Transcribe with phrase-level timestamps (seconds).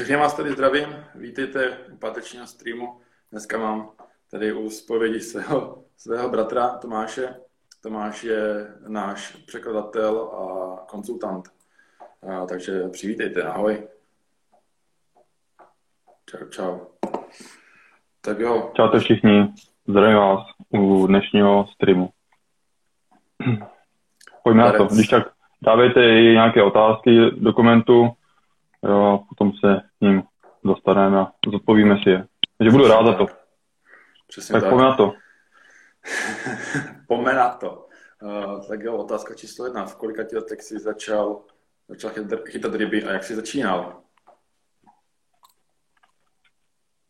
[0.00, 3.00] Všechny vás tady zdravím, vítejte u pátečního streamu.
[3.30, 3.90] Dneska mám
[4.30, 7.34] tady u zpovědi svého, svého bratra Tomáše.
[7.82, 11.48] Tomáš je náš překladatel a konzultant.
[12.28, 13.88] A, takže přivítejte, ahoj.
[16.30, 16.78] Čau, čau.
[18.20, 18.72] Tak jo.
[18.76, 19.52] Čau všichni,
[19.88, 22.10] zdravím vás u dnešního streamu.
[24.44, 25.32] Pojďme na to, když tak
[25.62, 28.08] dávejte i nějaké otázky do komentu,
[28.82, 30.22] jo, a potom se k ním
[30.64, 32.26] dostaneme a zodpovíme si je.
[32.58, 33.26] Takže budu rád za to.
[34.28, 34.70] Přesně tak, tak.
[34.70, 35.12] pojďme na to.
[37.08, 37.86] pojďme na to.
[38.22, 39.86] Uh, tak jo, otázka číslo jedna.
[39.86, 41.40] V kolika ti letech jsi začal,
[41.88, 44.00] začal chytat, chytat ryby a jak jsi začínal?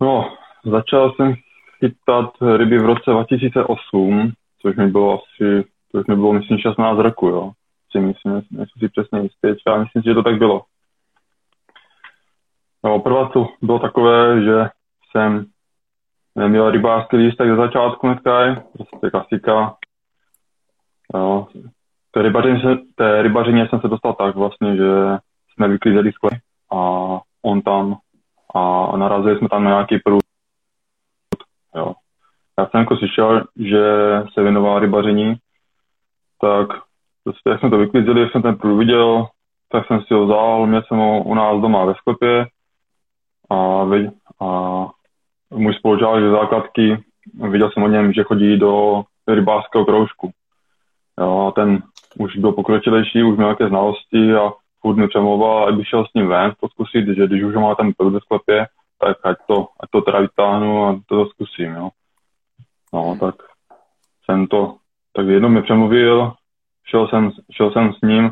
[0.01, 1.35] No, začal jsem
[1.79, 7.29] chytat ryby v roce 2008, což mi bylo asi, což mi bylo myslím 16 roku,
[7.29, 7.51] jo.
[7.91, 10.65] Si myslím, nejsem si přesně jistý, já myslím, že to tak bylo.
[12.85, 14.69] No, prvá to bylo takové, že
[15.11, 15.45] jsem
[16.37, 19.77] neměl rybářský lístek ze začátku netkaj, prostě klasika.
[21.15, 21.47] Jo.
[22.11, 25.19] Té rybařině, té rybařině jsem se dostal tak vlastně, že
[25.53, 26.39] jsme vyklízeli sklep
[26.73, 26.77] a
[27.43, 27.97] on tam
[28.55, 30.23] a narazili jsme tam na nějaký průd.
[31.77, 31.93] Jo.
[32.59, 33.83] Já jsem jako slyšel, že
[34.35, 35.35] se věnoval rybaření,
[36.41, 36.69] tak
[37.25, 39.27] prostě jak jsme to vyklízeli, jak jsem ten průd viděl,
[39.69, 42.47] tak jsem si ho vzal, měl jsem ho u nás doma ve sklepě
[43.51, 43.87] a,
[44.41, 44.87] a
[45.51, 47.05] můj spolužák ze základky,
[47.51, 50.31] viděl jsem o něm, že chodí do rybářského kroužku.
[51.21, 51.83] Jo, a ten
[52.19, 56.29] už byl pokročilejší, už měl nějaké znalosti a furt mi přemlouval, aby šel s ním
[56.29, 58.67] ven to zkusit, že když už má ten prut ve sklepě,
[58.99, 61.89] tak ať to, ať to teda vytáhnu a to, to zkusím, jo.
[62.93, 63.35] No, tak
[64.25, 64.77] jsem to,
[65.13, 66.33] tak jednou mi přemluvil,
[66.87, 68.31] šel jsem, šel jsem s ním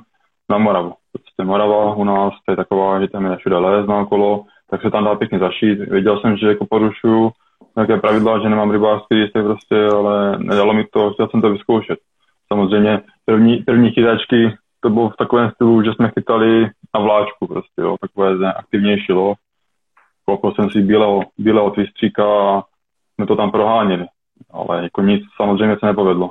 [0.49, 0.95] na Moravu.
[1.13, 4.83] Prostě Morava u nás, to je taková, že tam je všude les na okolo, tak
[4.83, 5.79] se tam dá pěkně zašít.
[5.79, 7.31] Věděl jsem, že jako porušuju
[7.77, 11.99] nějaké pravidla, že nemám rybářský lístek prostě, ale nedalo mi to, chtěl jsem to vyzkoušet.
[12.49, 17.81] Samozřejmě první, první chytačky to bylo v takovém stylu, že jsme chytali na vláčku prostě,
[17.81, 19.35] jo, takové aktivnější lo.
[20.25, 22.63] Koupil jsem si bílého, bílého twistříka a
[23.15, 24.07] jsme to tam proháněli.
[24.51, 26.31] Ale jako nic samozřejmě se nepovedlo.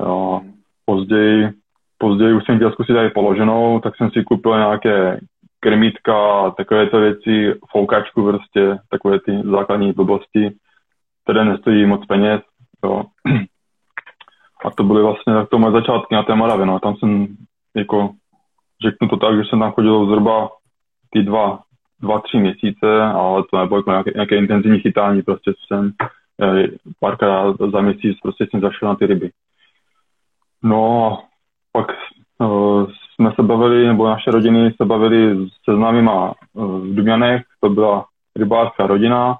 [0.00, 0.40] Jo.
[0.84, 1.50] Později,
[1.98, 5.20] později už jsem chtěl zkusit i položenou, tak jsem si koupil nějaké
[5.66, 10.50] krmítka, takové to věci, foukačku prostě, takové ty základní blbosti,
[11.24, 12.40] které nestojí moc peněz.
[12.84, 13.04] Jo.
[14.64, 16.66] A to byly vlastně tak to moje začátky na té Moravě.
[16.66, 16.80] No.
[16.80, 17.26] Tam jsem,
[17.76, 18.10] jako,
[18.82, 20.48] řeknu to tak, že jsem tam chodil zhruba
[21.10, 21.58] ty dva,
[22.00, 25.92] dva, tři měsíce, ale to nebylo jako nějaké, nějaké intenzivní chytání, prostě jsem
[26.42, 26.68] eh,
[27.00, 29.30] párkrát za měsíc prostě jsem zašel na ty ryby.
[30.62, 31.22] No a
[31.72, 31.86] pak
[32.38, 38.04] uh, jsme se bavili, nebo naše rodiny se bavili se známýma v Dubňanech, to byla
[38.36, 39.36] rybářská rodina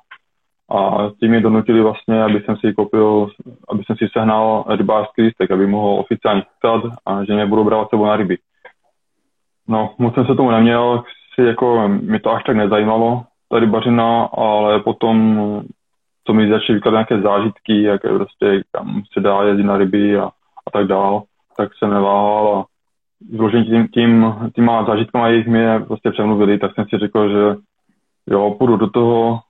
[0.70, 3.28] a tím mě donutili vlastně, aby jsem si koupil,
[3.68, 7.90] aby jsem si sehnal rybářský lístek, aby mohl oficiálně chytat a že mě budou brát
[7.90, 8.38] sebou na ryby.
[9.68, 11.02] No, moc jsem se tomu neměl,
[11.34, 15.36] si jako, mi to až tak nezajímalo, ta rybařina, ale potom,
[16.24, 20.24] co mi začaly vykládat nějaké zážitky, jak prostě kam se dá jezdit na ryby a,
[20.66, 21.22] a tak dál,
[21.56, 22.64] tak jsem neváhal a
[23.32, 27.60] vložení tím, tím, těma zážitkama jejich mě prostě přemluvili, tak jsem si řekl, že
[28.26, 29.40] jo, půjdu do toho,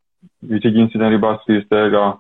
[0.43, 2.19] vyřídím si ten rybářský listek a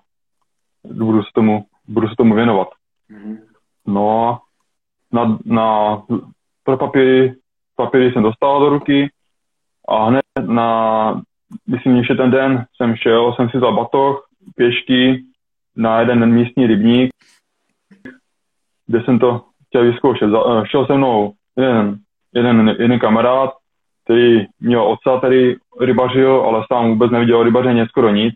[0.85, 2.69] budu se tomu, budu se tomu věnovat.
[3.11, 3.39] Mm-hmm.
[3.87, 4.41] No a
[5.13, 6.03] na, na,
[6.65, 7.35] pro papíry,
[7.77, 9.11] papíry jsem dostal do ruky
[9.89, 11.23] a hned na,
[11.67, 15.25] myslím, že ten den jsem šel, jsem si vzal batoh, pěšky
[15.77, 17.11] na jeden místní rybník,
[18.87, 19.45] kde jsem to
[19.77, 20.31] chtěl vyzkoušet.
[20.35, 21.99] Eh, šel se mnou jeden,
[22.35, 23.51] jeden, jeden kamarád,
[24.05, 28.35] který měl otca, který rybařil, ale sám vůbec neviděl rybařeně skoro nic.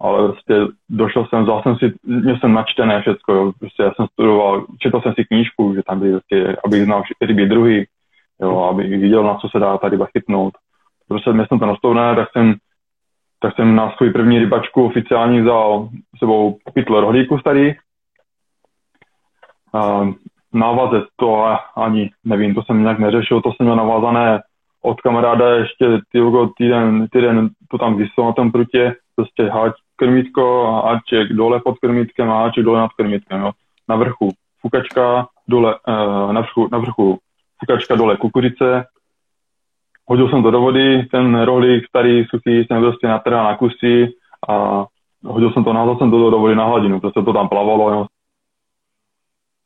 [0.00, 0.54] Ale prostě
[0.88, 3.52] došel jsem, vzal jsem si, měl jsem načtené všechno.
[3.58, 7.46] Prostě já jsem studoval, četl jsem si knížku, že tam byly prostě, abych znal ryby
[7.46, 7.86] druhy,
[8.40, 10.54] jo, abych viděl, na co se dá ta ryba chytnout.
[11.08, 12.54] Prostě měl jsem to nastavené, tak jsem,
[13.40, 15.88] tak jsem na svou první rybačku oficiálně vzal
[16.18, 17.74] sebou pytle rohlíku starý,
[20.54, 24.40] návazec, to ani nevím, to jsem nějak neřešil, to jsem měl navázané
[24.82, 26.20] od kamaráda ještě ty,
[26.56, 32.30] týden, týden to tam vysel na tom prutě, prostě háč krmítko, háček dole pod krmítkem
[32.30, 33.50] a háček dole nad krmítkem, jo.
[33.88, 34.30] Na vrchu
[34.60, 37.18] fukačka, dole, uh, na, vrchu, na vrchu
[37.60, 38.84] fukačka, dole kukuřice.
[40.06, 44.08] Hodil jsem to do vody, ten rohlík starý, suchý, jsem prostě natrhal na kusy
[44.48, 44.84] a
[45.24, 48.06] hodil jsem to, naházal jsem to do vody na hladinu, prostě to tam plavalo, jo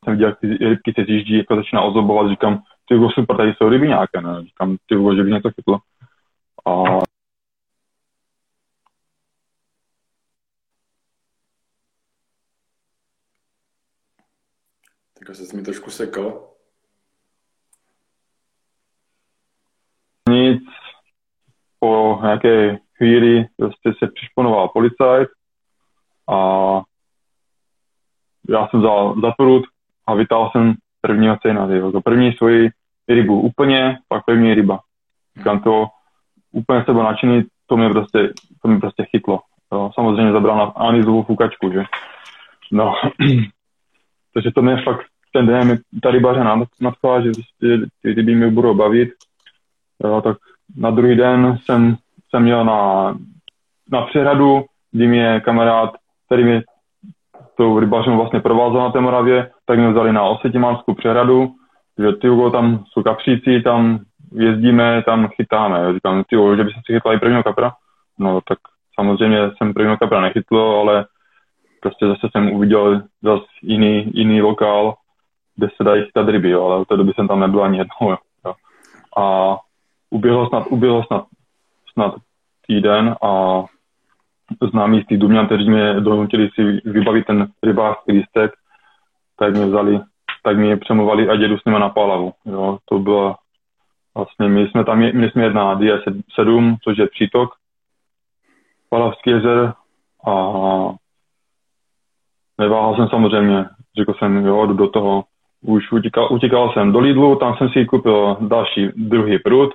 [0.03, 3.69] jsem viděl, jak ty rybky se zjíždí, jako začíná ozobovat, říkám, ty super, tady jsou
[3.69, 4.43] ryby nějaké, ne?
[4.43, 5.79] Říkám, ty že by něco chytlo.
[6.65, 6.83] A
[15.25, 16.49] Tak se mi trošku sekal.
[20.29, 20.63] Nic.
[21.79, 25.29] Po nějaké chvíli prostě se přišponoval policajt
[26.29, 26.37] a
[28.49, 29.63] já jsem vzal za prut,
[30.07, 31.67] a vytáhl jsem prvního cena.
[31.91, 32.69] To první svoji
[33.09, 34.79] rybu úplně, pak první ryba.
[35.37, 35.87] Říkám to,
[36.51, 38.29] úplně se byl nadšený, to mě prostě,
[38.61, 39.39] to mě prostě chytlo.
[39.71, 39.91] Jo.
[39.95, 41.83] Samozřejmě zabral na Anizovu fukačku, že.
[42.71, 42.93] No,
[44.33, 46.43] takže to mě fakt ten den ta rybaře
[46.81, 49.09] nadchla, že prostě ty ryby mě budou bavit.
[50.03, 50.37] Jo, tak
[50.77, 51.95] na druhý den jsem,
[52.29, 53.13] jsem měl na,
[53.91, 55.93] na přehradu, kdy mě kamarád,
[56.25, 56.63] který mě
[57.57, 61.51] tou rybařem vlastně provázel na té Moravě, tak mě vzali na Osetimánskou přehradu,
[61.99, 63.99] že ty tam jsou kapříci, tam
[64.33, 65.93] jezdíme, tam chytáme.
[65.93, 67.71] Říkám, ty že by se si chytla i prvního kapra.
[68.19, 68.57] No tak
[68.99, 71.05] samozřejmě jsem prvního kapra nechytl, ale
[71.81, 74.93] prostě zase jsem uviděl zase jiný, jiný lokál,
[75.55, 78.17] kde se dají chytat ryby, jo, ale v té doby jsem tam nebyl ani jednou.
[78.45, 78.53] Jo.
[79.17, 79.55] A
[80.09, 81.25] uběhlo snad, uběhlo snad,
[81.93, 82.15] snad
[82.67, 83.63] týden a
[84.69, 88.51] známí z těch Dumňan, kteří mě donutili si vybavit ten rybářský lístek,
[89.39, 89.99] tak mě vzali,
[90.43, 92.33] tak mě přemluvali a jedu s nimi na Pálavu.
[92.45, 92.77] Jo.
[92.85, 93.35] To bylo
[94.15, 97.49] vlastně, my jsme tam, měli jsme jedna DS7, což je přítok,
[98.89, 99.73] Palavský jezer
[100.27, 100.33] a
[102.57, 103.65] neváhal jsem samozřejmě,
[103.97, 105.23] řekl jsem, jo, jdu do toho.
[105.61, 109.71] Už utíkal, utíkal jsem do Lidlu, tam jsem si koupil další, druhý prut,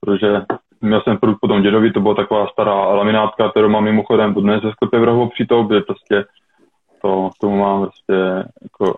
[0.00, 0.42] protože
[0.80, 4.70] měl jsem prut potom dědovi, to byla taková stará laminátka, kterou mám mimochodem dnes ze
[4.70, 6.24] sklepě v rohu přitou, kde prostě
[7.02, 8.94] to, tomu mám prostě jako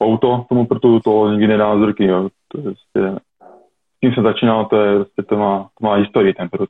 [0.00, 2.28] auto tomu prutu, to nikdy nedá z ruky, jo.
[2.48, 3.20] To je prostě,
[3.96, 6.68] s tím jsem začínal, to je prostě, to má, to má historii ten prut.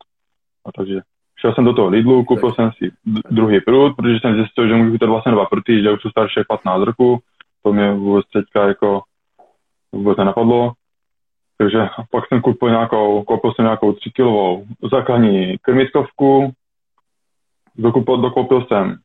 [0.66, 1.00] A takže
[1.40, 2.92] šel jsem do toho Lidlu, koupil jsem si
[3.30, 6.40] druhý prut, protože jsem zjistil, že můžu chytat vlastně dva pruty, že už jsou starší
[6.48, 7.18] 15 roku.
[7.62, 9.02] To mě vůbec teďka jako
[9.92, 10.72] vůbec nenapadlo.
[11.58, 16.52] Takže pak jsem koupil nějakou, koupil jsem nějakou 3 kilovou základní krmitkovku,
[17.76, 18.96] dokoupil, dokoupil jsem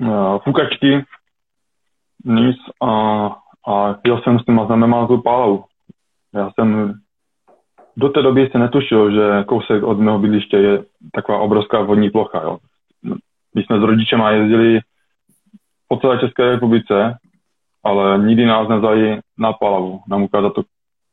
[0.00, 1.04] uh, fukačky,
[2.24, 2.90] nic a,
[3.68, 5.64] a jel jsem s na Memazu pálu.
[6.34, 6.94] Já jsem
[7.96, 12.42] do té doby se netušil, že kousek od mého bydliště je taková obrovská vodní plocha.
[12.42, 12.58] Jo.
[13.54, 14.80] My jsme s rodičema jezdili
[15.88, 17.18] po celé České republice,
[17.84, 20.62] ale nikdy nás nezali na Palavu, nám ukázat to,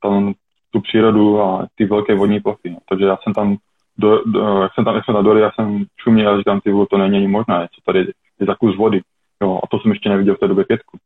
[0.01, 0.33] tam,
[0.71, 2.77] tu přírodu a ty velké vodní plochy.
[2.89, 3.57] Takže já jsem tam,
[3.97, 6.71] do, do, jak jsem tam, jak jsem tam dole, já jsem šuměl a říkám, ty
[6.89, 7.99] to není možné, co tady
[8.39, 9.01] je za kus vody.
[9.41, 10.97] Jo, a to jsem ještě neviděl v té době pětku.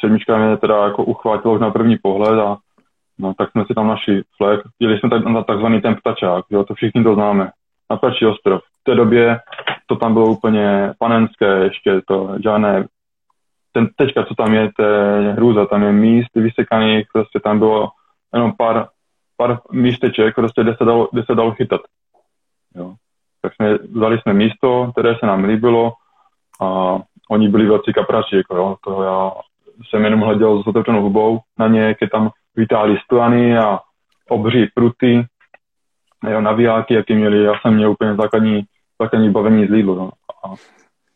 [0.00, 2.56] Sedmička mě teda jako uchvátila už na první pohled a
[3.20, 4.60] No, tak jsme si tam našli flek.
[4.80, 7.50] Jeli jsme tak na takzvaný ten ptačák, jo, to všichni to známe.
[7.90, 8.60] Na Ptačí ostrov.
[8.80, 9.40] V té době
[9.86, 12.86] to tam bylo úplně panenské, ještě to žádné
[13.72, 17.88] ten teďka, co tam je, to je hrůza, tam je míst vysekaných, prostě tam bylo
[18.34, 18.88] jenom pár,
[19.36, 21.80] pár místeček, prostě, kde se dalo, kde se dalo chytat.
[22.74, 22.94] Jo.
[23.42, 25.92] Tak jsme, vzali jsme místo, které se nám líbilo
[26.60, 26.98] a
[27.30, 29.30] oni byli velcí kaprači, jako jo, to já
[29.88, 33.78] jsem jenom hleděl s otevřenou hubou na ně, je tam vytáhli stojany a
[34.28, 35.26] obří pruty,
[36.30, 38.62] jo, navijáky, jaký měli, já jsem měl úplně základní,
[39.02, 40.10] základní bavení z Lidlu, no.
[40.44, 40.54] a,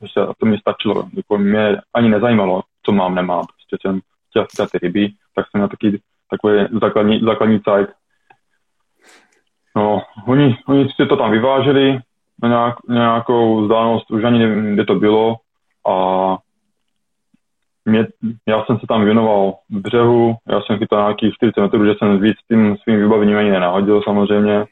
[0.04, 4.46] prostě, a to mi stačilo, jako mě ani nezajímalo, co mám, nemám, prostě jsem chtěl
[4.50, 7.88] chytat ty ryby, tak jsem měl taky takový základní, základní cajt.
[9.76, 11.98] No, oni, oni si to tam vyváželi
[12.42, 15.36] na nějak, nějakou vzdálenost, už ani nevím, kde to bylo,
[15.88, 16.36] a
[17.84, 18.06] mě,
[18.48, 22.36] já jsem se tam věnoval břehu, já jsem chytal nějakých 40 metrů, že jsem víc
[22.48, 24.64] tím svým vybavením ani nenahodil samozřejmě.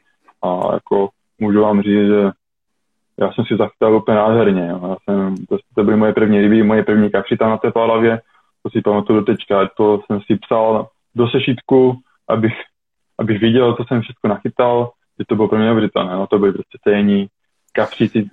[0.43, 1.09] A jako
[1.39, 2.31] můžu vám říct, že
[3.19, 4.67] já jsem si zachytal úplně nádherně.
[4.67, 4.79] Jo.
[4.89, 8.21] Já jsem, to, to byly moje první ryby, moje první kapři tam na té pálavě,
[8.63, 11.95] to si pamatuju do teďka, to jsem si psal do sešitku,
[12.29, 12.53] abych,
[13.19, 16.51] abych viděl, co jsem všechno nachytal, že to bylo pro mě neuvěřitelné, no, to byly
[16.51, 17.27] prostě stejní
[17.73, 18.29] kapříci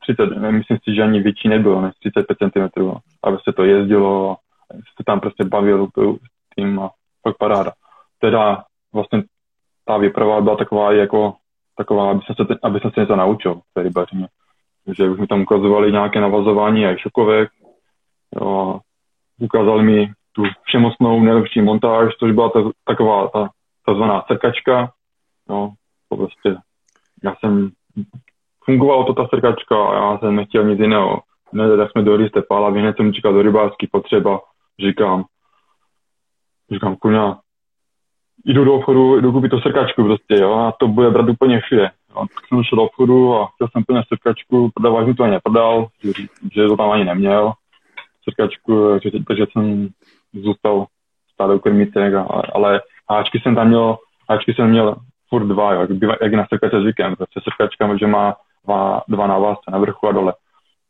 [0.00, 2.90] 30, myslím si, že ani větší nebylo než 35 cm,
[3.24, 4.36] aby se to jezdilo,
[4.72, 6.90] se tam prostě bavil s tím a
[7.22, 7.72] fakt paráda.
[8.18, 9.22] Teda vlastně
[9.84, 11.34] ta výprava byla taková jako
[11.80, 14.28] taková, aby se, aby se něco naučil v té rybařině.
[14.84, 17.48] Takže už mi tam ukazovali nějaké navazování a šokovek.
[18.40, 18.80] Jo,
[19.38, 23.48] ukázali mi tu všemocnou nejlepší montáž, což byla ta, taková ta
[23.86, 24.92] takzvaná crkačka.
[25.48, 25.72] No,
[26.08, 26.56] to prostě,
[27.24, 27.70] já jsem
[28.64, 31.20] fungovalo to ta strkačka a já jsem nechtěl nic jiného.
[31.52, 34.40] Ne, tak jsme dojeli z té pálavy, hned jsem čekal do rybářský potřeba,
[34.80, 35.24] říkám,
[36.72, 37.38] říkám, kuňa,
[38.44, 41.90] jdu do obchodu, jdu koupit to srkačku prostě, jo, a to bude brát úplně všude.
[42.10, 42.26] Jo.
[42.34, 45.86] Tak jsem šel do obchodu a chtěl jsem plně srkačku, prodavač mi to ani neprodal,
[46.02, 46.12] že,
[46.52, 47.52] že to tam ani neměl.
[48.22, 49.88] strkačku, takže, takže jsem
[50.32, 50.86] zůstal
[51.32, 52.14] stále u krmítek,
[52.54, 52.80] ale
[53.10, 53.98] háčky jsem tam měl,
[54.30, 54.96] háčky jsem měl
[55.28, 57.16] furt dva, jo, jak, jak na strkače zvykem.
[57.16, 60.34] Prostě strkačka že má dva, dva návazce na vrchu a dole.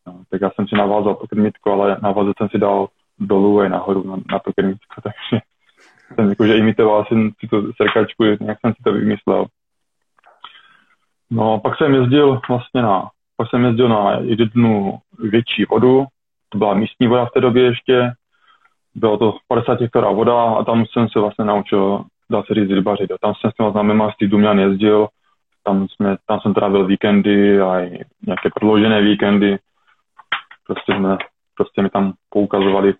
[0.06, 2.88] No, tak já jsem si navázal to krmítko, ale návazec jsem si dal
[3.18, 5.42] dolů a nahoru na, na to krmítko, takže
[6.14, 9.46] jsem jakože imitoval jsem si tu strkačku, jak jsem si to vymyslel.
[11.30, 16.04] No, pak jsem jezdil vlastně na, pak jsem jezdil na jednu větší vodu,
[16.48, 18.12] to byla místní voda v té době ještě,
[18.94, 23.10] bylo to 50 hektarů voda a tam jsem se vlastně naučil, dá se říct, rybařit.
[23.20, 25.08] Tam jsem s těma známýma z těch Dumňan jezdil,
[25.64, 27.80] tam, jsme, tam jsem trávil víkendy a
[28.26, 29.58] nějaké prodloužené víkendy.
[30.66, 31.18] Prostě, jsme,
[31.54, 32.94] prostě mi tam poukazovali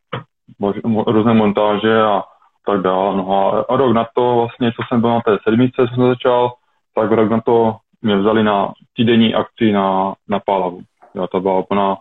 [1.06, 2.22] různé montáže a
[2.66, 3.16] tak dále.
[3.16, 3.24] No
[3.68, 6.52] a, rok na to vlastně, co jsem byl na té sedmice, jsem začal,
[6.94, 10.80] tak rok na to mě vzali na týdenní akci na, na Pálavu.
[11.14, 11.96] Jo, to byla úplná,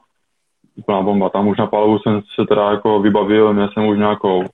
[0.75, 1.29] úplná bomba.
[1.29, 4.45] Tam už na Pálavu jsem se teda jako vybavil, měl jsem už nějakou uh,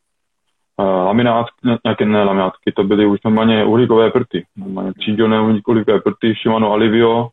[0.85, 4.45] laminátky, nějaké ne laminátky, to byly už normálně uhlíkové prty.
[4.55, 7.29] Normálně třídělné uhlíkové prty, Shimano Alivio,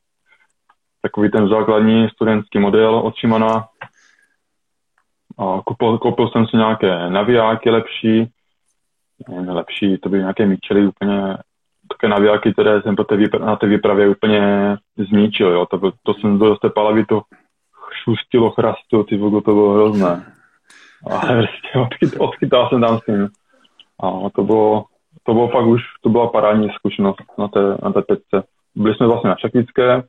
[1.02, 3.66] takový ten základní studentský model od Shimana.
[5.38, 8.30] A koupil, koupil jsem si nějaké navijáky lepší,
[9.28, 11.36] lepší, to byly nějaké míčely úplně
[11.88, 15.66] také navijáky, které jsem po té výpra- na té výpravě úplně zničil, jo.
[15.66, 17.22] To, to jsem do té palavy to
[18.04, 20.34] šustilo chrastu, ty vogo, to bylo hrozné.
[21.10, 23.28] A prostě odchyt, odchytal jsem tam s tím.
[24.02, 24.84] A to bylo,
[25.22, 28.46] to bylo pak už, to byla parádní zkušenost na té, na té pecce.
[28.74, 30.02] Byli jsme vlastně na Šakvické,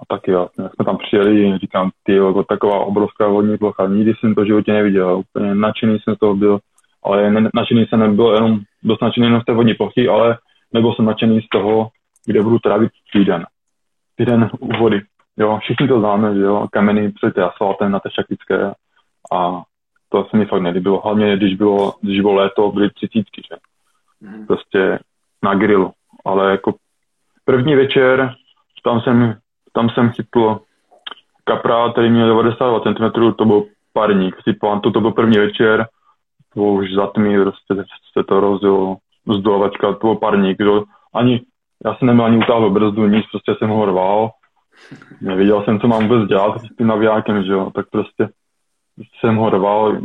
[0.00, 4.12] a taky vlastně, jak jsme tam přijeli, říkám, ty jako taková obrovská vodní plocha, nikdy
[4.14, 6.58] jsem to v životě neviděl, úplně nadšený jsem z toho byl,
[7.04, 10.38] ale nadšený jsem nebyl jenom dost nadšený jenom z té vodní plochy, ale
[10.72, 11.88] nebyl jsem nadšený z toho,
[12.26, 13.46] kde budu trávit týden.
[14.16, 15.00] Týden u vody.
[15.36, 18.72] Jo, všichni to známe, že jo, kameny před asfaltem na té šaktické
[19.32, 19.62] a
[20.08, 21.00] to se mi fakt nelíbilo.
[21.00, 23.56] Hlavně, když bylo, když bylo léto, byly třicítky, že?
[24.20, 24.46] Mm.
[24.46, 24.98] Prostě
[25.42, 25.92] na grilu.
[26.24, 26.74] Ale jako
[27.44, 28.34] první večer,
[28.84, 29.36] tam jsem,
[29.72, 30.60] tam jsem chytl
[31.44, 34.36] kapra, který měl 92 cm, to byl parník.
[34.82, 35.86] to, to byl první večer,
[36.54, 37.74] to už zatmí, prostě
[38.12, 38.96] se to rozjelo
[39.38, 40.80] zdolovačka, to byl parník, že?
[41.14, 41.40] ani,
[41.84, 44.30] já jsem neměl ani utáhl brzdu, nic, prostě jsem ho rval,
[45.20, 48.28] nevěděl jsem, co mám vůbec dělat s tím navijákem, že jo, tak prostě
[49.20, 49.98] jsem ho rval,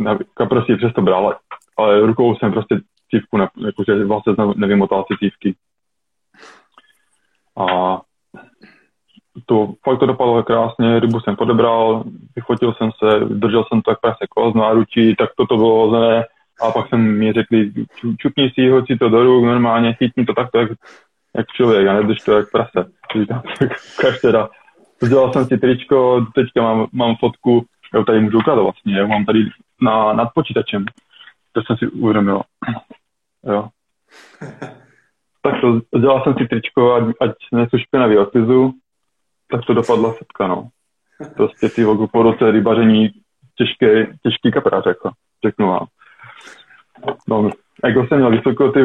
[0.50, 1.36] prostě přesto bral,
[1.78, 2.80] ale rukou jsem prostě
[3.12, 5.56] cívku, ne, jakože vlastně nevymotal si cívky.
[7.58, 8.02] A
[9.46, 12.04] to fakt to dopadlo krásně, rybu jsem podebral,
[12.36, 16.26] vyfotil jsem se, držel jsem to jak prase koz náručí, tak toto bylo hozené
[16.62, 17.72] a pak jsem mi řekli,
[18.18, 20.72] čupni si ho, si to do ruk, normálně chytni to takto jak,
[21.36, 22.92] jak člověk a nedrž to jak prase.
[23.20, 23.44] Říkám,
[24.00, 24.50] ukaž teda.
[25.02, 29.26] Vzdělal jsem si tričko, teďka mám, mám fotku, já tady můžu ukázat vlastně, já mám
[29.26, 29.50] tady
[29.82, 30.86] na, nad počítačem.
[31.52, 32.42] To jsem si uvědomil.
[33.48, 33.68] Jo.
[35.42, 38.74] Tak to, vzdělal jsem si tričko, ať, ať nejsou špinavý oklizu,
[39.52, 40.70] tak to dopadla setka, no.
[41.36, 43.10] Prostě ty po roce rybaření
[43.56, 43.86] těžký,
[44.24, 45.12] těžký kaprář, jako,
[45.46, 45.88] řeknu vám.
[47.28, 47.50] No,
[47.84, 48.80] jako jsem měl vysoko, ty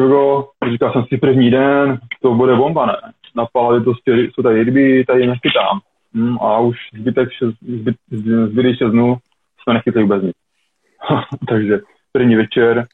[0.71, 2.97] říkal jsem si první den, to bude bomba, ne?
[3.35, 5.79] Na palavě prostě jsou tady ryby, tady nechytám.
[6.13, 7.29] Hmm, a už zbytek,
[7.61, 7.95] zbyt,
[8.47, 9.17] zbytek 6 dnů
[9.61, 10.35] jsme nechytli vůbec nic.
[11.49, 11.79] Takže
[12.11, 12.87] první večer,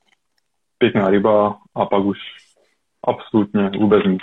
[0.77, 2.17] pěkná ryba a pak už
[3.07, 4.21] absolutně vůbec nic.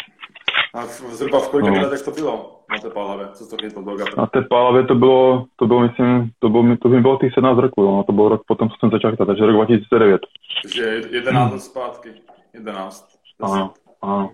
[0.75, 1.83] A zhruba v kolika no.
[1.83, 3.27] letech to bylo na té pálavě?
[3.29, 6.89] Co to chytlo do Na té pálavě to bylo, to bylo, myslím, to bylo, to
[6.89, 9.47] by bylo těch 17 roků, no, to byl rok potom, co jsem začal chytat, takže
[9.47, 10.21] rok 2009.
[10.63, 12.09] Takže 11 let zpátky,
[12.55, 13.09] 11.
[13.43, 14.31] Ano, ano.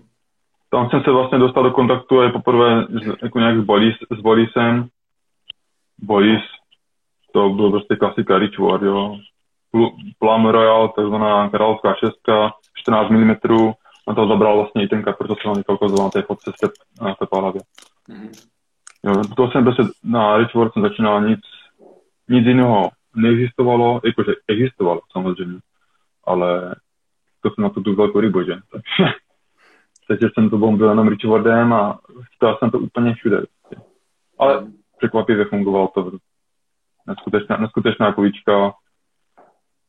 [0.69, 2.87] Tam jsem se vlastně dostal do kontaktu a poprvé
[3.23, 4.87] jako nějak s, Bolis, s Bolisem.
[5.99, 6.41] Bolis,
[7.33, 9.17] to byl prostě klasika Richward, jo.
[10.19, 13.35] Plum Royal, takzvaná královská šestka, 14 mm,
[14.11, 16.51] na to zabral vlastně i ten kapr, co jsem vám ukazoval na té fotce
[17.01, 17.61] na té pahlavě.
[18.09, 18.47] Mm-hmm.
[19.03, 21.39] Jo, to jsem prostě na Richward jsem začínal nic,
[22.29, 25.59] nic jiného neexistovalo, jakože existovalo samozřejmě,
[26.23, 26.75] ale
[27.41, 28.53] to jsem na to tu velkou rybu, že?
[30.07, 31.99] Takže jsem to byl jenom Richwardem a
[32.35, 33.45] chtěl jsem to úplně všude.
[34.39, 36.11] Ale překvapivě fungovalo to.
[37.07, 38.73] Neskutečná, neskutečná kovíčka.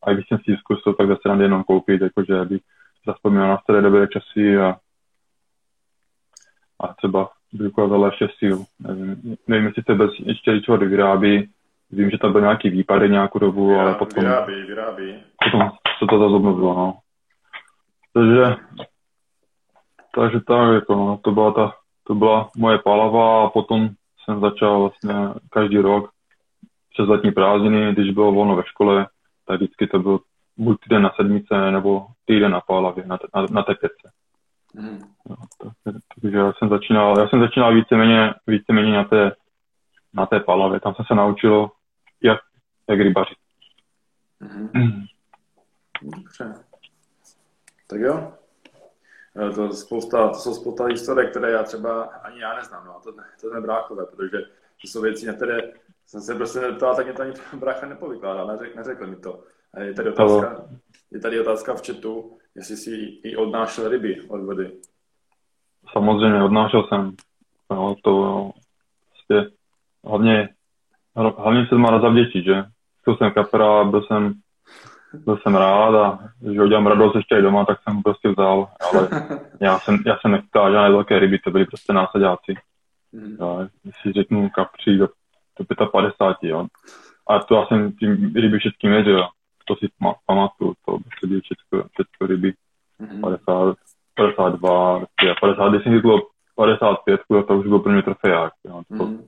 [0.03, 2.61] A když jsem si ji zkusil, tak zase jenom koupit, jakože abych
[3.05, 4.75] zaspomněl na staré dobré časy a,
[6.79, 8.63] a třeba by ukázala ještě síl.
[8.79, 11.49] Nevím, nevím jestli se bez ještě Richard vyrábí.
[11.91, 14.23] Vím, že tam byl nějaký výpadek nějakou dobu, vyrábí, ale potom...
[14.23, 15.23] Vyrábí, vyrábí.
[15.43, 15.69] Potom
[15.99, 16.97] se to zase obnovilo, no.
[18.13, 18.55] Takže,
[20.15, 23.89] takže tak, jako, no, to byla ta, to byla moje palava a potom
[24.23, 25.13] jsem začal vlastně
[25.49, 26.09] každý rok
[26.93, 29.07] přes letní prázdniny, když bylo volno ve škole,
[29.47, 30.19] tak vždycky to byl
[30.57, 34.11] buď týden na sedmice, nebo týden na Pálavě, na, na, na tepěce.
[34.73, 34.99] Mm.
[35.29, 39.31] No, tak, takže já jsem začínal, já jsem začínal víceméně, víceméně na té,
[40.13, 40.79] na té Pálavě.
[40.79, 41.69] Tam jsem se naučil,
[42.21, 42.39] jak,
[42.89, 43.37] jak rybařit.
[44.39, 45.03] Mm.
[46.01, 46.53] Dobře.
[47.87, 48.33] Tak jo.
[49.35, 52.85] Eh, to, spousta, to jsou spousta historie, které já třeba ani já neznám.
[52.85, 52.99] No.
[53.03, 54.37] To, to je bráchové, protože
[54.81, 55.57] to jsou věci, na které
[56.05, 59.43] jsem se prostě neptal, tak mě to ani brácha nepovykládal, neřek, neřekl mi to.
[59.73, 60.65] A je tady otázka,
[61.13, 62.91] je tady otázka v chatu, jestli si
[63.23, 64.71] i odnášel ryby od vody.
[65.91, 67.11] Samozřejmě, odnášel jsem.
[67.71, 68.51] No, to
[69.09, 69.55] prostě
[70.05, 70.49] hlavně,
[71.15, 72.63] hlavně se má rád zavděčit, že?
[73.01, 74.33] Chtěl jsem kapra, byl jsem,
[75.13, 79.09] byl jsem rád a když udělám radost ještě i doma, tak jsem prostě vzal, ale
[79.61, 82.55] já jsem, já jsem nechtěl žádné velké ryby, to byly prostě násadáci.
[83.11, 83.37] Mm.
[83.39, 83.67] Já,
[84.01, 85.09] si řeknu kapří do,
[85.79, 86.67] do 55, jo.
[87.29, 89.29] A to já jsem tím ryby všetkým věděl
[89.65, 89.87] to si
[90.25, 92.53] pamatuju, to byly všechno, všechno ryby.
[93.01, 93.21] Mm-hmm.
[93.21, 93.75] 50,
[94.15, 95.05] 52,
[95.41, 96.21] 50, když jsem bylo
[96.55, 98.53] 55, to už byl pro mě trofeják.
[98.65, 98.81] Jo.
[98.87, 99.23] To, mm-hmm.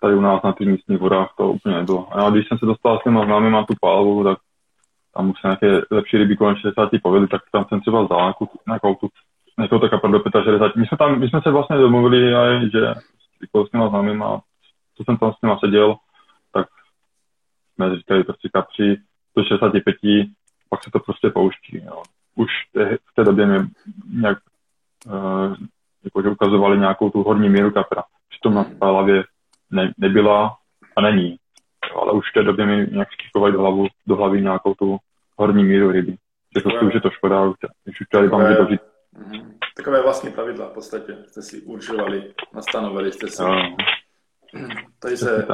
[0.00, 2.18] Tady u nás na těch místních vodách to úplně nebylo.
[2.18, 4.38] A když jsem se dostal s těma známým na tu pálvu, tak
[5.14, 8.48] tam už se nějaké lepší ryby kolem 60 povedli, tak tam jsem třeba vzal nějakou,
[8.66, 9.08] nějakou tu
[9.58, 10.76] nějakou tak do 65.
[10.76, 12.94] My jsme, tam, my jsme se vlastně domluvili, aj, že
[13.66, 14.40] s těma známýma,
[14.96, 15.96] co jsem tam s nima seděl,
[16.52, 16.66] tak
[17.74, 18.96] jsme říkali prostě kapři,
[19.38, 19.96] do 65,
[20.68, 21.82] pak se to prostě pouští.
[21.84, 22.02] Jo.
[22.34, 23.58] Už te, v té době mi
[24.12, 24.38] nějak
[25.06, 25.56] uh,
[26.04, 28.02] jakože ukazovali nějakou tu horní míru kapra.
[28.28, 29.24] Přitom na hlavě
[29.70, 30.56] ne, nebyla
[30.96, 31.36] a není.
[31.90, 34.98] Jo, ale už v té době mi nějak skýkovali do, hlavu, do hlavy nějakou tu
[35.36, 36.16] horní míru ryby.
[36.56, 38.80] Že to už je to škoda, už, už ta ryba může dožít.
[39.76, 43.42] Takové vlastní pravidla v podstatě jste si určovali, nastanovili jste si.
[43.42, 43.76] No.
[44.98, 45.46] Tady se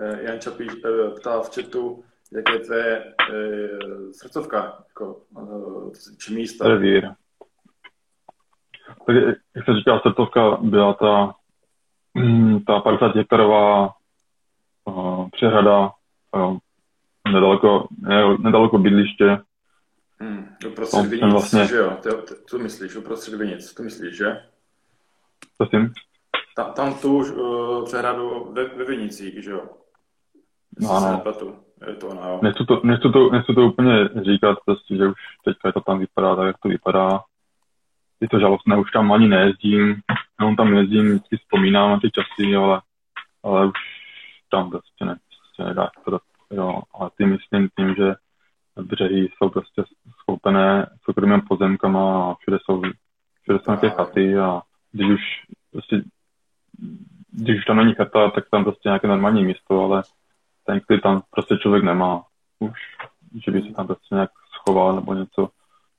[0.00, 3.04] eh, Jan Čapíš eh, ptá v chatu, jak je tvé e,
[4.12, 6.68] srdcovka, jako, e, či místa?
[6.68, 7.08] Revír.
[9.06, 9.16] Tak
[9.56, 11.34] jak se říká, srdcovka byla ta,
[12.14, 13.94] mm, ta 50 hektarová
[14.84, 15.90] uh, přehrada
[16.36, 16.56] uh,
[17.32, 19.38] nedaleko, ne, nedaleko bydliště.
[20.20, 21.66] Hmm, uprostřed Vinic, vlastně...
[21.66, 21.96] že jo?
[22.02, 24.42] To, to, to myslíš, uprostřed Vinic, to myslíš, že?
[25.58, 25.92] Prosím?
[26.56, 29.68] Tam, tam tu uh, přehradu ve, ve Vinicích, že jo?
[30.80, 31.22] No, ano.
[32.00, 35.80] To ono, Nechci to, nechci, to, nechci to úplně říkat, prostě, že už teďka to
[35.80, 37.20] tam vypadá tak, jak to vypadá.
[38.20, 39.96] Je to žalostné, už tam ani nejezdím,
[40.40, 42.80] jenom tam jezdím, vždycky vzpomínám na ty časy, ale,
[43.42, 43.78] ale už
[44.50, 46.18] tam prostě ne, prostě nedá to,
[46.50, 46.80] jo.
[46.94, 48.14] Ale ty myslím tím, že
[48.82, 49.84] břehy jsou prostě
[50.20, 52.82] schoupené soukromým pozemkama a všude jsou,
[53.42, 54.60] všude jsou nějaké chaty a
[54.92, 55.20] když už
[55.72, 56.02] prostě,
[57.32, 60.02] když už tam není chata, tak tam prostě nějaké normální místo, ale
[60.68, 62.22] ten klid tam prostě člověk nemá.
[62.58, 62.78] Už,
[63.44, 65.48] že by se tam prostě nějak schoval nebo něco.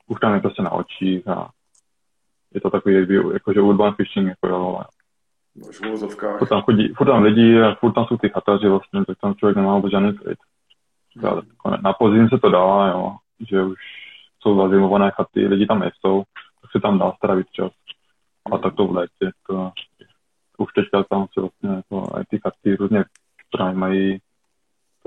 [0.08, 1.50] Už tam je prostě na očích a
[2.54, 4.86] je to takový jakože urban fishing, jako jo, ale
[6.38, 9.36] furt tam chodí, furt tam lidi a furt tam jsou ty chataři vlastně, tak tam
[9.36, 10.38] člověk nemá vůbec žádný klid.
[11.16, 11.84] Hmm.
[11.84, 13.16] Na podzim se to dá, jo,
[13.50, 13.80] že už
[14.42, 16.24] jsou zazimované chaty, lidi tam nejsou,
[16.62, 17.72] tak se tam dá stravit čas.
[18.52, 19.72] A tak to v létě, to,
[20.58, 23.06] už teďka tam se vlastně jako, ty chaty různě
[23.74, 24.20] mají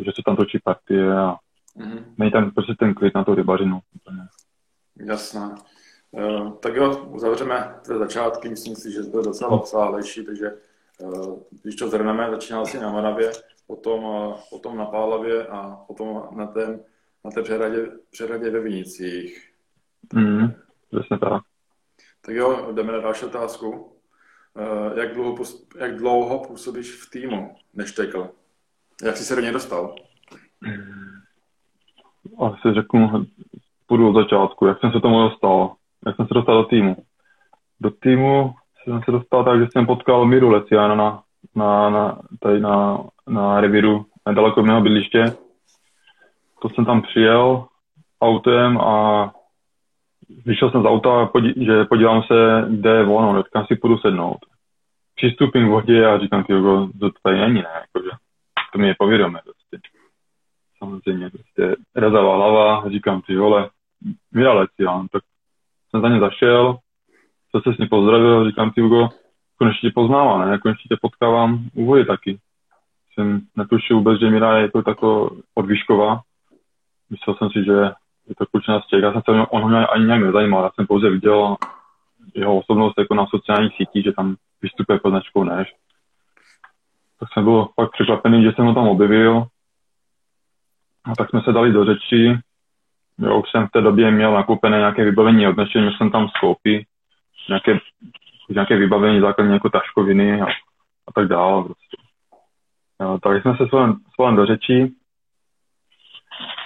[0.05, 1.37] takže se tam točí partie a
[1.77, 2.05] mm-hmm.
[2.19, 3.81] není tam prostě ten klid na tu rybařinu.
[4.97, 5.55] Jasná.
[6.11, 10.51] Uh, tak jo, uzavřeme ty začátky, myslím si, že to je docela obsáhlejší, takže
[10.99, 13.33] uh, když to zhrneme, začínal si na Moravě,
[13.67, 16.81] potom, uh, potom na Pálavě a potom na, ten,
[17.25, 19.53] na té přehradě, přehradě ve Vinicích.
[20.15, 20.53] Mm,
[20.91, 21.43] přesně tak.
[22.21, 23.89] Tak jo, jdeme na další otázku.
[24.95, 25.45] Jak, dlouho,
[25.77, 28.31] jak dlouho působíš v týmu, než tekl?
[29.05, 29.95] Jak jsi se do něj dostal?
[32.39, 33.27] Asi řeknu,
[33.87, 35.75] půjdu od začátku, jak jsem se tomu dostal.
[36.07, 36.97] Jak jsem se dostal do týmu.
[37.81, 41.23] Do týmu jsem se dostal tak, že jsem potkal Miru Leciana na,
[41.55, 45.37] na, na, tady na, na reviru nedaleko mého bydliště.
[46.63, 47.67] To jsem tam přijel
[48.21, 49.33] autem a
[50.47, 54.39] vyšel jsem z auta, že podívám se, kde je volno, kam si půjdu sednout.
[55.15, 58.11] Přistupím k vodě a říkám, ty to tady není, ne, jakože
[58.73, 59.89] to mi je povědomé prostě.
[60.79, 63.71] Samozřejmě, prostě rezavá hlava, říkám ty vole,
[64.33, 65.23] vydalec, já, tak
[65.91, 66.79] jsem za ně zašel,
[67.53, 69.09] co se s ním pozdravil, říkám ty Hugo,
[69.59, 72.39] konečně tě poznávám, ne, konečně tě potkávám u vody taky.
[73.15, 76.21] Jsem netušil vůbec, že Mira je jako tako odvýšková.
[77.11, 77.73] Myslel jsem si, že
[78.29, 79.03] je to klučina z těch.
[79.03, 81.57] Já jsem se on ho ani nějak nezajímal, já jsem pouze viděl
[82.35, 85.75] jeho osobnost jako na sociálních sítích, že tam vystupuje pod značkou Neš
[87.23, 89.45] tak jsem byl fakt překvapený, že jsem ho tam objevil.
[91.05, 92.39] A tak jsme se dali do řeči.
[93.19, 96.87] Já už jsem v té době měl nakoupené nějaké vybavení od měl jsem tam skoupy,
[97.49, 97.79] nějaké,
[98.51, 100.47] nějaké vybavení základně jako taškoviny a,
[101.07, 101.65] a tak dále.
[101.65, 101.97] Prostě.
[103.23, 103.67] Tak jsme se
[104.15, 104.93] svolem do řeči.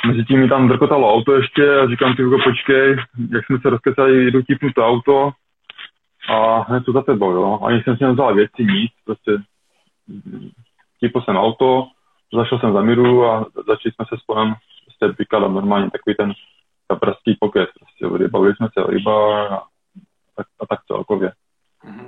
[0.07, 2.97] Mezi tím mi tam drkotalo auto ještě a říkám, ty počkej,
[3.31, 5.31] jak jsme se rozkecali, jdu tipnout to auto
[6.29, 7.59] a hned to za tebou, jo.
[7.67, 9.33] Ani jsem si nevzal věci, nic, prostě
[11.01, 11.87] tipl jsem auto,
[12.33, 16.33] zašel jsem za Miru a začali jsme se spolem prostě vykládat normálně takový ten
[16.89, 19.63] kaprský pokec, prostě bavili jsme se o ryba a,
[20.37, 21.33] tak, a tak celkově.
[21.85, 22.07] Mhm.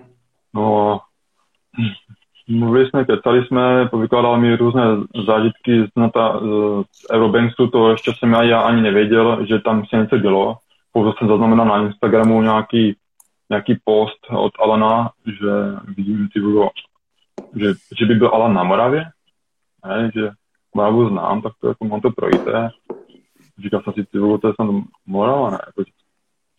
[0.54, 1.00] No,
[2.48, 4.82] mluvili jsme, kecali jsme, povykládal mi různé
[5.26, 6.40] zážitky z, nata,
[6.92, 10.56] z Eurobanksu, to ještě jsem já, já ani nevěděl, že tam se něco dělo.
[10.92, 12.96] Pouze jsem zaznamenal na Instagramu nějaký,
[13.50, 15.50] nějaký post od Alana, že
[15.96, 16.40] vidím ty
[17.56, 17.66] že,
[17.98, 19.04] že by byl Alan na Moravě,
[19.86, 20.30] ne, že
[20.74, 22.70] Moravu znám, tak to jako mám to projité.
[23.62, 24.68] Říkal jsem si, ty to je snad
[25.06, 25.82] Morava, ne, jako,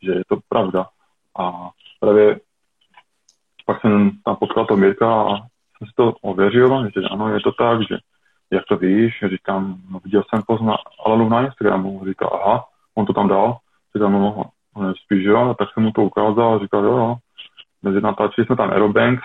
[0.03, 0.85] že je to pravda.
[1.39, 2.39] A právě
[3.65, 5.35] pak jsem tam potkal to Mirka a
[5.77, 7.97] jsem si to ověřil, že ano, je to tak, že
[8.51, 12.65] jak to víš, říkám, no viděl jsem pozna Alanu na Instagramu, říká, aha,
[12.95, 13.57] on to tam dal,
[13.95, 14.43] říkám, no,
[14.77, 17.15] no spíš jo, tak jsem mu to ukázal, říkal, jo, jo,
[17.81, 19.23] mezi natáčeli jsme tam Aerobanks,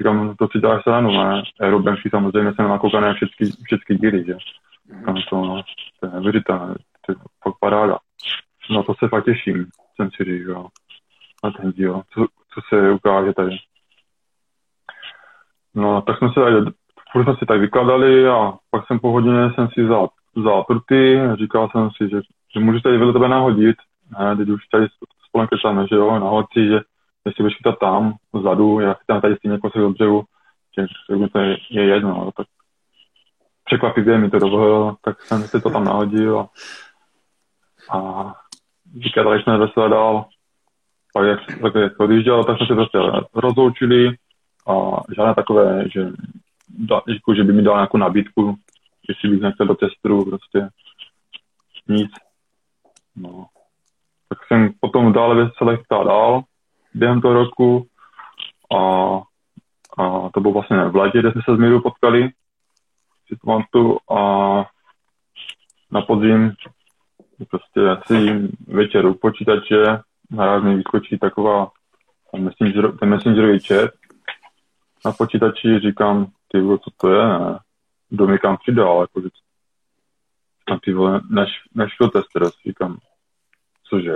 [0.00, 4.36] říkám, no, to si děláš sranu, ne, Aerobanksy samozřejmě jsem nakoukané všechny, všechny díly, že,
[4.98, 5.62] říkám, to, no,
[6.00, 6.74] to je neuvěřitelné,
[7.06, 7.98] to je fakt paráda.
[8.70, 10.68] No to se fakt těším, jsem si říkal,
[11.44, 13.56] na ten díl, co, co se ukáže tady.
[15.74, 16.56] No, tak jsme se tady,
[17.12, 20.64] furt jsme si tak vykladali a pak jsem po hodině jsem si vzal, vzal
[21.38, 22.20] říkal jsem si, že,
[22.54, 23.76] že můžu tady vedle tebe nahodit.
[24.18, 24.86] Ne, teď už tady
[25.28, 26.80] spolem kecáme, že jo, nahodit si, že
[27.26, 30.24] jestli chytat tam, vzadu, já chytám tady stejně kousek do břehu,
[30.78, 30.86] že
[31.32, 32.46] to je, je jedno, no, tak
[33.64, 36.48] překvapivě mi to dovolilo, tak jsem si to tam nahodil a,
[37.98, 38.32] a
[38.94, 40.26] vykladali jsme vesele dál.
[41.12, 42.98] Pak jak, tak jak odjížděl, tak jsme se prostě
[43.34, 44.08] rozloučili
[44.68, 46.06] a žádné takové, že,
[46.68, 48.54] da, jako, že by mi dal nějakou nabídku,
[49.08, 50.68] jestli bych nechtěl do testu, prostě
[51.88, 52.10] nic.
[53.16, 53.46] No.
[54.28, 56.42] Tak jsem potom dále vesele chtěl dál
[56.94, 57.86] během toho roku
[58.76, 58.78] a,
[59.98, 62.28] a to bylo vlastně v létě, kde jsme se s Mirou potkali,
[63.28, 64.18] si pamatuju, a
[65.90, 66.52] na podzim
[67.50, 71.70] prostě asi večer u počítače naraz mi vyskočí taková
[72.38, 73.90] messenger, ten messengerový chat
[75.04, 77.58] na počítači, říkám, ty vole, co to je, ne?
[78.08, 79.28] Kdo mi kam přidal, jako, že
[80.72, 81.20] a ty vole,
[81.74, 82.98] než to tester, říkám,
[83.88, 84.14] cože?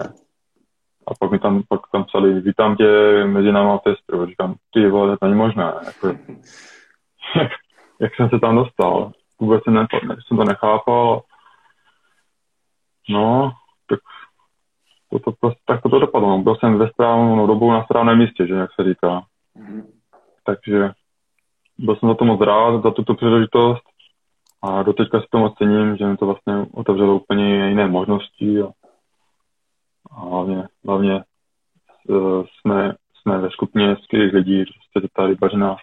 [1.08, 2.86] A pak mi tam, pak tam psali, vítám tě
[3.26, 4.26] mezi náma testru.
[4.26, 5.72] Říkám, ty vole, to není možné.
[5.86, 6.06] Jako,
[7.36, 7.52] jak,
[8.00, 9.12] jak, jsem se tam dostal?
[9.40, 9.86] Vůbec jsem, ne,
[10.26, 11.22] jsem to nechápal.
[13.08, 13.52] No,
[13.88, 14.00] tak
[15.10, 16.38] to, to, to, tak to, to dopadlo.
[16.38, 19.22] Byl jsem ve správnou dobu na správném místě, že jak se říká.
[19.56, 19.82] Mm-hmm.
[20.44, 20.90] Takže
[21.78, 23.82] byl jsem za to moc rád, za tuto příležitost
[24.62, 28.62] a do teďka si to moc cením, že mi to vlastně otevřelo úplně jiné možnosti
[28.62, 28.66] a,
[30.18, 31.24] a hlavně, hlavně
[32.08, 35.76] uh, jsme, jsme ve skupině skvělých lidí, prostě ta rybařina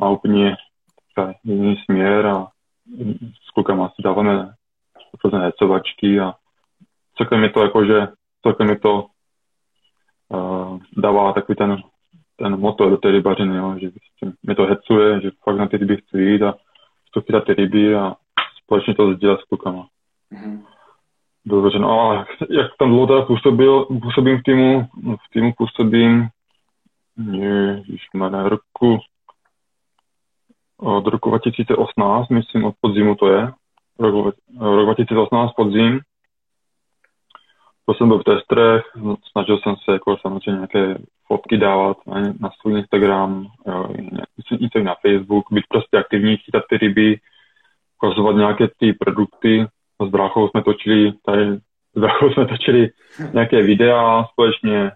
[0.00, 0.56] má úplně
[1.44, 2.46] jiný směr a
[3.46, 4.54] s klukama si dáváme
[5.24, 6.34] různé hecovačky a
[7.16, 8.08] celkem je to jako, že
[8.42, 9.06] celkem je to
[10.28, 11.82] uh, dává takový ten
[12.36, 13.90] ten motor do té rybařiny, jo, že
[14.42, 17.94] mě to hecuje, že fakt na ty ryby chci jít a chci chytat ty ryby
[17.94, 18.16] a
[18.62, 19.86] společně to sdílet s klukama.
[20.32, 20.62] Mm-hmm.
[21.46, 22.14] Dobře, no a
[22.50, 26.28] jak tam dlouho teda působil, působím v týmu, v týmu působím,
[28.14, 28.98] na roku,
[30.76, 33.52] od roku 2018, myslím od podzimu to je,
[33.98, 36.00] rok, rok 2018 podzim,
[37.86, 38.82] to jsem byl v testrech,
[39.30, 43.46] snažil jsem se jako samozřejmě nějaké fotky dávat na, na svůj Instagram,
[44.60, 47.20] něco na Facebook, být prostě aktivní, chytat ty ryby,
[48.02, 49.66] ukazovat nějaké ty produkty.
[50.06, 51.56] S bráchou jsme točili, tady
[51.94, 52.90] s bráchou jsme točili
[53.32, 54.92] nějaké videa společně,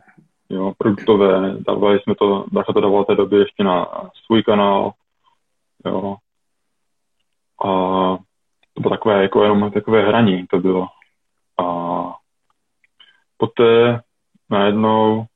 [0.51, 3.87] jo, produktové, dávali jsme to, brácha to dával té době ještě na
[4.27, 4.93] svůj kanál,
[5.87, 6.17] jo.
[7.65, 7.69] A
[8.75, 10.87] to bylo takové, jako jenom takové hraní to bylo.
[11.59, 12.15] A
[13.39, 14.01] poté
[14.51, 15.27] najednou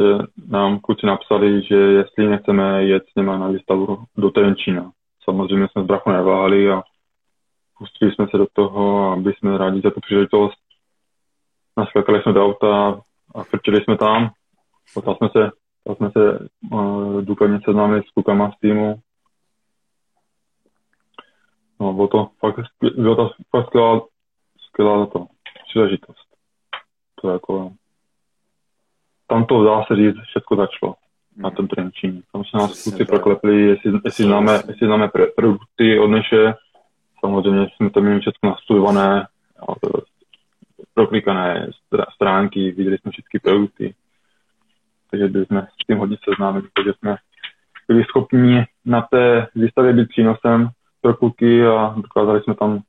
[0.00, 4.90] že nám kluci napsali, že jestli nechceme jet s nimi na výstavu do Trenčína.
[5.24, 6.82] Samozřejmě jsme z brachu neváhali a
[7.80, 10.58] pustili jsme se do toho a byli jsme rádi za tu příležitost.
[11.76, 13.00] Naskakali jsme do auta
[13.34, 14.30] a frčili jsme tam.
[14.94, 15.50] Poté jsme se,
[15.84, 19.00] poté jsme se uh, důkladně seznámili s klukama z týmu,
[21.80, 22.60] no, bylo to fakt,
[22.96, 24.00] bylo to fakt skvělá,
[24.68, 25.26] skvělá to
[25.68, 26.28] příležitost.
[27.20, 27.72] To jako,
[29.26, 30.94] tam to dá se říct, všechno začalo
[31.36, 32.22] na tom Trenčíně.
[32.32, 36.54] Tam se nás kluci proklepli, jestli, jestli, známe, jestli známe produkty od Neše.
[37.20, 39.26] Samozřejmě jsme to měli všechno nastudované,
[40.94, 41.70] proklikané
[42.14, 43.94] stránky, viděli jsme všechny produkty.
[45.10, 47.16] Takže byli jsme s tím hodně seznámeni, takže jsme
[47.88, 50.68] byli schopni na té výstavě být přínosem
[51.00, 52.80] pro kluky a dokázali jsme tam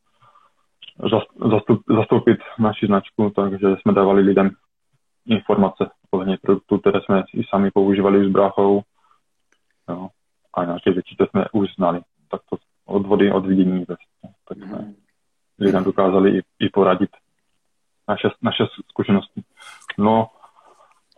[1.95, 4.49] zastoupit naši značku, takže jsme dávali lidem
[5.25, 8.81] informace ohledně produktů, které jsme i sami používali s bráchou.
[9.89, 10.07] Jo.
[10.53, 12.01] A nějaké věci, které jsme už znali.
[12.31, 13.85] Tak to od vody, od vidění.
[13.85, 13.97] Tak
[14.57, 14.93] jsme
[15.59, 17.09] lidem dokázali i, i poradit
[18.07, 19.41] naše, naše zkušenosti.
[19.97, 20.27] No,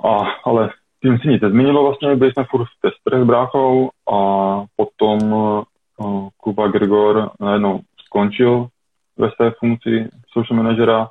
[0.05, 0.69] a, ale
[1.01, 4.17] tím si nic nezměnilo vlastně, byli jsme furt v testrech s bráchou a
[4.75, 8.67] potom uh, Kuba Grigor najednou skončil
[9.17, 11.09] ve své funkci social managera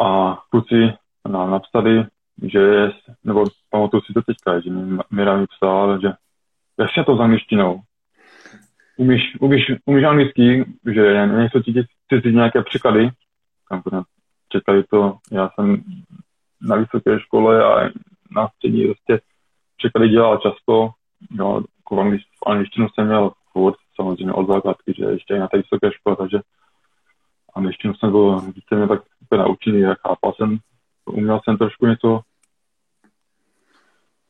[0.00, 0.92] a kluci
[1.28, 2.04] nám napsali,
[2.42, 2.92] že je,
[3.24, 6.08] nebo pamatuju si to teďka, že mi Mira mi psal, že
[6.78, 7.80] jak se to s angličtinou?
[8.98, 11.72] Umíš, umíš, umíš anglicky, že nejsou ti
[12.08, 13.10] cizí nějaké překlady?
[14.48, 15.82] Čekali to, já jsem
[16.62, 17.90] na vysoké škole a
[18.30, 19.20] na střední prostě
[19.76, 20.90] překlady dělal často,
[21.30, 25.56] no, jako anglič, angličtinu jsem měl furt, samozřejmě od základky, že ještě i na té
[25.56, 26.38] vysoké škole, takže
[27.54, 29.02] angličtinu jsem byl více tak
[29.36, 30.58] naučený, jak chápal jsem
[31.06, 32.20] uměl jsem trošku něco,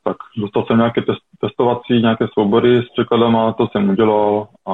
[0.04, 4.72] tak dostal jsem nějaké test, testovací, nějaké soubory s překladama, to jsem udělal a,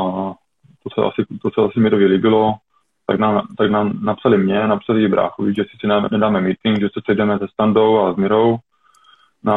[0.00, 0.32] a
[0.82, 2.54] to, se asi, to se asi mi to líbilo.
[3.06, 7.38] Tak nám, tak nám napsali mě, napsali bráchovi, že si nedáme meeting, že se sejdeme
[7.38, 8.56] se Standou a s Mirou
[9.44, 9.54] na,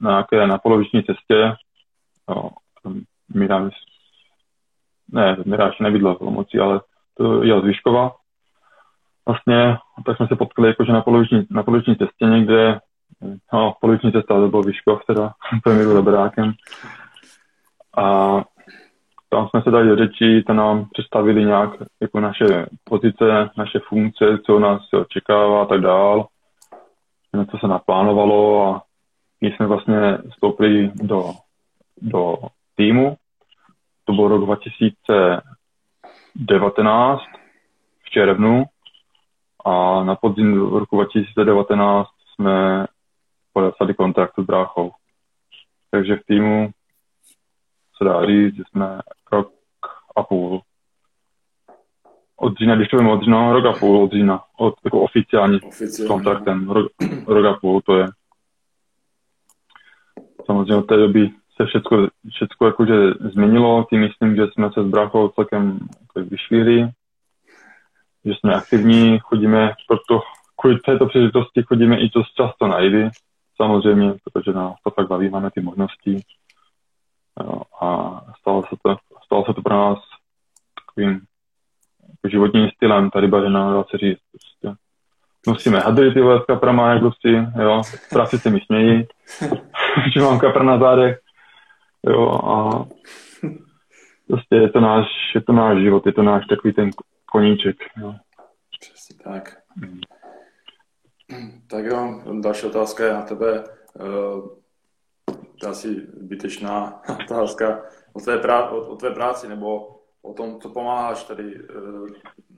[0.00, 1.54] na nějaké na poloviční cestě.
[2.28, 2.50] No,
[3.34, 3.70] Mira,
[5.12, 6.80] ne, Mira ještě nebydla v ale
[7.16, 8.12] to je z Výškova
[9.26, 12.80] vlastně, tak jsme se potkali jakože na poloviční, na poloviční cestě někde,
[13.52, 15.32] no, poloviční cesta, to byl Vyškov teda,
[15.64, 16.52] premiéru Dobrákem.
[17.96, 18.36] A
[19.28, 21.70] tam jsme se dali do řeči, to nám představili nějak
[22.00, 26.26] jako naše pozice, naše funkce, co nás očekává a tak dál.
[27.50, 28.82] Co se naplánovalo a
[29.40, 31.32] my jsme vlastně vstoupili do,
[32.02, 32.36] do
[32.76, 33.16] týmu.
[34.04, 37.20] To byl rok 2019
[38.04, 38.64] v červnu
[39.64, 42.86] a na podzim roku 2019 jsme
[43.52, 44.90] podepsali kontrakt s bráchou.
[45.90, 46.70] Takže v týmu
[47.96, 49.00] se dá říct, že jsme
[49.32, 49.52] rok
[50.16, 50.62] a půl
[52.40, 55.60] od října, když to vím od října, rok a půl od října, od, jako oficiální,
[55.60, 56.08] oficiální.
[56.08, 56.92] kontraktem, rok,
[57.26, 58.06] rok a půl to je.
[60.46, 64.86] Samozřejmě od té doby se všechno, všechno jakože změnilo, tím myslím, že jsme se s
[64.86, 66.88] bráchou celkem jako vyšvíli,
[68.24, 70.22] že jsme aktivní, chodíme, proto
[70.60, 73.08] kvůli této příležitosti chodíme i dost často na jidy,
[73.60, 76.20] samozřejmě, protože nás to fakt baví, máme ty možnosti.
[77.40, 79.98] Jo, a stalo se, to, stalo se to pro nás
[80.86, 81.20] takovým
[82.00, 84.20] jako životním stylem, tady bažena, dá se říct.
[84.32, 84.80] Prostě.
[85.46, 89.06] Nosíme hadry ty vole s kaprama, jak prostě, jo, práci se mi smějí,
[90.14, 91.20] že mám kapr na zádech,
[92.06, 92.84] jo, a
[94.28, 96.90] prostě je to náš, je to náš život, je to náš takový ten
[97.32, 97.76] koníček.
[97.96, 98.14] Jo.
[98.80, 99.56] Přesně tak.
[99.76, 100.00] Hmm.
[101.66, 103.64] Tak jo, další otázka je na tebe.
[103.94, 104.48] Uh,
[105.60, 110.68] to asi zbytečná otázka o tvé, prá- o, o tvé práci nebo o tom, co
[110.68, 112.08] pomáháš tady uh,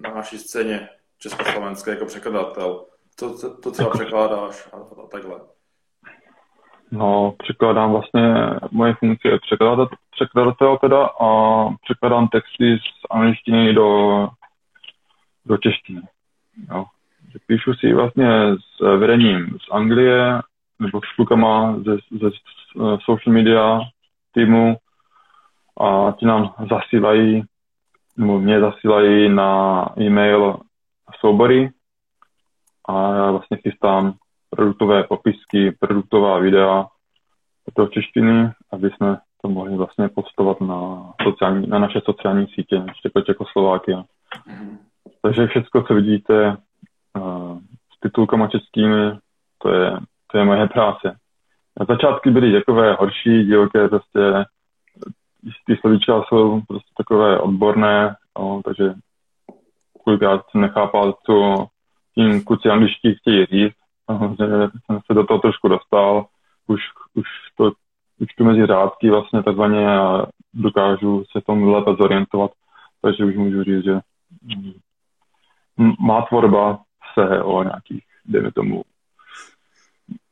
[0.00, 2.84] na naší scéně československé jako překladatel.
[3.18, 5.40] To, to, to co překládáš a, a takhle.
[6.90, 8.34] No, překládám vlastně,
[8.70, 9.38] moje funkce je
[10.10, 11.28] překladatel teda a
[11.82, 14.28] překládám texty z angličtiny do
[15.46, 16.02] do češtiny.
[16.70, 16.84] Jo.
[17.46, 20.40] Píšu si vlastně s vedením z Anglie
[20.78, 22.30] nebo s klukama ze, ze
[23.04, 23.80] social media
[24.32, 24.76] týmu
[25.80, 27.42] a ti nám zasílají,
[28.16, 30.56] nebo mě zasílají na e-mail
[31.20, 31.70] soubory
[32.88, 34.14] a já vlastně chystám
[34.50, 36.86] produktové popisky, produktová videa
[37.76, 43.20] do češtiny, aby jsme to mohli vlastně postovat na, sociální, na naše sociální sítě, jako
[43.20, 43.98] Čekoslovákia.
[43.98, 44.78] Mm-hmm.
[45.22, 46.56] Takže všechno, co vidíte
[47.96, 49.18] s titulkama českými,
[49.58, 49.96] to je,
[50.26, 51.16] to je moje práce.
[51.80, 54.44] Na začátky byly takové horší, divoké, prostě
[55.66, 58.94] ty slovíčka jsou prostě takové odborné, no, takže
[60.04, 61.66] kolikrát jsem nechápal, co
[62.14, 63.76] tím kluci angličtí chtějí říct.
[64.06, 66.26] Samozřejmě jsem se do toho trošku dostal,
[66.66, 66.80] už,
[67.14, 67.72] už to
[68.22, 72.50] už tu mezi řádky vlastně takzvaně a dokážu se tomu lépe zorientovat,
[73.02, 74.00] takže už můžu říct, že
[75.76, 76.78] mm, má tvorba
[77.14, 78.82] se o nějakých, dejme tomu,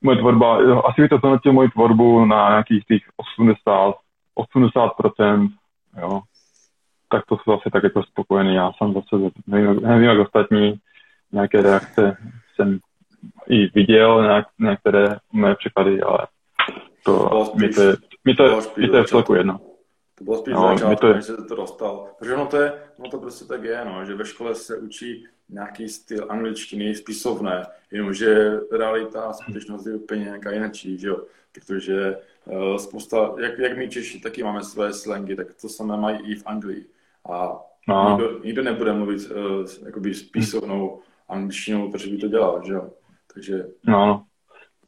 [0.03, 0.57] moje tvorba,
[0.89, 3.95] asi by to zhodnotil moji tvorbu na nějakých těch 80,
[4.39, 5.49] 80%,
[6.01, 6.21] jo.
[7.09, 8.55] Tak to jsou asi tak jako spokojený.
[8.55, 10.75] Já jsem zase, nevím, nevím jak ostatní,
[11.33, 12.17] nějaké reakce
[12.55, 12.79] jsem
[13.49, 16.27] i viděl, nějak, některé moje překlady, ale
[17.05, 19.59] to, mi to je, mi to, mi to je v celku jedno.
[20.21, 22.07] To bylo spíš no, začátku, to než se to dostal.
[22.19, 25.27] Protože ono to, je, ono to prostě tak je, no, že ve škole se učí
[25.49, 31.23] nějaký styl angličtiny spisovné, jenomže realita a skutečnost je úplně nějaká jinačí, že jo?
[31.55, 36.19] Protože uh, spousta, jak, jak my Češi taky máme své slangy, tak to samé mají
[36.19, 36.87] i v Anglii.
[37.31, 38.11] A no.
[38.11, 42.91] nikdo, nikdo nebude mluvit uh, jakoby spisovnou angličtinou, protože by to dělal, že jo?
[43.35, 43.65] Takže...
[43.87, 44.25] No, no.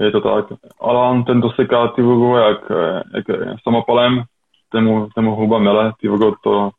[0.01, 0.59] je to tak.
[0.81, 2.03] Ale on ten doseká ty
[2.37, 2.73] jak,
[3.15, 3.29] jak,
[4.73, 6.09] tému, tému hluba mele, ty
[6.43, 6.71] to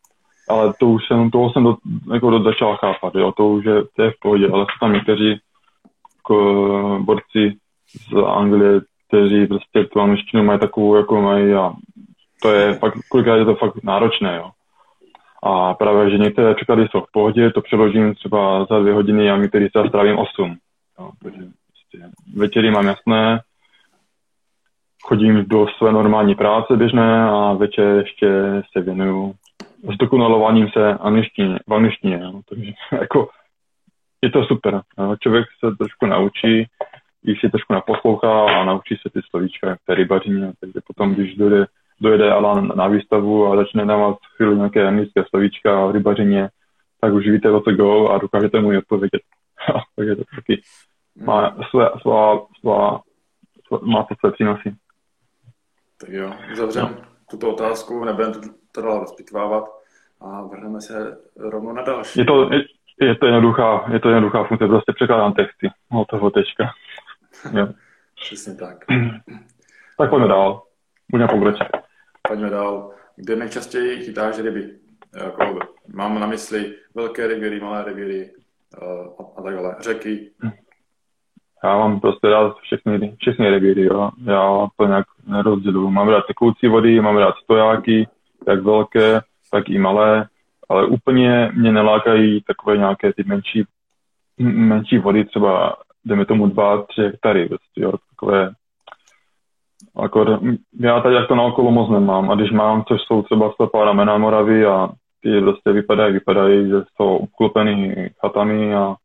[0.49, 1.75] ale to už jsem, toho jsem do,
[2.13, 4.93] jako do, začal chápat, jo, to už je, to je v pohodě, ale jsou tam
[4.93, 5.39] někteří
[6.17, 7.58] jako, borci
[8.10, 11.73] z Anglie, kteří prostě tu angličtinu mají takovou, jako mají a
[12.41, 14.49] to je fakt, kolikrát je to fakt náročné, jo.
[15.43, 19.38] A právě, že některé překlady jsou v pohodě, to přeložím třeba za dvě hodiny a
[19.38, 20.56] některý se strávím osm.
[20.99, 23.39] Jo, takže prostě večery mám jasné,
[25.03, 28.27] chodím do své normální práce běžné a večer ještě
[28.71, 29.35] se věnuju
[29.93, 32.17] zdokonalováním se angličtině, v angličtině.
[32.17, 32.41] No.
[32.49, 33.29] Takže jako
[34.21, 34.81] je to super.
[34.97, 35.15] No.
[35.17, 36.67] Člověk se trošku naučí,
[37.21, 41.65] když si trošku naposlouchá a naučí se ty slovíčka té rybařině, takže potom, když dojde,
[42.01, 46.49] dojde Alan na výstavu a začne dávat chvíli nějaké anglické slovíčka v rybařině,
[47.01, 49.21] tak už víte, o co go a dokážete mu odpovědět.
[49.95, 50.61] takže to taky
[51.25, 53.01] má své, svá, svá,
[53.67, 54.75] svá, má to své přínosy.
[56.03, 57.05] Tak jo, uzavřem no.
[57.29, 58.33] tuto otázku, nebudeme
[58.71, 59.63] to dál rozpitvávat
[60.21, 62.19] a vrhneme se rovnou na další.
[62.19, 62.63] Je to, je,
[63.01, 66.63] je to jednoduchá, je to jednoduchá funkce, prostě překládám texty od toho tečka.
[67.51, 67.67] Jo.
[68.15, 68.85] Přesně tak.
[69.97, 70.63] tak pojďme dál.
[71.11, 71.71] Můžeme pokračovat.
[72.27, 72.91] Pojďme dál.
[73.15, 74.69] Kde nejčastěji chytáš ryby?
[75.23, 75.59] Jako,
[75.93, 78.31] mám na mysli velké revíry, malé revíry
[78.81, 78.87] uh,
[79.19, 79.75] a, a tak dále.
[79.79, 80.31] Řeky.
[81.63, 84.10] Já mám prostě rád všechny, všechny revíry, jo.
[84.26, 85.89] Já to nějak nerozděluju.
[85.89, 88.08] Mám rád tekoucí vody, mám rád stojáky,
[88.47, 89.21] jak velké,
[89.52, 90.28] tak i malé,
[90.69, 93.63] ale úplně mě nelákají takové nějaké ty menší,
[94.39, 98.52] menší vody, třeba jdeme tomu dva, tři hektary, prostě, jo, takové
[99.95, 100.39] Akor,
[100.80, 103.86] já tady jak to na okolo moc nemám a když mám, což jsou třeba slepá
[103.86, 104.89] ramena Moravy a
[105.21, 108.95] ty prostě vypadají, vypadají, že jsou obklopený chatami a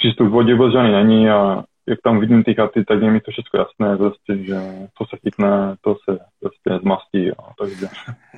[0.00, 3.20] přístup k vodě vůbec žádný není a jak tam vidím ty chaty, tak je mi
[3.20, 4.54] to všechno jasné, prostě, že
[4.98, 7.30] to se chytne, to se prostě zmastí.
[7.30, 7.86] A takže,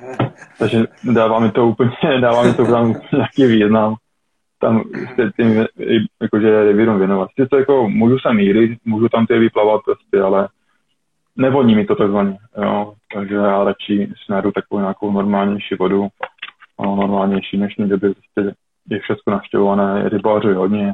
[0.59, 3.95] takže dává mi to úplně, dává mi to tam nějaký význam
[4.63, 4.83] tam
[5.15, 5.65] se tím
[6.21, 7.29] jakože revírům věnovat.
[7.39, 10.47] Sice jako můžu se mírit, můžu tam ty vyplavat prostě, ale
[11.35, 12.93] nevoní mi to takzvaně, jo.
[13.13, 16.07] Takže já radši si najdu takovou nějakou normálnější vodu,
[16.79, 18.55] normálnější dnešní době prostě
[18.89, 20.93] je všechno naštěvované, rybáři hodně,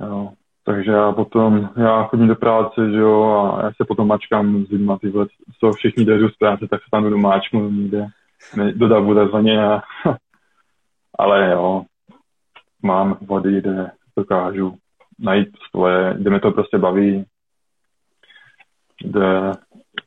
[0.00, 0.32] jo.
[0.64, 4.70] Takže já potom, já chodím do práce, že jo, a já se potom mačkám s
[4.70, 5.12] lidma, ty
[5.60, 8.06] co všichni jdou z práce, tak se tam jdu máčknu někde,
[8.74, 9.82] do davu takzvaně, a,
[11.18, 11.84] ale jo,
[12.82, 14.78] mám vody, kde dokážu
[15.18, 17.24] najít svoje, kde mě to prostě baví,
[19.02, 19.52] kde,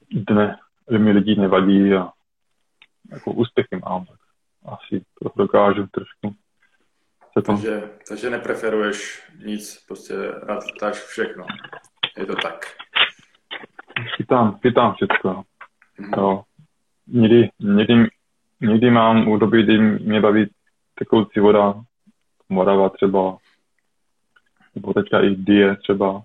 [0.09, 0.55] kde,
[0.87, 2.09] kde mi lidi nevadí a
[3.11, 4.17] jako úspěchy mám, tak
[4.65, 6.35] asi to dokážu trošku
[7.41, 7.51] to...
[7.51, 11.45] Takže, takže nepreferuješ nic, prostě rád chytáš všechno.
[12.17, 12.65] Je to tak.
[14.15, 15.43] Chytám, chytám všechno.
[15.99, 16.17] Mm-hmm.
[16.17, 16.43] No.
[17.07, 18.07] Někdy, někdy,
[18.61, 20.49] někdy mám u doby, kdy mě baví
[20.95, 21.73] tekoucí voda,
[22.49, 23.37] Morava třeba,
[24.75, 26.23] nebo teďka i Die třeba.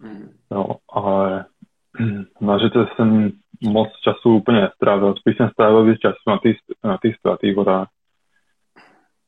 [0.00, 0.30] Mm.
[0.50, 1.44] No, ale
[2.40, 5.14] na řece jsem moc času úplně nestrávil.
[5.16, 7.88] Spíš jsem strávil víc času na ty, na ty ztratý vodách.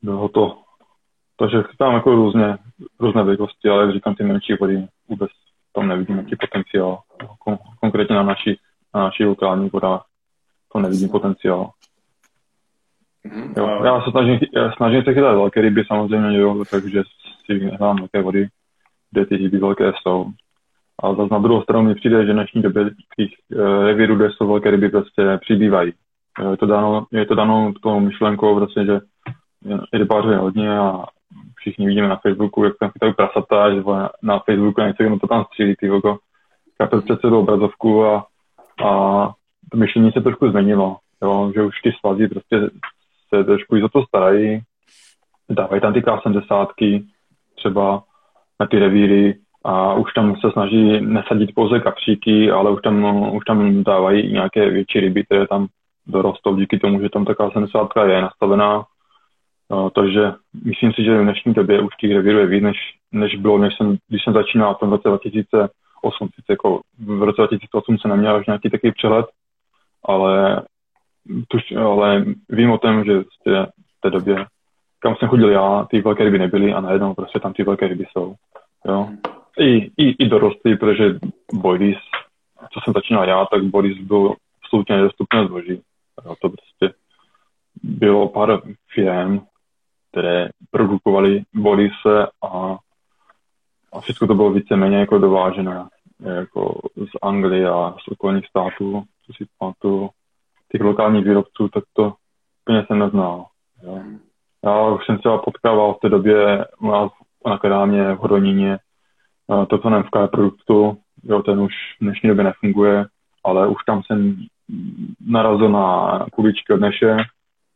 [0.02, 0.62] Bylo to
[1.38, 2.56] takže tam jako různě,
[3.00, 5.30] různé velikosti, ale jak říkám, ty menší vody vůbec
[5.72, 6.98] tam nevidím jaký potenciál.
[7.46, 8.58] Kon- konkrétně na naší,
[8.94, 10.04] na naší lokální vodách
[10.72, 11.70] to nevidím potenciál.
[13.24, 17.02] Mm, jo, já se snažím, já snažím se chytat velké ryby samozřejmě, jo, takže
[17.44, 18.48] si nehrám velké vody,
[19.10, 20.26] kde ty ryby velké jsou.
[21.02, 22.84] Ale zase na druhou stranu mi přijde, že v dnešní době
[23.16, 25.92] těch uh, revírů, kde jsou velké ryby, prostě přibývají.
[26.50, 29.00] Je to dáno, je to dáno tou myšlenkou, prostě, že
[29.92, 31.04] rybářů je hodně a
[31.56, 33.82] všichni vidíme na Facebooku, jak tam chytají prasata, že
[34.22, 36.18] na Facebooku něco jenom to tam střílí, ty voko.
[36.78, 38.26] Kapel před sebou obrazovku a,
[38.86, 39.30] a
[39.70, 40.96] to myšlení se trošku změnilo.
[41.22, 42.60] jo, že už ty svazy prostě
[43.34, 44.60] se trošku i za to starají,
[45.48, 47.06] dávají tam ty K70
[47.56, 48.02] třeba
[48.60, 53.04] na ty revíry a už tam se snaží nesadit pouze kapříky, ale už tam,
[53.36, 55.66] už tam dávají nějaké větší ryby, které tam
[56.06, 58.84] dorostou díky tomu, že tam taká 70 je nastavená.
[59.70, 60.32] No, takže
[60.64, 62.76] myslím si, že v dnešní době už těch revírů je víc, než,
[63.12, 66.28] než bylo, než jsem, když jsem začínal v tom roce 2008.
[66.34, 69.26] Sice jako v roce 2008 jsem neměl už nějaký takový přehled,
[70.04, 70.62] ale,
[71.48, 74.46] tuž, ale vím o tom, že prostě v té době,
[74.98, 78.04] kam jsem chodil já, ty velké ryby nebyly a najednou prostě tam ty velké ryby
[78.12, 78.34] jsou.
[78.84, 79.08] Jo.
[79.58, 81.18] I, i, i dorostlý, protože
[81.52, 81.98] boilies,
[82.72, 85.80] co jsem začínal já, tak boilies byl absolutně nedostupné zboží.
[86.24, 86.94] Jo, to prostě
[87.82, 88.60] bylo pár
[88.94, 89.40] firm,
[90.16, 92.76] které produkovaly boilise a,
[93.92, 95.84] a všechno to bylo víceméně jako dovážené
[96.20, 100.10] jako z Anglie a z okolních států, co si pamatuju,
[100.72, 102.14] těch lokálních výrobců, tak to
[102.64, 103.44] úplně jsem neznal.
[103.82, 104.02] Jo.
[104.64, 107.12] Já už jsem třeba potkával v té době u nás
[107.46, 108.78] na Kadámě v Hodoníně
[109.68, 113.06] to, co v produktu, jo, ten už v dnešní době nefunguje,
[113.44, 114.36] ale už tam jsem
[115.26, 117.16] narazil na kuličky od Neše,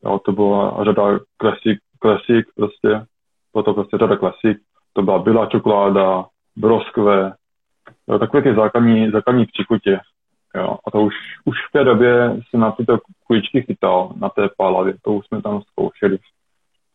[0.05, 1.03] jo, to byla řada
[1.36, 3.07] klasik, klasik prostě,
[3.64, 4.59] to prostě řada klasik,
[4.92, 6.24] to byla bílá čokoláda,
[6.57, 7.32] broskve,
[8.09, 10.01] jo, takové ty základní, základní příchutě.
[10.55, 10.76] Jo.
[10.86, 14.94] A to už, už v té době jsem na tyto kuličky chytal, na té pálavě,
[15.03, 16.18] to už jsme tam zkoušeli.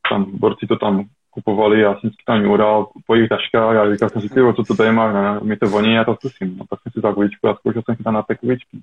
[0.10, 4.10] Tam borci to tam kupovali, já jsem si tam udal po jejich taškách a říkal
[4.10, 5.40] jsem si, co to tady má, ne?
[5.44, 6.58] mi to voní, já to zkusím.
[6.58, 8.80] No, tak jsem si vzal kuličku a zkoušel jsem chytat na té kuličky.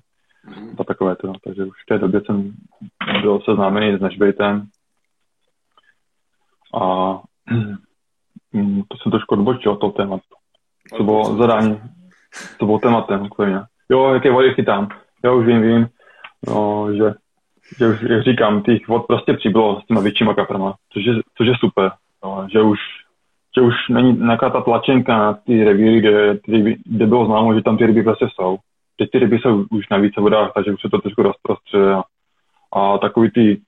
[0.79, 2.53] A takové to, takže už v té době jsem
[3.21, 4.67] byl seznámený s Nashbaitem.
[6.81, 7.13] A
[8.53, 10.23] mm, to jsem trošku odbočil od toho tématu.
[10.97, 11.81] To bylo zadání,
[12.59, 13.61] to bylo tématem úplně.
[13.89, 14.89] Jo, jaké vody chytám.
[15.23, 15.87] Já už vím, vím,
[16.47, 17.13] no, že,
[17.77, 21.47] že už, jak říkám, těch vod prostě přibylo s těma většíma kaprama, což je, což
[21.47, 21.91] je super.
[22.23, 22.79] No, že už
[23.57, 26.39] že už není nějaká ta tlačenka na ty revíry, kde,
[26.85, 28.57] kde bylo známo, že tam ty ryby prostě jsou.
[28.97, 32.03] Teď ty ryby jsou už na více vodách, takže už se to trošku rozprostře a,
[32.79, 33.61] a takový ty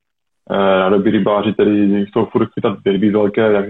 [0.52, 3.66] eh, ryby rybáři, kteří jsou furt chytat ryby velké, jak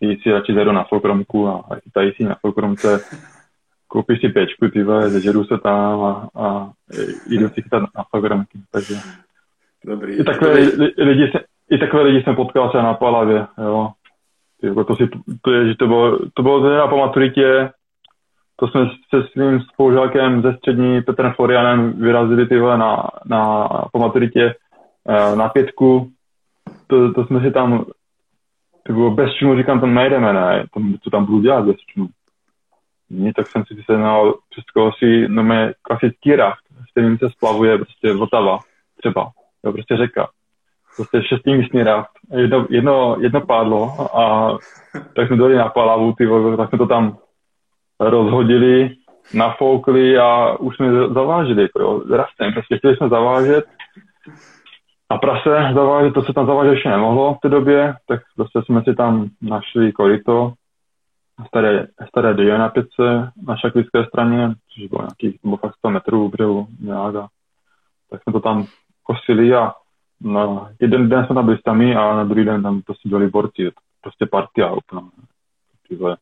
[0.00, 3.00] ty si radši zajdou na soukromku a, a chytají si na soukromce,
[3.88, 6.70] koupí si pečku, ty vole, zežeru se tam a, a
[7.28, 8.94] jdu si chytat na soukromky, takže
[9.84, 10.14] Dobrý.
[10.14, 10.52] I takové,
[10.98, 11.32] lidi,
[11.70, 13.88] i takové lidi jsem potkal se na Palavě, jo.
[14.62, 15.08] Jako to, si,
[15.42, 17.70] to, je, že to bylo, to bylo teda po maturitě,
[18.56, 23.98] to jsme se svým spolužákem ze střední Petrem Florianem vyrazili ty vole na, na, po
[23.98, 24.67] maturitě eh,
[25.36, 26.10] na pětku.
[26.86, 27.84] To, to jsme si tam,
[28.88, 32.08] bylo bez čumu, říkám, tam najdeme, ne, tam, co tam budu dělat bez čumu.
[33.10, 34.64] Nie, tak jsem si vysednal přes
[34.98, 38.58] si no mé klasický raft, s kterým se splavuje prostě Vltava,
[39.02, 39.30] třeba,
[39.64, 40.28] jo, prostě řeka
[40.98, 44.56] prostě šestimístný raft, jedno, jedno, jedno pádlo a
[45.16, 47.18] tak jsme dali na palavu, ty tak jsme to tam
[48.00, 48.90] rozhodili,
[49.34, 53.64] nafoukli a už jsme zavážili, jo, raftem, prostě chtěli jsme zavážet
[55.10, 58.82] a prase zavážet, to se tam zavážet ještě nemohlo v té době, tak prostě jsme
[58.82, 60.52] si tam našli korito,
[61.46, 66.28] staré, staré die na pětce na šaklické straně, což bylo nějakých, bylo fakt 100 metrů
[66.28, 67.28] břehu nějak a
[68.10, 68.66] tak jsme to tam
[69.02, 69.72] kosili a
[70.20, 73.70] No, jeden den jsme tam byli sami a na druhý den tam prostě byli borci.
[74.00, 75.08] Prostě partia úplně.
[75.88, 76.16] Tyhle,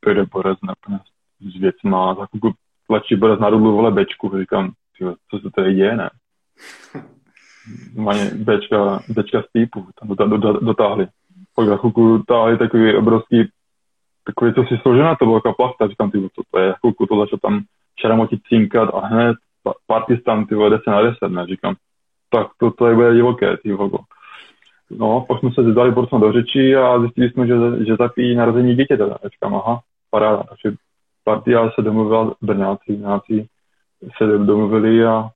[0.00, 0.98] pojede borec naplně
[1.40, 2.14] s věcma.
[2.14, 2.52] Chvilku
[2.86, 4.38] tlačí borec na rublu, vole, bečku.
[4.38, 6.10] Říkám, tyhle, co se tady děje, ne?
[7.96, 11.06] Maně bečka, bečka z týpu, tam do, do, dotáhli.
[11.56, 13.48] Pak za chvilku táhli takový obrovský
[14.28, 17.38] takový, co si složená, to bylo plachta, říkám, ty, co to je, chvilku to začal
[17.38, 17.62] tam
[18.00, 19.36] šaramotit cinkat a hned
[19.86, 21.74] partistan, ty vole, 10 na 10, ne, říkám,
[22.30, 23.98] tak to, to je bude divoké, ty vogo.
[24.90, 27.54] No, pak jsme se zdali porcno do řeči a zjistili jsme, že,
[27.86, 29.04] že zapíjí narození dítěte.
[29.04, 30.42] A říkám, aha, paráda.
[30.48, 30.76] Takže
[31.24, 33.46] partia se domluvila, Brňáci, Brňáci
[34.16, 35.28] se domluvili a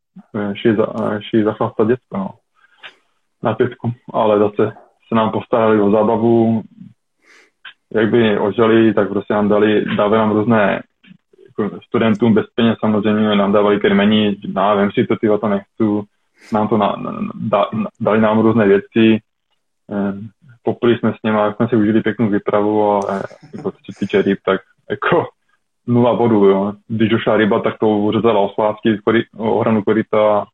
[0.55, 0.87] šli, za,
[1.21, 2.31] šli zachlastat děcko, no.
[3.43, 3.93] Na pětku.
[4.13, 4.73] Ale zase
[5.09, 6.63] se nám postarali o zábavu,
[7.95, 10.83] jak by ožali, tak prostě nám dali, dávali nám různé
[11.47, 15.85] jako studentům bez peněz samozřejmě, nám dávali krmení, no, vím si to, ty to nechci,
[16.53, 16.97] nám to na,
[17.35, 17.67] da,
[18.01, 19.21] dali nám různé věci,
[19.93, 20.13] eh,
[20.63, 23.23] popili jsme s nimi, jsme si užili pěknou výpravu a eh,
[23.57, 24.61] jako, co se týče ryb, tak
[24.91, 25.27] jako
[25.87, 26.73] nula bodu, jo.
[26.89, 29.01] Když došla ryba, tak to uřezala oslávky,
[29.37, 30.47] o hranu korita.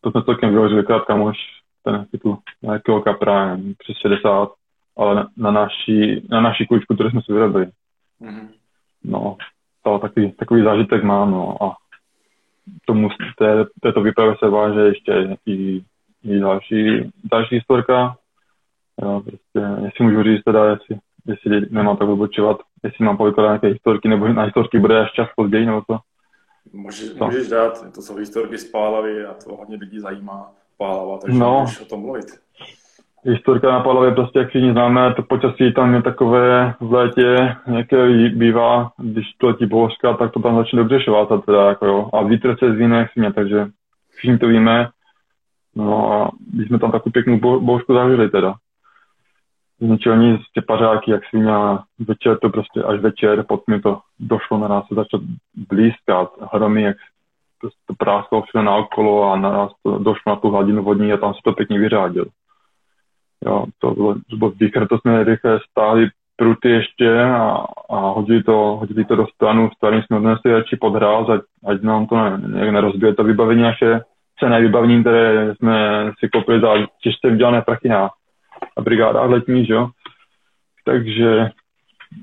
[0.00, 1.36] To jsme celkem vyložili krát kamoš,
[1.82, 4.48] ten titul nějakého kapra, nevím, přes 60,
[4.96, 7.66] ale na, na, naší, na naší kuličku, kterou jsme si vyrobili.
[8.20, 8.48] Mm-hmm.
[9.04, 9.36] No,
[9.82, 11.76] to takový, takový zážitek mám, no a
[12.86, 13.08] tomu
[13.38, 15.84] té, této výpravě se váže ještě i,
[16.24, 18.16] i další, další historka.
[19.02, 23.66] Jo, prostě, jestli můžu říct teda, jestli, jestli nemám tak odbočovat, jestli mám povykladat nějaké
[23.66, 25.98] historky, nebo na historky bude až čas později, nebo co.
[26.72, 31.38] Můžeš, můžeš dát, to jsou historky z Pálavy a to hodně lidí zajímá Pálava, takže
[31.38, 31.60] no.
[31.60, 32.24] můžeš o tom mluvit.
[33.24, 38.08] Historka na Pálavě, prostě jak všichni známe, to počasí tam je takové v létě, nějaké
[38.28, 42.10] bývá, když to letí bouřka, tak to tam začne dobře švátat teda, jako jo.
[42.12, 43.66] A vítr se zvíne jak smě, takže
[44.16, 44.88] všichni to víme.
[45.76, 48.54] No a když jsme tam takovou pěknou bouřku zažili teda.
[49.80, 51.52] Z ničeho nic, prostě pařáky, jak svině
[51.98, 55.22] večer to prostě až večer, pod mi to došlo na nás, se začalo
[55.54, 56.96] blízkat, hromy, jak
[57.60, 57.78] prostě
[58.30, 61.34] to všechno na okolo a na nás to došlo na tu hladinu vodní a tam
[61.34, 62.26] se to pěkně vyřádil.
[63.46, 68.42] Jo, to bylo, to bylo výkr, to jsme rychle stáhli pruty ještě a, a hodili,
[68.42, 72.16] to, hodili to do stanu, starým jsme odnesli radši pod hráz, ať, ať nám to
[72.16, 74.00] ne, nějak nerozbije to vybavení naše
[74.38, 76.68] cené vybavení, které jsme si koupili za
[77.02, 78.10] těžce vydělané prachy na,
[78.76, 79.90] na brigádách letních, jo.
[80.84, 81.50] Takže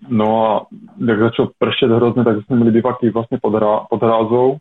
[0.08, 0.66] no a
[1.08, 4.58] jak začalo pršet hrozně, tak jsme měli bivaky vlastně pod, hra, pod hrázou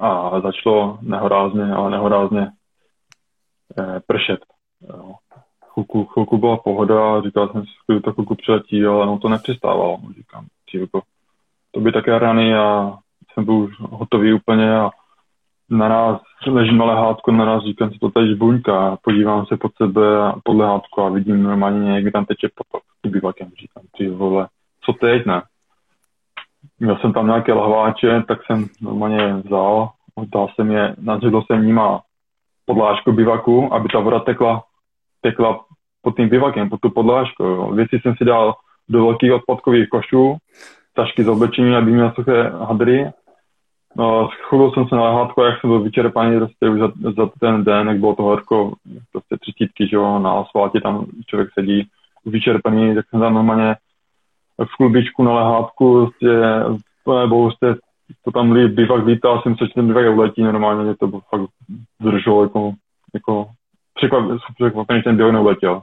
[0.00, 2.48] a začalo nehorázně, ale nehorázně
[3.78, 4.40] eh, pršet.
[4.88, 5.12] Jo
[5.72, 9.98] chvilku, chvilku byla pohoda říkal jsem si, že to chvilku přiletí, ale ono to nepřistávalo.
[10.16, 11.02] Říkám, jako,
[11.70, 12.96] to by také rany a
[13.32, 14.90] jsem byl už hotový úplně a
[15.72, 19.72] na nás leží na lehátku, na nás říkám si to tady buňka, podívám se pod
[19.76, 24.48] sebe a pod lehátku a vidím normálně někde tam teče potok bývakem, říkám, ty vole,
[24.84, 25.42] co teď ne?
[26.80, 29.90] Měl jsem tam nějaké lahváče, tak jsem normálně vzal,
[30.34, 32.00] dal jsem je, nadředl jsem nima
[32.66, 34.62] podlážku bivaku, aby ta voda tekla
[35.22, 35.64] tekla
[36.02, 37.44] pod tím bivakem, pod tu podlážku.
[37.44, 37.72] Jo.
[37.72, 38.54] Věci jsem si dal
[38.88, 40.36] do velkých odpadkových košů,
[40.94, 43.10] tašky z oblečení, aby měl suché hadry.
[43.96, 47.64] No, schudil jsem se na lehátko, jak jsem byl vyčerpaný prostě už za, za, ten
[47.64, 48.72] den, jak bylo to horko,
[49.12, 51.88] prostě třicítky, že jo, na asfaltě tam člověk sedí
[52.26, 53.74] vyčerpaný, tak jsem tam normálně
[54.58, 56.40] v klubičku na lehátku, prostě,
[57.28, 57.74] prostě
[58.24, 61.50] to tam lí, bivak lítal, jsem se, ten bivak uletí normálně, že to fakt
[62.00, 62.72] zdrželo jako,
[63.14, 63.46] jako
[64.54, 65.82] překvapený, že ten běh neuletěl.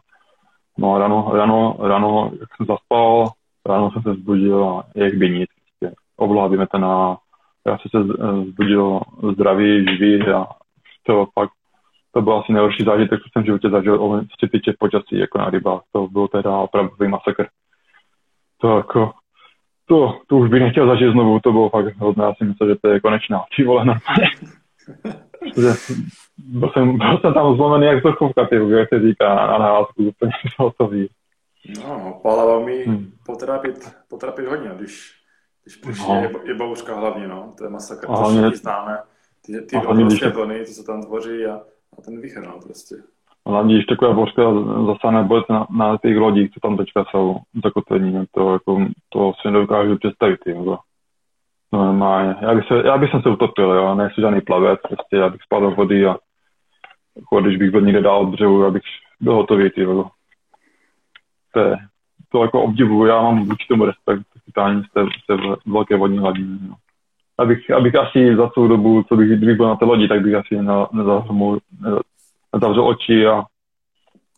[0.77, 3.31] No a ráno, ráno, ráno, jak jsem zaspal,
[3.65, 5.49] ráno jsem se zbudil a jak by nic.
[5.55, 7.17] Prostě obloha vymetená,
[7.69, 8.13] já jsem se
[8.51, 8.99] zbudil
[9.33, 10.45] zdravý, živý a
[11.03, 11.51] to fakt
[12.11, 15.49] to byl asi nejhorší zážitek, co jsem v životě zažil, se týče počasí jako na
[15.49, 15.81] rybách.
[15.91, 17.47] To byl teda opravdu masakr.
[18.61, 19.11] To jako,
[19.85, 22.75] to, to už bych nechtěl zažít znovu, to bylo fakt hodné, já si myslel, že
[22.81, 23.43] to je konečná.
[23.55, 24.29] Ty vole, normálně.
[26.37, 30.31] byl, jsem, byl jsem tam zlomený jak sochovka, ty, jak se říká na naházku, úplně
[30.57, 31.09] hotový.
[31.83, 33.11] No, Palava mi hmm.
[33.25, 33.75] potrapit,
[34.09, 35.18] potrapit hodně, když,
[35.69, 36.15] když přišli no.
[36.15, 38.97] je, je bouřka hlavně, no, to je masakr, to všichni známe.
[39.45, 41.55] Ty, ty obrovské vlny, co se tam tvoří a,
[41.97, 42.95] a ten vychr, no, prostě.
[43.45, 44.43] Hlavně, když taková bouřka
[44.87, 49.51] zasahne bude na, na těch lodích, co tam teďka jsou zakotvení, to, jako, to si
[49.51, 50.39] nedokážu představit.
[50.45, 50.79] Jako.
[51.73, 52.35] No, normálně.
[52.41, 55.69] Já bych, se, já bych se utopil, jo, nejsem žádný plavec, prostě já bych spadl
[55.69, 56.17] do vody a
[57.15, 58.83] jako, když bych byl někde dál od břehu, já bych
[59.19, 60.05] byl hotový, ty, jo.
[61.53, 61.77] To, je,
[62.31, 65.05] to jako obdivuju, já mám vůči tomu respekt, totální z té,
[65.65, 66.73] z velké vodní hladině, jo.
[67.37, 70.35] Abych, abych asi za celou dobu, co bych, kdybych byl na té lodi, tak bych
[70.35, 70.55] asi
[70.91, 71.59] nezavřel,
[72.53, 73.43] nezavřel oči a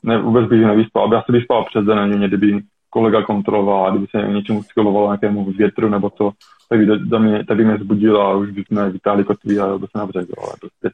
[0.04, 1.04] ne, vůbec bych nevyspal.
[1.04, 6.10] Aby asi vyspal přes den, kdyby kolega kontroloval, kdyby se něčemu skylovalo nějakému větru nebo
[6.10, 6.32] co,
[6.70, 9.98] tak by, mě, tak by mě zbudil a už bychom vytáhli kotví a byl se
[9.98, 10.04] na.
[10.04, 10.90] Ale prostě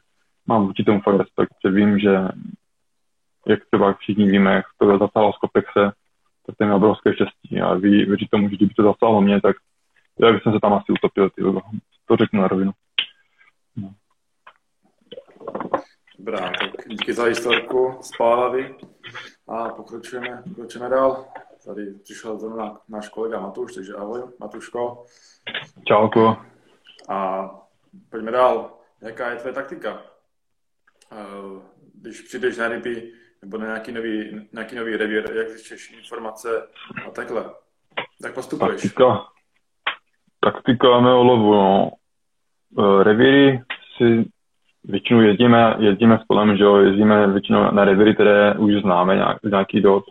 [0.46, 2.28] mám vůči tomu fakt respekt, že vím, že
[3.48, 5.92] jak třeba všichni víme, jak to zasáhlo z Kopexe,
[6.48, 9.56] tak to je obrovské štěstí a vy, věří tomu, že kdyby to zasáhlo mě, tak
[10.20, 11.42] já bych se tam asi utopil, ty,
[12.06, 12.72] to řeknu na rovinu.
[13.76, 13.94] No.
[16.18, 18.74] Dobrá, tak díky za historku z Pálavy
[19.48, 21.26] a pokročujeme, pokročujeme dál.
[21.66, 25.04] Tady přišel zrovna náš kolega Matuš, takže ahoj Matuško.
[25.84, 26.36] Čauko.
[27.08, 27.48] A
[28.10, 28.78] pojďme dál.
[29.00, 30.02] Jaká je tvoje taktika?
[31.12, 31.16] Eh,
[31.94, 33.12] když přijdeš na ryby
[33.42, 36.48] nebo na nějaký nový, nějaký nový revír, jak zjišťuješ informace
[37.06, 37.44] a takhle?
[38.24, 38.82] Jak postupuješ?
[38.82, 39.26] Taktika,
[40.40, 41.90] taktika mého lovu, no.
[42.78, 43.62] Eh, revíry
[43.96, 44.30] si
[44.84, 49.80] většinou jezdíme, jezdíme spolem, že jo, jezdíme většinou na revíry, které už známe nějak, nějaký
[49.80, 50.04] dob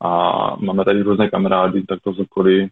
[0.00, 0.10] a
[0.56, 2.70] máme tady různé kamarády, tak to z okolí.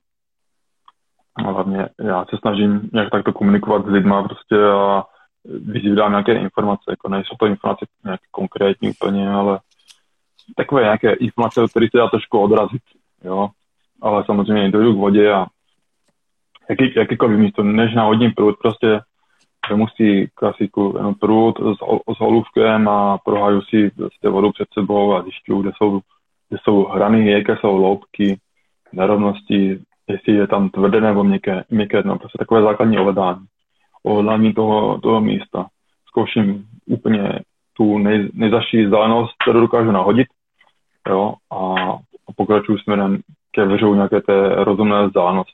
[1.36, 5.04] A hlavně já se snažím nějak takto komunikovat s lidma prostě a
[5.44, 9.60] vyzvídám nějaké informace, jako nejsou to informace nějak konkrétní úplně, ale
[10.56, 12.82] takové nějaké informace, o kterých se dá trošku odrazit,
[13.24, 13.48] jo.
[14.02, 15.46] Ale samozřejmě dojdu k vodě a
[16.70, 19.00] jaký, jakýkoliv místo, než na hodním průd, prostě
[19.70, 21.76] nemusí klasiku jenom prut s,
[22.16, 26.00] s holůvkem a proháju si prostě vodu před sebou a zjišťuju, kde jsou,
[26.48, 28.38] kde jsou hrany, jaké jsou loupky,
[28.92, 29.78] nerovnosti,
[30.08, 33.44] jestli je tam tvrdé nebo měkké, měkké no, prostě takové základní ohledání.
[34.02, 35.66] Ohledání toho, toho místa.
[36.08, 37.40] Zkouším úplně
[37.76, 40.26] tu nej, nejzaší vzdálenost, kterou dokážu nahodit,
[41.08, 41.56] jo, a,
[42.28, 43.18] a pokračuju směrem
[43.50, 45.52] ke vřou nějaké té rozumné vzdálenosti.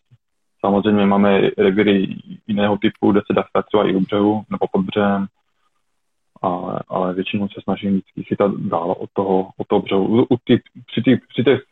[0.61, 2.17] Samozřejmě máme revíry
[2.47, 5.27] jiného typu, kde se dá třeba i u břehu nebo pod břehem,
[6.43, 10.27] ale, ale většinou se snažím vždycky chytat dál od toho, od toho břehu.
[10.31, 11.63] U, tý, při, tý, při těch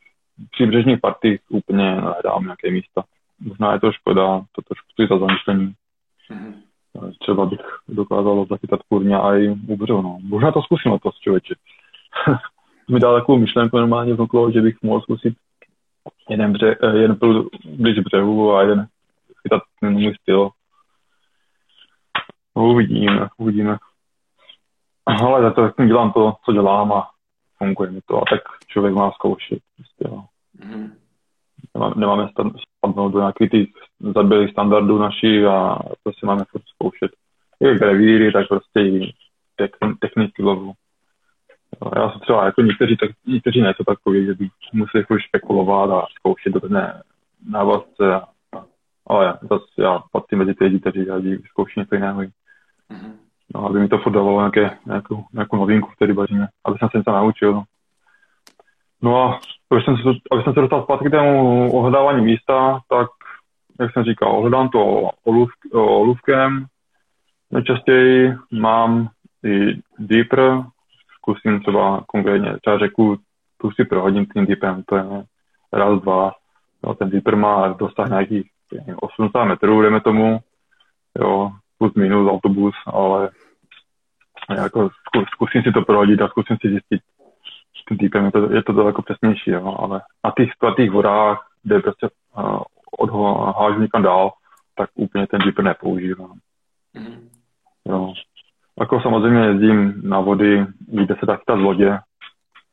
[0.50, 3.04] příbřežních partích úplně hledám nějaké místa.
[3.40, 5.74] Možná je to škoda, to trošku za zamyšlení.
[6.30, 6.67] Mm-hmm.
[7.20, 10.02] Třeba bych dokázal zachytat kurně a i u břehu.
[10.02, 10.18] No.
[10.22, 11.54] Možná to zkusím to člověče.
[12.90, 15.34] mi dal takovou myšlenku normálně v okolo, že bych mohl zkusit
[16.28, 18.86] jeden, bře, eh, jeden byl blíž břehu a jeden
[19.42, 20.50] chytat můj styl.
[22.56, 23.76] No, uvidíme, uvidíme.
[25.06, 27.10] Ale za to dělám to, co dělám a
[27.58, 28.16] funguje mi to.
[28.16, 29.58] A tak člověk má zkoušet.
[29.76, 30.24] Prostě, jo.
[30.64, 30.92] Mm.
[31.74, 32.28] Nemáme, nemáme
[32.78, 33.68] spadnout do nějakých těch
[34.14, 37.10] zabělých standardů našich a prostě máme furt zkoušet.
[37.60, 39.14] Jak revíry, tak prostě i
[40.00, 40.72] techniky lovu.
[41.96, 46.06] Já jsem třeba jako někteří, tak, někteří nejsou takový, že by museli jako špekulovat a
[46.18, 47.02] zkoušet do té
[47.50, 48.20] návazce.
[49.06, 52.20] Ale já, zase já patřím mezi ty lidi, kteří rádi zkouší něco jiného.
[52.20, 53.12] Mm-hmm.
[53.54, 56.88] No, aby mi to furt dávalo nějaké, nějakou, nějakou novinku v té rybařině, aby jsem
[56.88, 57.52] se něco naučil.
[57.52, 57.62] No,
[59.02, 59.40] no a
[59.70, 63.08] aby jsem, se, aby jsem se dostal zpátky k tému ohledávání místa, tak
[63.80, 66.66] jak jsem říkal, ohledám to olův, olůvkem.
[67.50, 69.08] Nejčastěji mám
[69.44, 70.62] i deeper,
[71.16, 73.16] zkusím třeba konkrétně, třeba řeku,
[73.60, 75.04] tu si prohodím tím deepem, to je
[75.72, 76.32] raz, dva,
[76.84, 78.50] jo, ten deeper má dosah nějakých
[79.00, 80.38] 80 metrů, jdeme tomu,
[81.20, 83.30] jo, plus minus autobus, ale
[84.56, 84.88] jako
[85.32, 87.00] zkusím si to prohodit a zkusím si zjistit,
[87.88, 91.80] tím deepem je to, je to daleko přesnější, jo, ale na těch splatých vodách, kde
[91.80, 92.08] prostě
[92.38, 92.62] uh,
[92.98, 94.32] odhážu někam dál,
[94.76, 96.38] tak úplně ten deeper nepoužívám.
[96.94, 97.28] Mm.
[97.86, 98.12] Jo.
[98.80, 101.98] Jako samozřejmě jezdím na vody, kde se tak z lodě,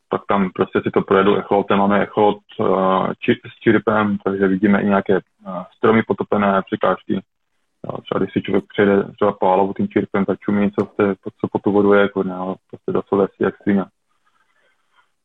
[0.09, 1.79] tak tam prostě si to projedu echolotem.
[1.79, 7.13] Máme echolot uh, či, s čiripem, takže vidíme i nějaké uh, stromy potopené, překážky.
[7.13, 11.47] Uh, třeba když si člověk přejde třeba pálovou tím čiripem, tak čumí, co, se, co
[11.51, 13.85] po tu vodu je, jako, ne, ale prostě do sole si jak svině.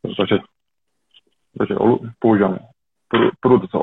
[0.02, 0.38] Takže,
[1.58, 2.58] takže olu, používám
[3.40, 3.74] prut s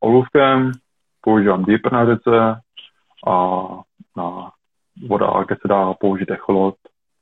[0.00, 0.72] olůvkem,
[1.20, 2.60] používám deeper na řece
[3.26, 3.56] a
[4.16, 4.50] na
[5.08, 6.74] voda, kde se dá použít echolot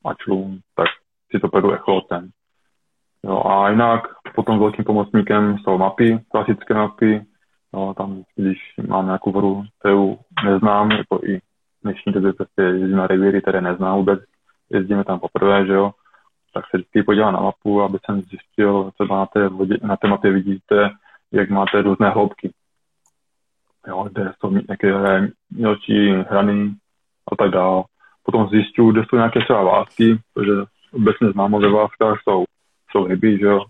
[0.04, 0.86] a člum, tak
[1.30, 2.30] si to pedu echolotem.
[3.24, 4.02] Jo, a jinak
[4.34, 7.26] potom velkým pomocníkem jsou mapy, klasické mapy.
[7.74, 11.40] Jo, tam, když mám nějakou vodu, kterou neznám, jako i
[11.82, 14.20] dnešní době prostě jezdím na revíry, které neznám vůbec,
[14.70, 15.90] jezdíme tam poprvé, že jo,
[16.58, 20.08] tak se vždycky podívám na mapu, aby jsem zjistil, třeba na té, vodě, na té
[20.08, 20.90] mapě vidíte,
[21.32, 22.50] jak máte různé hloubky.
[23.88, 26.74] Jo, kde jsou nějaké mělčí hrany,
[27.32, 27.82] a tak dále.
[28.22, 30.52] Potom zjišťuju, kde jsou nějaké třeba vásky, protože
[30.92, 32.44] obecně známo ve váskách jsou,
[32.90, 33.64] jsou ryby, že jo.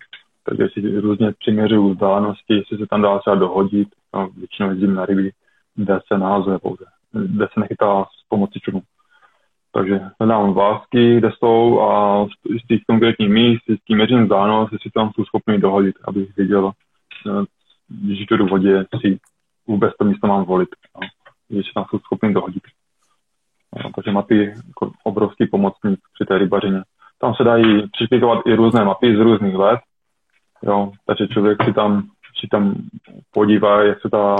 [0.44, 3.88] Takže si různě přiměřuju vzdálenosti, jestli se tam dá třeba dohodit.
[4.14, 5.30] No, většinou jezdím na ryby,
[5.74, 8.82] kde se nahazuje pouze, kde se nechytá s pomocí čunu.
[9.72, 12.26] Takže hledám vásky, kde jsou a
[12.64, 16.72] z těch konkrétních míst, s tím měřím vzdálenost, jestli tam jsou schopni dohodit, abych věděl,
[17.26, 17.44] eh,
[17.88, 19.18] když jdu do vodě, si
[19.66, 20.68] vůbec to místo mám volit.
[20.94, 21.08] No.
[21.48, 22.62] Když tam jsou schopni dohodit.
[23.84, 26.82] No, takže mapy jako obrovský pomocník při té rybařině.
[27.18, 29.80] Tam se dají připikovat i různé mapy z různých let,
[30.62, 32.02] jo, takže člověk si tam,
[32.40, 32.74] si tam
[33.30, 34.36] podívá, jak se ta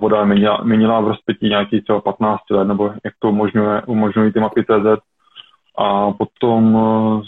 [0.00, 4.40] voda měnila, měnila v rozpětí nějakých třeba 15 let, nebo jak to umožňuje, umožňují ty
[4.40, 5.02] mapy CZ.
[5.78, 7.22] A potom uh,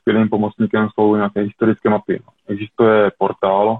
[0.00, 2.22] skvělým pomocníkem jsou nějaké historické mapy.
[2.48, 3.78] Existuje portál,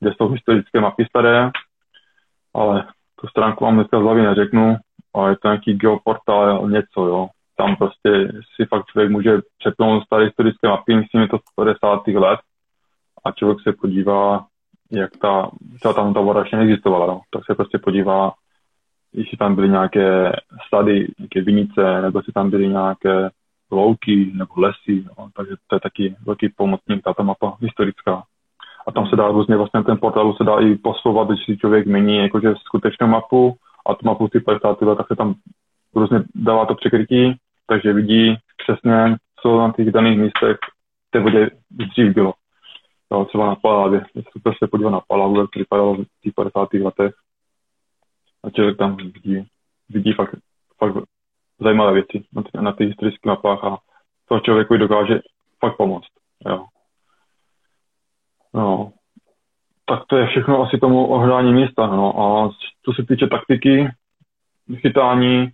[0.00, 1.50] kde jsou historické mapy staré,
[2.54, 2.86] ale
[3.20, 4.76] tu stránku vám dneska z hlavy neřeknu,
[5.14, 7.28] a je to nějaký geoportál, něco, jo.
[7.56, 12.06] Tam prostě si fakt člověk může přepnout staré historické mapy, myslím, je to z 50.
[12.06, 12.40] let
[13.24, 14.44] a člověk se podívá,
[14.90, 17.20] jak ta, třeba ta voda ještě neexistovala, no.
[17.30, 18.32] tak se prostě podívá,
[19.12, 20.32] jestli tam byly nějaké
[20.68, 23.30] sady, nějaké vinice, nebo jestli tam byly nějaké
[23.70, 25.28] louky nebo lesy, no.
[25.36, 28.22] takže to je taky velký pomocník, tato mapa historická.
[28.86, 31.86] A tam se dá různě, vlastně ten portálu se dá i posouvat, když si člověk
[31.86, 33.56] mění jakože skutečnou mapu,
[33.86, 35.34] a to má plus 50 let, tak se tam
[35.94, 40.56] různě dává to překrytí, takže vidí přesně, co na těch daných místech
[41.10, 42.32] té vodě dřív bylo.
[43.12, 44.04] Jo, třeba na Palavě.
[44.32, 46.68] Super se podívat na Palavu, jak to vypadalo v těch 50.
[46.72, 47.14] letech.
[48.44, 49.46] A člověk tam vidí,
[49.88, 50.34] vidí fakt,
[50.78, 51.04] fakt
[51.60, 53.78] zajímavé věci na, na těch historických mapách a
[54.28, 55.20] toho člověku dokáže
[55.60, 56.08] fakt pomoct.
[56.46, 56.64] Jo.
[58.54, 58.92] No.
[59.84, 61.86] Tak to je všechno asi tomu ohledání místa.
[61.86, 62.20] No.
[62.20, 62.50] A
[62.82, 63.88] co se týče taktiky,
[64.74, 65.48] chytání,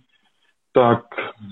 [0.73, 1.05] tak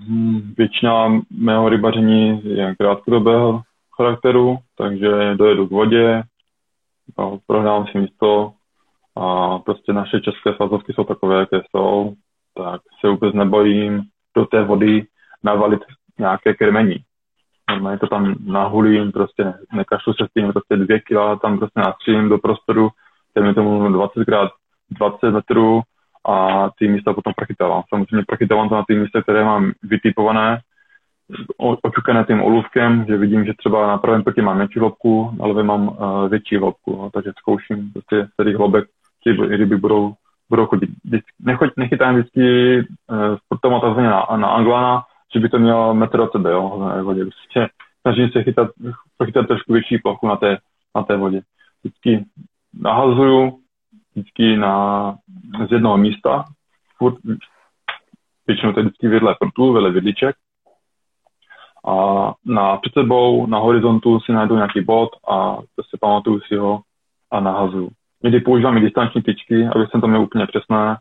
[0.09, 3.61] hm, většina mého rybaření je krátkodobého
[3.97, 6.23] charakteru, takže dojedu k vodě,
[7.47, 8.53] prohrám si místo
[9.15, 12.13] a prostě naše české sazovky jsou takové, jaké jsou,
[12.55, 14.01] tak se vůbec nebojím
[14.35, 15.05] do té vody
[15.43, 15.79] navalit
[16.19, 16.95] nějaké krmení.
[17.69, 21.79] Normálně to tam nahulím, prostě ne, nekašlu se s tím, prostě dvě kila tam prostě
[21.79, 22.89] nastřílím do prostoru,
[23.41, 24.51] mi tomu 20 krát
[24.89, 25.81] 20 metrů
[26.25, 27.83] a ty místa potom prochytávám.
[27.89, 30.59] Samozřejmě prochytávám to na ty místa, které mám vytipované,
[31.81, 35.65] očukané tím olůvkem, že vidím, že třeba na pravém proti mám menší hloubku, na levém
[35.65, 38.85] mám uh, větší hloubku, no, takže zkouším prostě z těch hloubek,
[39.23, 40.13] ty ryby budou,
[40.49, 40.89] budou chodit.
[41.39, 45.03] Nechoď, nechytám vždycky uh, sportovou takzvaně na, na anglana,
[45.33, 47.23] že by to mělo metr od sebe, jo, na vodě.
[47.23, 47.69] Prostě
[48.01, 48.69] snažím se chytat,
[49.17, 50.57] prochytat trošku větší plochu na té,
[50.95, 51.41] na té vodě.
[51.83, 52.25] Vždycky
[52.81, 53.59] nahazuju,
[54.15, 55.15] vždycky na,
[55.67, 56.45] z jednoho místa,
[56.97, 57.15] furt,
[58.47, 60.35] většinou to je vždycky vedle prutů, vedle vidliček,
[61.87, 65.57] a na, před sebou na horizontu si najdu nějaký bod a
[65.89, 66.81] si pamatuju si ho
[67.31, 67.89] a nahazuju.
[68.23, 70.97] Někdy používám i distanční tyčky, aby jsem to měl úplně přesné,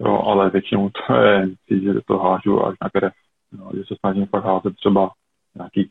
[0.00, 3.12] jo, ale většinou to je, že to hážu až na krev.
[3.58, 5.10] Jo, že se snažím fakt házet třeba
[5.54, 5.90] nějaký,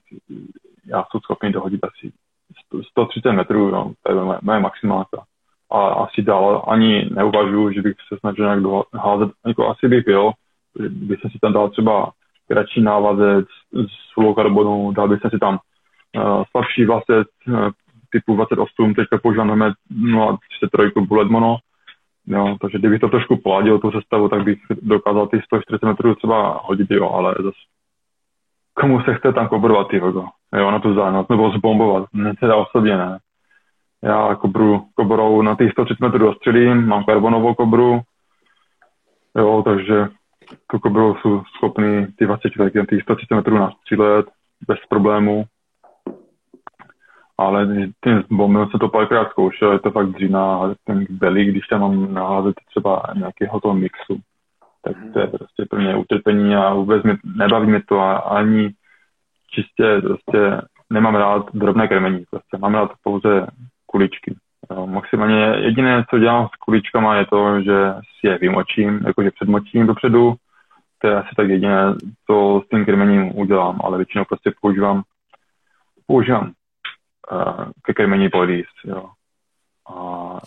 [0.85, 2.13] já jsem schopný dohodit asi
[2.91, 5.23] 130 metrů, jo, to je moje, moje maximálka.
[5.71, 10.31] A asi dál ani neuvažuji, že bych se snažil nějak házet, jako asi bych jo,
[10.79, 12.11] když jsem si tam dal třeba
[12.47, 15.59] kratší návazec z fluorokarbonu, dal bych si tam
[16.17, 17.69] uh, slabší vasec uh,
[18.11, 21.57] typu 28, teďka používám 0,33 bullet mono,
[22.27, 26.61] jo, takže kdybych to trošku poladil, tu sestavu, tak bych dokázal ty 140 metrů třeba
[26.63, 27.57] hodit, jo, ale zase
[28.73, 30.25] komu se chce tam kobrovat, ty jo,
[30.55, 33.19] jo, na tu zájemnost, nebo zbombovat, ne teda osobně ne.
[34.03, 38.01] Já kobru, kobrou na těch 130 metrů dostřelím, mám karbonovou kobru,
[39.37, 40.07] jo, takže
[40.73, 44.25] jako bylo jsou schopný ty 20 člověk ty 130 metrů nastřílet
[44.67, 45.45] bez problému.
[47.37, 47.67] Ale
[48.03, 52.13] tím bombem se to párkrát zkoušel, je to fakt dřína, ten belly, když tam mám
[52.13, 54.19] naházet třeba nějakého toho mixu,
[54.81, 58.73] tak to je prostě pro mě utrpení a vůbec mi, nebaví mi to a ani
[59.49, 63.47] čistě prostě nemám rád drobné krmení, prostě mám rád pouze
[63.85, 64.35] kuličky.
[64.85, 70.35] Maximálně jediné, co dělám s kuličkama, je to, že si je vymočím, jakože předmočím dopředu.
[70.99, 71.95] To je asi tak jediné,
[72.27, 75.03] co s tím krmením udělám, ale většinou prostě používám,
[76.07, 76.51] používám
[77.31, 79.09] uh, ke krmení polís, jo.
[79.95, 80.39] A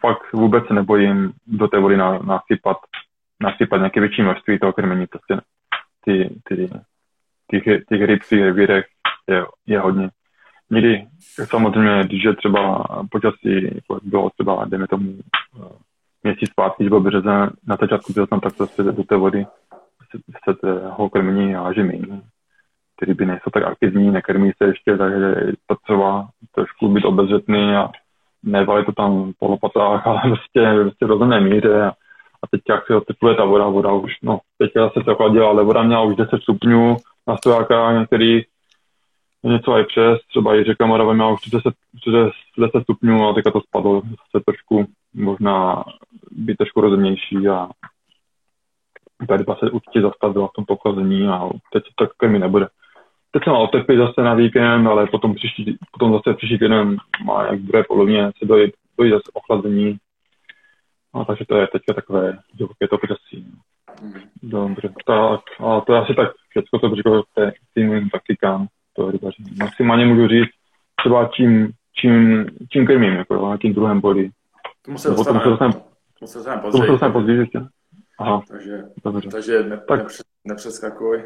[0.00, 2.76] fakt vůbec se nebojím do té vody nasypat,
[3.40, 5.40] nasypat nějaké větší množství toho krmení, prostě
[6.04, 6.70] ty, ty,
[7.50, 8.84] těch, těch ryb těch
[9.28, 10.10] je, je hodně.
[10.70, 11.06] Někdy
[11.44, 15.14] samozřejmě, když je třeba počasí, jako bylo třeba, dejme tomu,
[15.56, 15.68] eh,
[16.22, 19.46] měsíc zpátky, když byl březen, na začátku tam tak prostě do té vody
[20.44, 22.20] se toho krmení háže méně.
[22.96, 27.90] Ty ryby nejsou tak aktivní, nekrmí se ještě, takže je potřeba trošku být obezřetný a
[28.42, 31.82] nevalit to tam po lopatách, ale prostě, prostě v rozumné míře.
[31.82, 31.88] A,
[32.42, 35.64] a teď jak se otepluje ta voda, voda už, no, teď se to chladila, ale
[35.64, 36.96] voda měla už 10 stupňů
[37.28, 38.46] na stojákách některých,
[39.44, 41.74] něco i přes, třeba i řeka Morava měla už 30,
[42.56, 45.84] 30 stupňů a teďka to spadlo se trošku, možná
[46.30, 47.68] být trošku rozumnější a
[49.28, 52.68] ta ryba se určitě zastavila v tom pochlazení a teď to tak mi nebude.
[53.30, 57.46] Teď jsem mal otepy zase na víkend, ale potom, příští, potom zase příští týden má
[57.46, 59.96] jak bude polovině se dojít, dojít zase ochlazení.
[61.14, 63.46] No, takže to je teďka takové divoké to počasí.
[64.02, 64.22] Mhm.
[64.42, 67.22] Dobře, tak a to je asi tak všechno, co bych řekl
[67.74, 68.66] tím taktikám
[68.98, 69.50] to rybaření.
[69.58, 70.50] Maximálně můžu říct
[70.96, 74.30] třeba čím, čím, čím krmím, jako na tím druhém boli.
[74.82, 76.98] Tomu se dostaneme, tomu se dostaneme později.
[76.98, 77.60] Se později ještě.
[78.18, 79.28] Aha, takže, dobře.
[79.28, 79.98] takže ne, tak.
[79.98, 81.24] Nepřes, nepřeskakuj.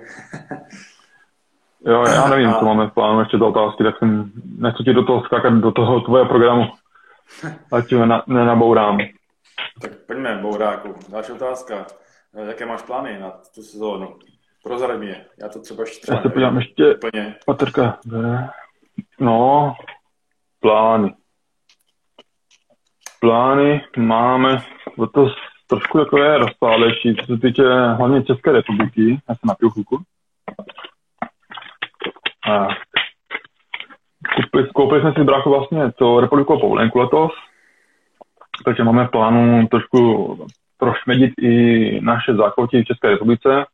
[1.87, 2.59] jo, já nevím, a...
[2.59, 5.73] co máme v plánu ještě do otázky, tak jsem nechci ti do toho skákat, do
[5.73, 6.64] toho tvoje programu.
[7.73, 8.99] Ať ti ne, nenabourám.
[9.83, 10.95] Tak pojďme, bouráku.
[11.09, 11.87] Další otázka.
[12.47, 14.18] Jaké máš plány na tu sezónu?
[14.62, 17.34] Prozrad mě, já to třeba ještě třeba Já se podívám ještě, úplně.
[17.46, 17.98] Patrka,
[19.20, 19.74] no,
[20.60, 21.14] plány.
[23.20, 24.56] Plány máme,
[25.14, 25.26] to
[25.66, 27.62] trošku takové rozpálejší, co se týče
[27.98, 29.20] hlavně České republiky.
[29.28, 30.02] Já se napiju chvilku.
[32.50, 32.68] A
[34.34, 37.32] koupili, koupili jsme si bráchu vlastně to republiku a povolenku letos,
[38.64, 40.38] takže máme v plánu trošku
[40.78, 43.64] prošmedit i naše zákoutí v České republice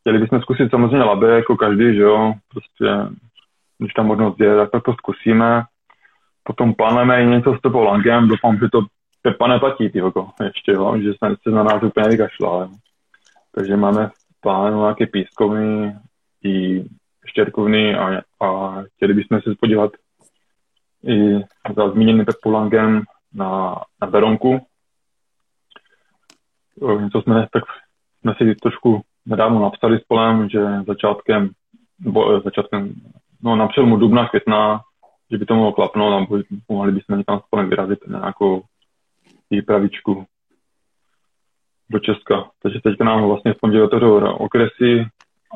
[0.00, 3.16] chtěli bychom zkusit samozřejmě labe, jako každý, že jo, prostě,
[3.78, 5.62] když tam možnost je, tak to zkusíme.
[6.42, 8.80] Potom plánujeme i něco s Tepou Langem, doufám, že to
[9.22, 12.70] Pepa neplatí, ty jako, ještě, jo, že se na nás úplně vykašla.
[13.54, 15.96] Takže máme plán nějaké pískovny
[16.44, 16.84] i
[17.26, 19.92] štěrkovny a, a chtěli bychom se podívat
[21.06, 21.38] i
[21.76, 23.02] za zmíněným Pepu Langem
[23.34, 24.66] na, na Beronku.
[27.00, 27.62] Něco jsme, tak
[28.20, 31.50] jsme si trošku nedávno napsali s Polem, že začátkem,
[32.00, 32.94] nebo začátkem,
[33.42, 34.80] no na přelomu dubna, května,
[35.30, 36.26] že by to mohlo klapnout a
[36.68, 38.62] mohli bychom někam spolem vyrazit na nějakou
[39.50, 40.24] výpravičku
[41.90, 42.50] do Česka.
[42.62, 45.06] Takže teďka nám vlastně v pondělí otevřou okresy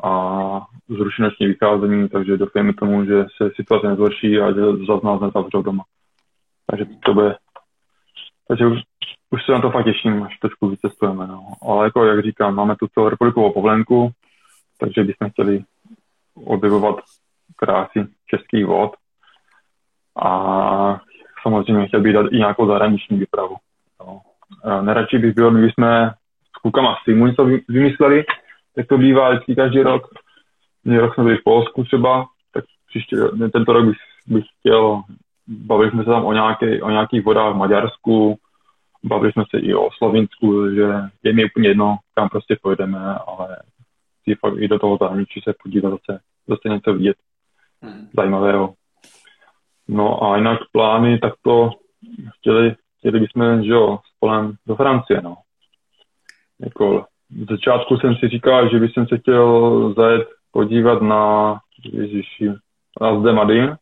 [0.03, 5.21] a zruší noční vycházení, takže doufujeme tomu, že se situace nezhorší a že zase nás
[5.21, 5.83] nezavřou doma.
[6.67, 7.35] Takže to bude
[8.47, 8.79] takže už,
[9.29, 11.27] už se na to fakt těším, až trošku vycestujeme.
[11.27, 11.47] No.
[11.61, 14.11] Ale jako jak říkám, máme tu celou republikovou povolenku,
[14.79, 15.63] takže bychom chtěli
[16.35, 16.95] objevovat
[17.55, 18.91] krásy českých vod
[20.23, 20.99] a
[21.41, 23.55] samozřejmě chtěl bych dát i nějakou zahraniční výpravu.
[23.99, 24.21] No.
[24.81, 26.11] Neradši bych byl, my jsme
[26.47, 28.25] s klukama z týmu něco vymysleli,
[28.75, 30.07] tak to bývá vždycky každý rok.
[30.83, 33.15] Mě rok jsme byli v Polsku třeba, tak příště,
[33.53, 35.01] tento rok bych, bych chtěl
[35.47, 38.37] bavili jsme se tam o, nějaké, o nějakých vodách v Maďarsku,
[39.03, 40.93] bavili jsme se i o Slovinsku, že
[41.23, 43.57] je mi úplně jedno, kam prostě pojedeme, ale
[44.23, 47.17] si fakt i do toho zahraničí se podívat zase, zase něco vidět
[47.81, 48.09] hmm.
[48.17, 48.73] zajímavého.
[49.87, 51.69] No a jinak plány, tak to
[52.39, 55.37] chtěli, chtěli bychom, že jo, spolem do Francie, no.
[56.59, 62.49] Jako v začátku jsem si říkal, že bych se chtěl zajet podívat na, ježiši,
[63.01, 63.75] na Zdemadin,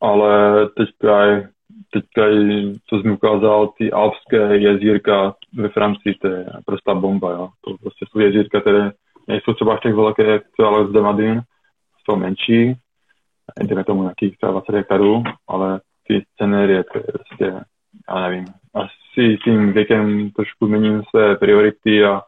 [0.00, 1.48] ale teďka je,
[1.92, 7.48] teďka je, co jsem ukázal, ty alpské jezírka ve Francii, to je prostá bomba, jo.
[7.60, 8.90] To prostě jsou jezírka, které
[9.28, 11.40] nejsou třeba až tak velké, ale z Madin,
[12.04, 12.74] jsou menší,
[13.62, 17.64] jdeme tomu nějakých třeba 20 hektarů, ale ty scenérie, to je prostě,
[18.08, 18.44] já nevím,
[18.74, 22.22] asi tím věkem trošku měním své priority a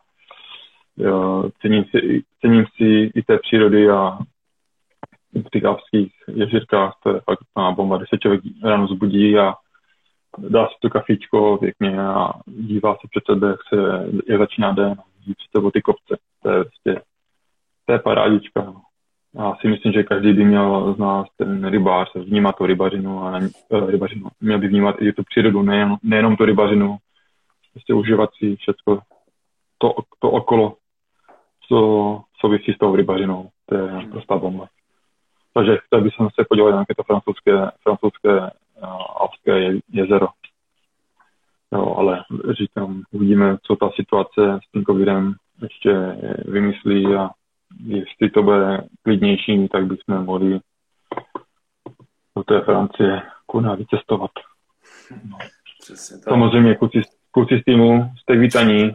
[0.97, 4.19] jo, cením, si, cením si i té přírody a
[5.35, 9.55] v těch alpských ježírkách, to je fakt má bomba, když se člověk ráno zbudí a
[10.39, 14.95] dá si to kafíčko pěkně a dívá se před sebe, jak, se, jak začíná den,
[15.19, 16.17] vidí před sebou ty kopce.
[16.43, 17.03] To je prostě,
[17.87, 18.63] to je parádička.
[18.63, 18.83] No.
[19.35, 23.39] Já si myslím, že každý by měl z nás ten rybář, vnímat tu rybařinu a
[23.39, 24.27] ne, eh, rybařinu.
[24.41, 26.97] Měl by vnímat i tu přírodu, nejen, nejenom tu rybařinu,
[27.73, 28.99] prostě užívat si všechno
[29.79, 30.77] to, to okolo,
[31.69, 33.49] co souvisí s tou rybařinou.
[33.67, 34.69] To je prostá bomba.
[35.59, 37.53] Takže chtěl bych se podívat na nějaké to francouzské,
[37.83, 38.49] francouzské uh,
[39.17, 40.27] alpské je, jezero.
[41.73, 47.31] Jo, ale říkám, uvidíme, co ta situace s tím covidem ještě vymyslí a
[47.87, 50.61] jestli to bude klidnější, tak bychom mohli
[52.37, 54.31] do té Francie kuna vycestovat.
[55.31, 55.39] No.
[55.81, 56.25] Přesně tak.
[56.25, 58.93] Samozřejmě kluci, kluci z týmu jste vítaní,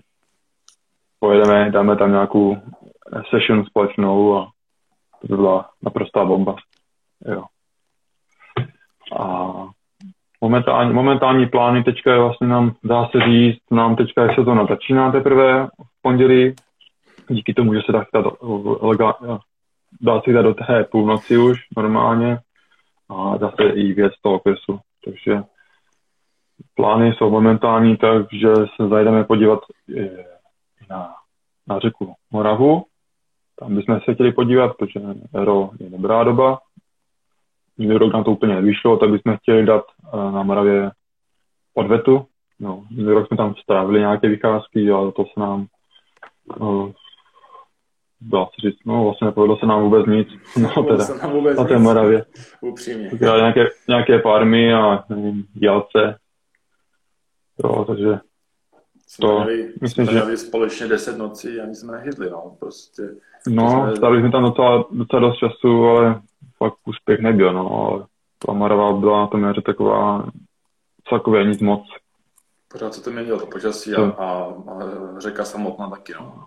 [1.20, 2.58] pojedeme, dáme tam nějakou
[3.30, 4.53] session společnou a
[5.24, 6.56] to by byla naprostá bomba.
[7.26, 7.44] Jo.
[9.20, 9.54] A
[10.42, 15.12] momentální, momentální plány teďka je vlastně nám, dá se říct, nám teďka je sezóna začíná
[15.12, 16.56] teprve v pondělí,
[17.30, 18.26] díky tomu, že se dá chytat,
[20.02, 22.40] dá se chytat do té půlnoci už normálně
[23.10, 24.80] a dá se i věc toho okresu.
[25.06, 25.44] Takže
[26.76, 29.60] plány jsou momentální, takže se zajdeme podívat
[30.90, 31.14] na,
[31.68, 32.86] na řeku Moravu,
[33.64, 35.00] tam bychom se chtěli podívat, protože
[35.34, 36.60] Ero je dobrá doba.
[37.78, 39.84] Minulý rok nám to úplně nevyšlo, tak bychom chtěli dát
[40.14, 40.92] eh, na Moravě
[41.74, 42.26] odvetu.
[42.60, 45.66] No, minulý rok jsme tam strávili nějaké vycházky, ale to se nám
[46.60, 46.94] no,
[48.22, 50.28] dá se říct, no vlastně nepovedlo se nám vůbec nic.
[50.58, 52.26] No teda, vůbec na té Moravě.
[52.62, 53.10] Upřímně.
[53.22, 56.18] nějaké, nějaké farmy a nevím, dělce.
[57.64, 58.20] Jo, takže
[59.22, 60.38] to, měli, myslím, jsme že...
[60.38, 63.02] společně 10 nocí a nic jsme nehytli, no, prostě.
[63.48, 63.96] No, jsme...
[63.96, 66.22] stali jsme tam docela, docela dost času, ale
[66.58, 68.06] fakt úspěch nebyl, no, ale
[68.46, 70.26] ta byla na tom jaře taková
[71.10, 71.88] celkově nic moc.
[72.72, 76.46] Pořád se to měnilo, to počasí a, a, a, řeka samotná taky, no.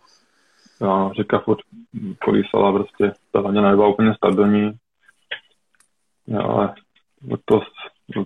[0.80, 1.58] Já, řeka furt
[2.24, 4.72] kolísala, prostě ta hladina nebyla úplně stabilní,
[6.26, 6.74] ja, ale
[7.44, 7.60] to,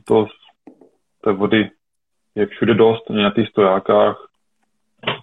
[0.05, 0.27] to,
[1.21, 1.71] té vody
[2.35, 4.30] je všude dost, na těch stojákách,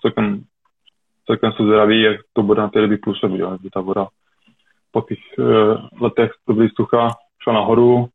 [0.01, 0.43] celkem,
[1.25, 4.07] celkem jsou zdraví, jak to bude na té ryby působit, jo, ta voda
[4.91, 7.09] po těch uh, letech, to byly sucha,
[7.43, 8.07] šla nahoru,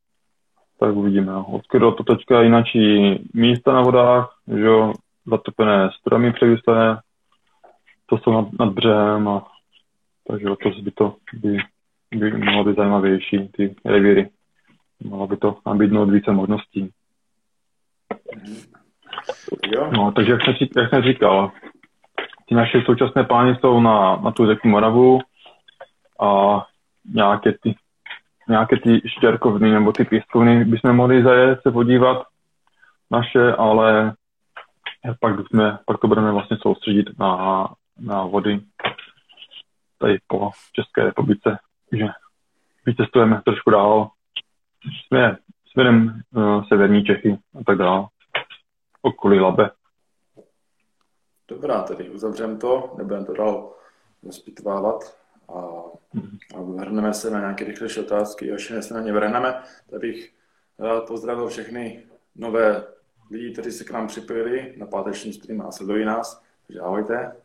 [0.80, 1.32] tak uvidíme.
[1.32, 1.46] No.
[1.46, 4.92] Odkrylo to teďka jináčí místa na vodách, že jo,
[5.26, 7.00] zatopené stromy převislé,
[8.06, 9.46] to jsou nad, nad břehem a
[10.28, 11.56] takže to by to by,
[12.14, 14.30] by mohlo být zajímavější, ty revíry.
[15.04, 16.90] Mohlo by to nabídnout více možností.
[19.92, 21.52] No, takže jak jsem, jak jsem říkal,
[22.48, 25.20] ty naše současné plány jsou na, na tu řeku Moravu
[26.20, 26.62] a
[27.14, 27.74] nějaké ty,
[28.48, 32.26] nějaké ty štěrkovny nebo ty pískovny bychom mohli zajet se podívat
[33.10, 34.14] naše, ale
[35.20, 37.68] pak, bychom, pak to budeme vlastně soustředit na,
[38.00, 38.60] na vody
[39.98, 41.58] tady po České republice,
[41.92, 42.06] že
[42.86, 44.10] vycestujeme trošku dál.
[45.06, 45.36] Jsme
[45.70, 48.06] směrem uh, severní Čechy a tak dále,
[49.02, 49.70] okolí Labe.
[51.48, 53.72] Dobrá, tedy uzavřeme to, nebudeme to dál
[54.22, 55.58] rozpitvávat a,
[56.56, 58.52] a vrhneme se na nějaké rychlejší otázky.
[58.52, 60.32] Až se na ně vrhneme, tak bych
[60.78, 62.84] rád pozdravil všechny nové
[63.30, 66.42] lidi, kteří se k nám připojili na páteční stream a sledují nás.
[66.66, 67.36] Takže ahojte.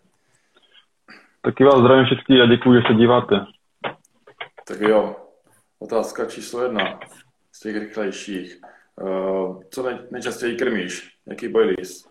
[1.42, 3.36] Taky vás zdravím všetky a děkuji, že se díváte.
[4.68, 5.16] Tak jo,
[5.80, 7.00] otázka číslo jedna
[7.52, 8.62] z těch rychlejších.
[9.02, 11.17] Uh, co nejčastěji krmíš?
[11.30, 12.10] Jaký boilies?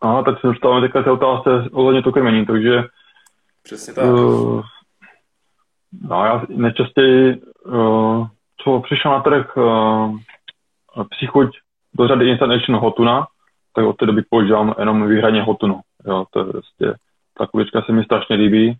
[0.00, 2.82] Aha, tak se dostáváme teďka té otázce ohledně to krmení, takže...
[3.62, 4.04] Přesně tak.
[4.04, 4.62] Uh,
[6.08, 8.26] no, já nejčastěji, uh,
[8.64, 10.18] co přišel na trh uh,
[11.10, 11.56] příchuť
[11.94, 13.26] do řady International Hotuna,
[13.74, 15.80] tak od té doby používám jenom výhradně Hotunu.
[16.06, 16.94] Jo, to je prostě,
[17.38, 18.76] ta kulička se mi strašně líbí,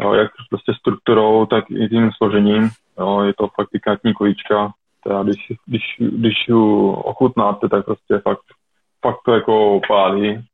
[0.00, 2.70] jo, jak prostě strukturou, tak i tím složením.
[2.98, 4.72] Jo, je to fakt pikantní kulička,
[5.04, 5.36] teda když,
[5.66, 8.40] když, když ju ochutnáte, tak prostě fakt,
[9.02, 10.44] fakt to jako pálí.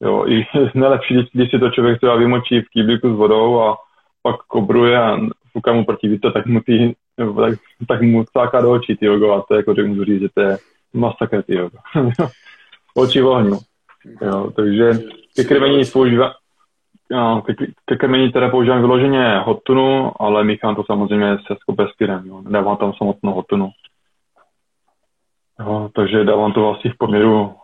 [0.00, 3.76] Jo, i nejlepší, když, když si to člověk třeba vymočí v kýbliku s vodou a
[4.22, 5.18] pak kobruje a
[5.52, 7.58] fuka mu proti vítr, tak mu, tý, tak,
[7.88, 10.28] tak mu cáká do očí ty jogo a to je jako, že můžu říct, že
[10.34, 10.58] to je
[10.92, 11.78] masakr ty jogo.
[12.94, 13.58] Oči v ohňu.
[14.22, 14.90] Jo, takže
[15.36, 16.34] ke krmení používá,
[17.46, 17.54] ke,
[17.84, 22.26] ke krmení teda používám vyloženě hotunu, ale míchám to samozřejmě se skopeskyrem.
[22.26, 22.42] Jo.
[22.42, 23.70] Nedávám tam samotnou hotunu.
[25.60, 27.54] Jo, takže dávám to vlastně v poměru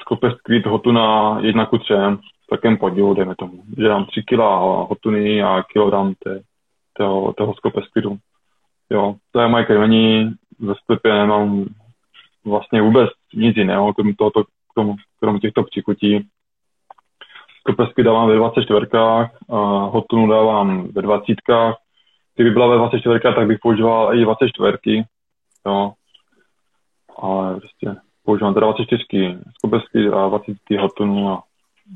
[0.00, 3.62] skopeskryt hotuna 1 ku 3 v takém podílu, dejme tomu.
[3.78, 4.38] Že dám 3 kg
[4.88, 6.40] hotuny a kilogram té,
[6.92, 8.16] toho, toho skopeskrytu.
[8.90, 10.32] Jo, to je moje krmení.
[10.60, 11.64] Ve sklepě nemám
[12.44, 14.44] vlastně vůbec nic jiného, krom, tohoto,
[14.74, 16.28] krom, krom těchto příchutí
[17.64, 18.86] Kopesky dávám ve 24,
[19.90, 21.36] hotunu dávám ve 20.
[22.34, 25.04] Kdyby byla ve 24, tak bych používal i 24.
[25.66, 25.92] Jo.
[27.18, 29.04] Ale prostě používám teda 24
[29.58, 31.42] skopesky a 20 hotunu a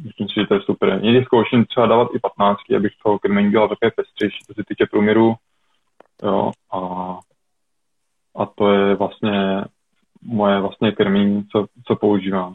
[0.04, 1.02] myslím si, že to je super.
[1.02, 4.86] Někdy zkouším třeba dávat i 15, abych toho krmení dělal také pestřejší, co se týče
[4.90, 5.34] průměru.
[6.22, 6.78] Jo, a,
[8.36, 9.64] a to je vlastně
[10.22, 12.54] moje vlastně krmení, co, co používám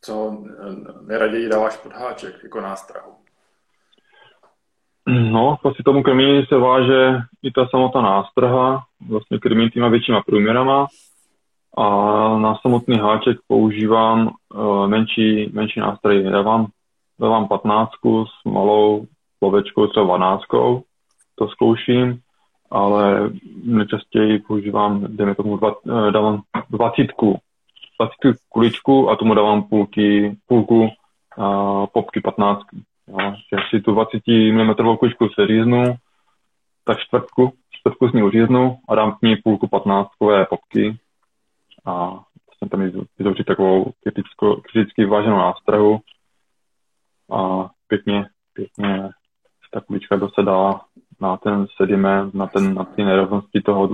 [0.00, 0.44] co
[1.06, 3.12] neraději dáváš pod háček jako nástrahu?
[5.06, 10.86] No, asi tomu krmení se váže i ta samotná nástraha, vlastně krmím těma většíma průměrama
[11.78, 11.84] a
[12.38, 16.22] na samotný háček používám uh, menší, menší nástroj.
[16.22, 16.66] Dávám,
[17.20, 19.06] dávám 15 s malou
[19.42, 20.42] lovečkou, třeba 12,
[21.34, 22.20] to zkouším,
[22.70, 23.30] ale
[23.64, 26.94] nejčastěji používám, dejme tomu, dva, uh, dávám 20
[28.00, 30.88] plastický kuličku a tomu dávám půlky, půlku
[31.38, 32.60] a popky 15.
[33.08, 33.34] Jo.
[33.70, 35.84] Si tu 20 mm kuličku se říznu,
[36.84, 40.08] tak čtvrtku, čtvrtku z ní uříznu a dám k ní půlku 15
[40.50, 40.98] popky
[41.84, 42.06] a
[42.46, 42.80] vlastně tam
[43.18, 46.00] vytvořit takovou kritickou, kriticky váženou nástrahu
[47.32, 49.08] a pěkně, pěkně
[49.72, 50.80] ta kulička dosedá
[51.20, 53.88] na ten sediment, na, ten, na ty nerovnosti toho.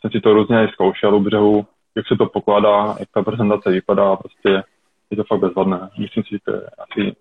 [0.00, 1.66] Jsem si to různě zkoušel u břehu,
[1.96, 4.62] jak se to pokládá, jak ta prezentace vypadá, prostě
[5.10, 5.90] je to fakt bezvadné.
[5.98, 7.16] Myslím si, že to je asi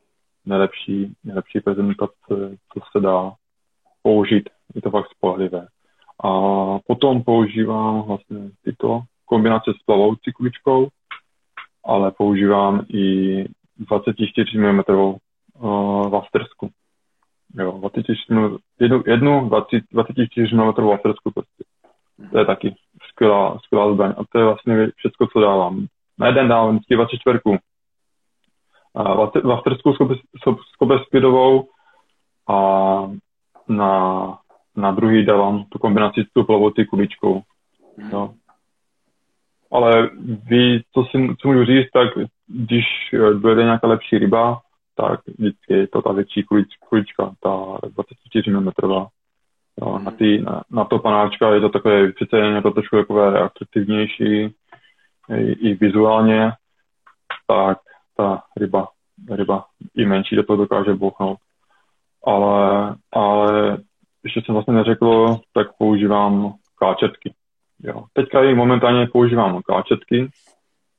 [0.46, 3.32] nejlepší, nejlepší prezentace, co se dá
[4.04, 4.50] použít.
[4.76, 5.68] Je to fakt spolehlivé.
[6.24, 6.30] A
[6.88, 10.88] potom používám vlastně tyto kombinace s plavoucí kuličkou,
[11.86, 13.46] ale používám i
[13.78, 16.70] 24 mm uh, waftersku.
[17.60, 21.64] Jo, 24 mm, jednu, jednu 20, 24 mm waftersku prostě.
[22.32, 22.76] To je taky
[23.10, 24.14] skvělá, skvělá zbraň.
[24.18, 25.86] A to je vlastně všechno, co dávám.
[26.20, 27.40] Na jeden dávám vždycky 24.
[29.44, 29.94] Vafterskou
[30.74, 31.68] skobespidovou
[32.48, 32.58] a
[33.68, 34.38] na,
[34.76, 37.42] na druhý dávám tu kombinaci s tou plavoty kuličkou.
[38.12, 38.34] No.
[39.72, 40.10] Ale
[40.50, 42.10] ví, co, si, co můžu říct, tak
[42.48, 42.86] když
[43.40, 44.60] dojede nějaká lepší ryba,
[44.96, 46.44] tak vždycky je to ta větší
[46.90, 48.72] kulička, ta 24 mm.
[49.82, 53.40] Jo, na, tý, na, na to panáčka je to takové přece jen to trošku takové
[53.40, 54.56] atraktivnější
[55.38, 56.52] i, i vizuálně,
[57.48, 57.78] tak
[58.18, 58.88] ta ryba,
[59.32, 59.66] ryba
[59.96, 61.38] i menší do toho dokáže bouchnout.
[62.26, 63.78] Ale, ale
[64.24, 67.34] ještě jsem vlastně neřekl, tak používám káčetky.
[67.84, 68.04] Jo.
[68.14, 70.30] Teďka i momentálně používám káčetky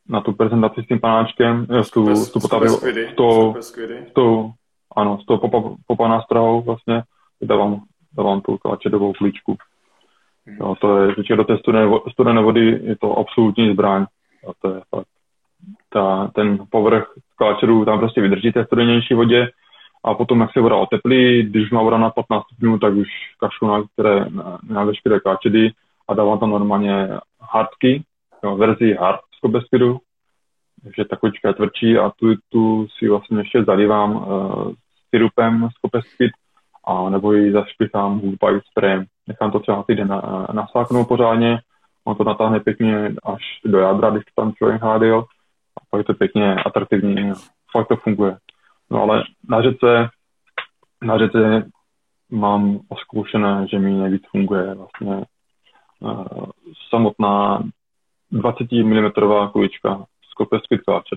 [0.09, 3.57] na tu prezentaci s tím panáčkem, s tu, s tu potavu, s tou,
[4.09, 4.53] s tou,
[4.97, 7.03] ano, s tou popa, popa nástrahou vlastně,
[7.43, 7.81] dávám,
[8.17, 9.57] dávám tu káčetovou klíčku.
[10.47, 10.57] Mhm.
[10.61, 14.03] Jo, to je, když do té studené, studené vody je to absolutní zbraň.
[14.49, 15.07] A to je fakt.
[15.91, 19.51] Ta, ten povrch kláčerů tam prostě vydrží té studenější vodě
[20.05, 23.09] a potom, jak se voda oteplí, když má voda na 15 stupňů, tak už
[23.41, 25.71] kašlu na, které, na, na veškeré káčedy
[26.09, 27.09] a dávám tam normálně
[27.41, 28.03] hardky,
[28.45, 29.99] jo, verzi hard z Kobeskidu,
[30.83, 34.73] takže ta kočka je tvrdší a tu, tu si vlastně ještě zalívám uh,
[35.11, 36.31] syrupem z Kopeskid
[36.87, 39.05] a nebo ji zašpichám hudbaj sprayem.
[39.28, 41.59] Nechám to třeba týden na, nasáknout pořádně,
[42.05, 45.24] on to natáhne pěkně až do jádra, když tam člověk hádil
[45.76, 47.32] a pak je to pěkně atraktivní,
[47.72, 48.37] fakt to funguje.
[48.91, 50.09] No ale na řece,
[51.03, 51.70] na řece
[52.30, 55.24] mám oskoušené, že mi nejvíc funguje vlastně
[56.01, 56.47] uh,
[56.91, 57.62] samotná
[58.32, 59.11] 20 mm
[59.53, 61.16] kulička z kopesky tkáče.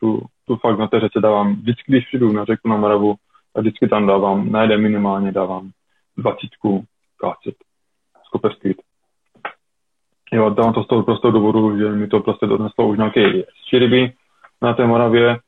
[0.00, 3.14] Tu, tu fakt na té řece dávám, vždycky, když přijdu na řeku na Moravu,
[3.54, 5.70] a vždycky tam dávám, na jeden minimálně dávám
[6.16, 6.38] 20
[7.20, 7.54] kácet
[8.26, 8.76] z kopesky.
[10.32, 13.32] Jo, dávám to z toho prostého důvodu, že mi to prostě doneslo už nějaké
[13.72, 14.12] ryby
[14.62, 15.38] na té Moravě,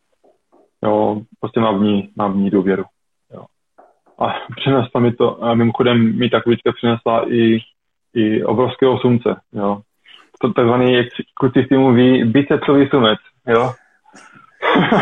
[0.84, 2.84] Jo, prostě mám v ní, mám v ní důvěru.
[3.32, 3.44] Jo.
[4.18, 7.58] A přinesla mi to, a mimochodem mi ta kulička přinesla i,
[8.14, 9.40] i obrovského slunce.
[9.52, 9.80] Jo.
[10.40, 13.18] To takzvaný, jak kluci s tím mluví, bicepsový sumec.
[13.46, 13.72] Jo.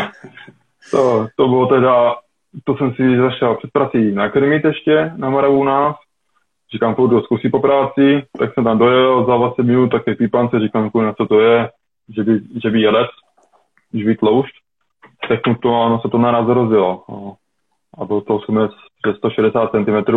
[0.91, 2.15] to, to bylo teda,
[2.63, 5.95] to jsem si zašel před prací nakrmit ještě na Moravu nás.
[6.73, 10.91] Říkám, půjdu zkusit po práci, tak jsem tam dojel za 20 minut, také pípance, říkám,
[11.17, 11.69] co to je,
[12.15, 13.09] že by, že by jelec,
[13.93, 14.55] že by tloušť
[15.61, 17.03] to a ono se to naraz rozjelo.
[17.09, 17.35] No.
[17.97, 20.13] A byl to sumec přes 160 cm,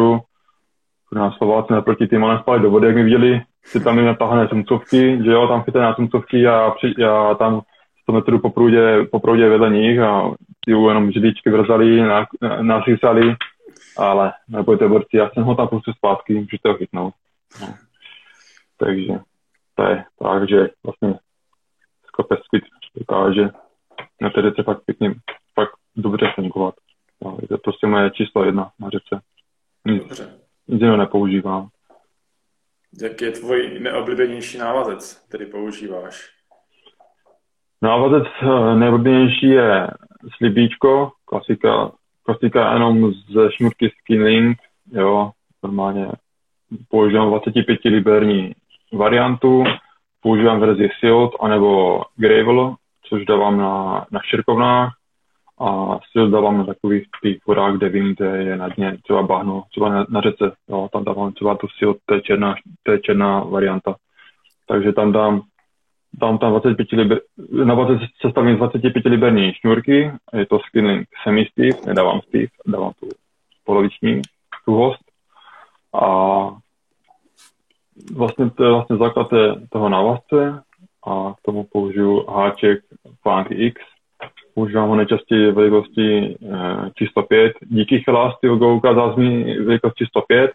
[1.13, 4.49] nás Slováci naproti tím ale spali do vody, jak mi viděli, si tam měli natáhané
[4.49, 7.61] sumcovky, že jo, tam chytají na sumcovky a při, já tam
[8.09, 10.35] 100 metrů po proudě, po proudě vedle nich a
[10.65, 12.03] ty jenom židličky vrzali,
[12.63, 13.37] nasysali,
[13.97, 17.15] ale nebojte borci, já jsem ho tam prostě zpátky, můžete ho chytnout.
[17.61, 17.75] No.
[18.79, 19.13] Takže
[19.75, 21.19] to je tak, že vlastně
[22.07, 22.41] skopec
[22.97, 23.51] dokáže
[24.21, 25.15] na té řece fakt pěkně,
[25.55, 26.75] fakt dobře fungovat.
[27.25, 29.23] No, je to prostě moje číslo jedna na řece.
[29.87, 30.39] Nic, dobře.
[30.69, 31.69] nic jiného nepoužívám.
[33.03, 36.38] Jaký je tvůj neoblíbenější návazec, který používáš?
[37.83, 39.91] Návazec eh, nejoblíbenější je
[40.37, 41.91] slibíčko, klasika,
[42.23, 44.59] klasika jenom ze šňůrky Skinlink,
[44.93, 45.31] jo,
[45.63, 46.09] normálně
[46.89, 48.55] používám 25 liberní
[48.93, 49.65] variantu,
[50.23, 52.75] používám verzi Silt anebo Gravel,
[53.09, 54.93] což dávám na, na širkovnách
[55.61, 59.63] a sil dávám na takových těch vodách, kde vím, kde je na dně třeba bahno,
[59.71, 63.01] třeba na, na řece, jo, tam dávám třeba tu sil, to je černá, to je
[63.01, 63.95] černá varianta.
[64.67, 65.43] Takže tam dám
[66.13, 67.21] dám tam 25 liber,
[67.65, 73.09] na 20 se stavím 25 liberní šňůrky, je to skinning semi-steve, nedávám steve, dávám tu
[73.65, 74.23] poloviční
[74.65, 75.03] tuhost
[75.95, 76.51] a
[78.17, 79.29] vlastně to je vlastně základ
[79.71, 80.63] toho návazce
[81.07, 82.81] a k tomu použiju háček
[83.23, 83.81] Planky X.
[84.55, 86.37] Používám ho nejčastěji velikosti e,
[86.95, 87.53] číslo 5.
[87.63, 90.51] Díky Chelas Go ukázal mi velikost číslo 5.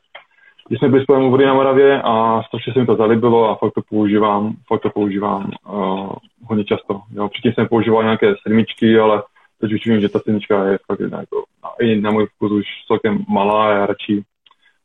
[0.68, 3.73] Když jsme byli spolu vody na Moravě a strašně se mi to zalíbilo a fakt
[3.73, 6.11] to používám, fakt to používám uh,
[6.45, 7.02] hodně často.
[7.14, 7.30] Jo.
[7.30, 9.23] Předtím jsem používal nějaké sedmičky, ale
[9.61, 11.44] teď už vím, že ta sedmička je fakt jako,
[11.80, 14.23] i na můj vkus už celkem malá, já radši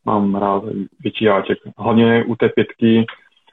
[0.05, 0.63] mám rád
[1.01, 1.59] větší háček.
[1.79, 3.07] Hlavně u té pětky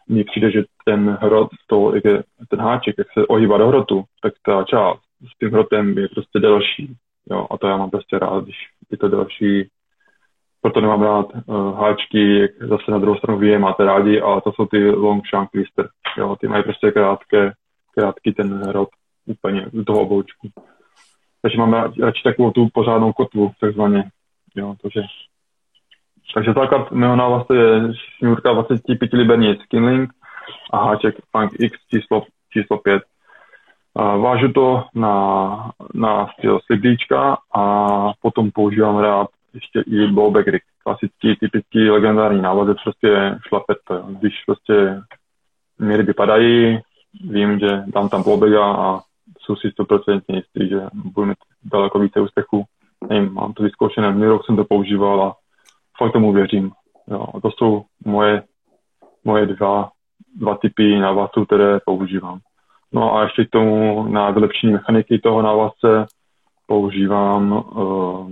[0.07, 4.03] mně přijde, že ten hrot, to, jak je ten háček, jak se ohýbá do hrotu,
[4.22, 4.99] tak ta část
[5.35, 6.95] s tím hrotem je prostě delší.
[7.31, 8.57] Jo, a to já mám prostě rád, když
[8.91, 9.69] je to delší.
[10.66, 14.52] Proto nemám rád uh, háčky, jak zase na druhou stranu vy máte rádi, ale to
[14.52, 15.90] jsou ty long shank twister.
[16.18, 17.52] Jo, ty mají prostě krátké,
[17.96, 18.90] krátký ten hrot
[19.26, 20.50] úplně do toho oboučku.
[21.42, 24.04] Takže mám radši takovou tu pořádnou kotvu, takzvaně.
[24.56, 25.02] Jo, takže
[26.34, 30.10] takže základ mého návazce je šňůrka 25 liberní Skinlink
[30.74, 32.24] a háček Funk X číslo,
[32.54, 33.04] číslo 5.
[33.96, 37.64] A vážu to na, na styl sliblíčka a
[38.22, 40.64] potom používám rád ještě i blowback rig.
[40.84, 43.77] Klasický, typický, legendární návazec, prostě šlapet.
[44.19, 45.02] Když prostě
[45.80, 46.80] míry vypadají,
[47.30, 48.99] vím, že dám tam blowbacka a
[49.40, 52.64] jsou si 100% jistý, že budu mít daleko více úspěchů.
[53.10, 55.36] Nevím, mám to vyzkoušené, minulý rok jsem to používal a
[55.98, 56.72] fakt tomu věřím.
[57.07, 57.27] Jo.
[57.41, 58.44] To jsou moje,
[59.23, 59.90] moje dva,
[60.36, 62.40] dva typy návazců, které používám.
[62.91, 66.06] No a ještě k tomu na vylepšení mechaniky toho návazce
[66.68, 68.30] používám uh,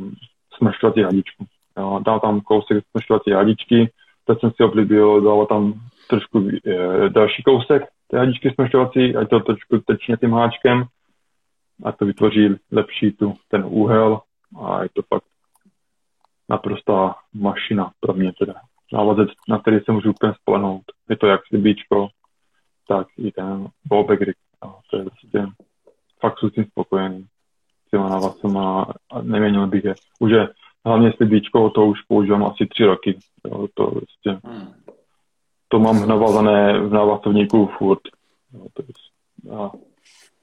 [0.57, 1.01] smršťovací.
[1.77, 3.91] Jo, dal tam kousek smršťovací hadičky,
[4.25, 5.73] teď jsem si oblíbil, dal tam
[6.09, 10.83] trošku e, další kousek té hadičky smršťovací, ať to trošku tečně tím háčkem,
[11.83, 14.19] a to vytvoří lepší tu, ten úhel
[14.61, 15.23] a je to fakt
[16.49, 18.53] naprostá mašina pro mě teda.
[18.93, 20.81] Návazec, na který se můžu úplně spolehnout.
[21.09, 22.07] Je to jak slibíčko,
[22.87, 23.67] tak i ten
[24.19, 24.37] rig.
[24.61, 25.45] A to je prostě
[26.19, 27.25] fakt jsem spokojený.
[27.97, 29.93] Návazcema a neměnil bych je.
[30.19, 30.47] Už je
[30.85, 33.19] hlavně slibíčko, to už používám asi tři roky.
[33.45, 34.47] Jo, to prostě,
[35.67, 37.99] to mám navazané v návazovníku furt.
[38.53, 38.87] Jo, to je,
[39.57, 39.71] a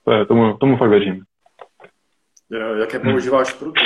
[0.05, 1.25] to je, tomu, tomu fakt věřím.
[2.81, 3.81] Jaké používáš pruty?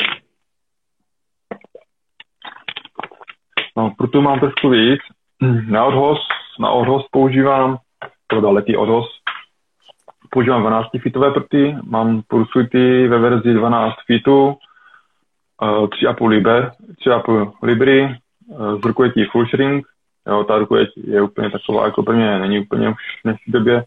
[3.77, 5.01] No, prutů mám trošku víc.
[5.69, 6.19] Na odhoz,
[6.61, 7.79] na odhoz používám,
[8.27, 9.05] pro daleký odhoz,
[10.35, 14.55] používám 12 fitové prty, mám pursuity ve verzi 12 fitů,
[15.61, 16.73] 3,5 liber,
[17.07, 18.17] 3,5 libry,
[18.81, 19.87] z rukojetí full shrink,
[20.27, 23.85] jo, ta rukojeť je úplně taková, jako pro mě není úplně už v dnešní době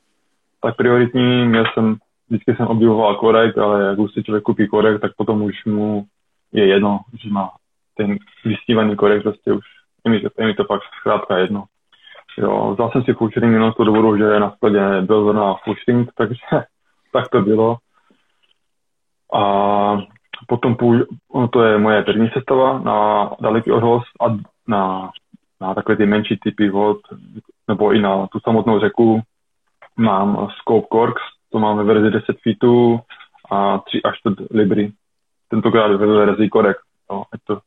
[0.61, 1.95] tak prioritní, měl jsem
[2.29, 6.05] vždycky jsem obdivoval korek, ale jak už si člověk kupí korek, tak potom už mu
[6.51, 7.49] je jedno, že má
[7.97, 9.65] ten vystívaný korek, prostě už
[10.05, 11.63] je mi to, je mi to pak zkrátka jedno.
[12.37, 16.41] Jo, vzal jsem si fullstring jenom toho důvodu, že na skladě byl zrovna fullstring, takže
[17.13, 17.77] tak to bylo.
[19.33, 19.97] A
[20.47, 21.05] potom půj,
[21.35, 24.37] no to je moje první sestava na daleký odhoz a
[24.67, 25.09] na,
[25.61, 26.97] na takové ty menší typy vod,
[27.67, 29.21] nebo i na tu samotnou řeku
[29.97, 32.99] mám Scope Corks, to máme verzi 10 feetů
[33.51, 34.91] a 3 až 4 libry.
[35.49, 36.77] Tentokrát ve verzi korek.
[37.11, 37.59] No, to,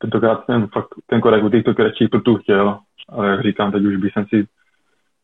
[0.00, 2.78] tentokrát jsem fakt ten korek u těchto kratších prutů chtěl,
[3.08, 4.46] ale jak říkám, teď už bych si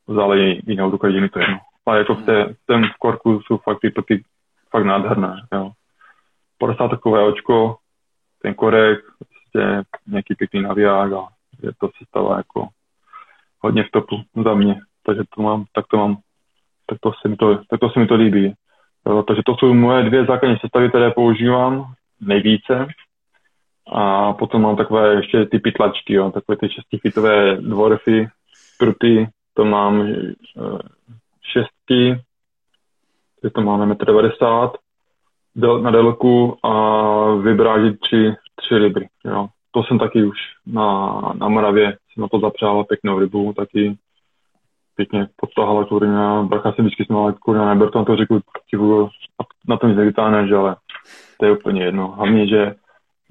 [0.06, 1.58] vzal jinou ruku, jiný to jedno.
[1.86, 4.24] Ale jako v, té, v tom korku jsou fakt ty pruty
[4.70, 5.42] fakt nádherné.
[5.52, 5.70] Jo.
[6.58, 7.76] 50 takové očko,
[8.42, 11.28] ten korek, prostě nějaký pěkný naviják a
[11.62, 12.68] je to se stává jako
[13.60, 14.80] hodně v topu za mě.
[15.06, 16.16] Takže to mám, tak to mám
[16.86, 18.54] tak to se mi to, tak to, se mi to líbí.
[19.06, 22.86] Jo, takže to jsou moje dvě základní sestavy, které používám nejvíce.
[23.92, 28.28] A potom mám takové ještě typy tlačky, jo, takové ty šestifitové dvorfy,
[28.78, 30.78] pruty, to mám uh,
[31.42, 32.20] šestky,
[33.52, 39.08] to máme 1,90 m na délku a vybráží 3, 3 ryby.
[39.24, 39.48] Jo.
[39.70, 43.96] To jsem taky už na, na Moravě, jsem na to zapřál pěknou rybu, taky
[44.96, 48.40] pěkně podtahala kurňa, bracha si vždycky smál, kurňa, neber to na to řekl,
[49.68, 50.76] na to nic nevytáhneš, ale
[51.38, 52.08] to je úplně jedno.
[52.08, 52.74] Hlavně, že,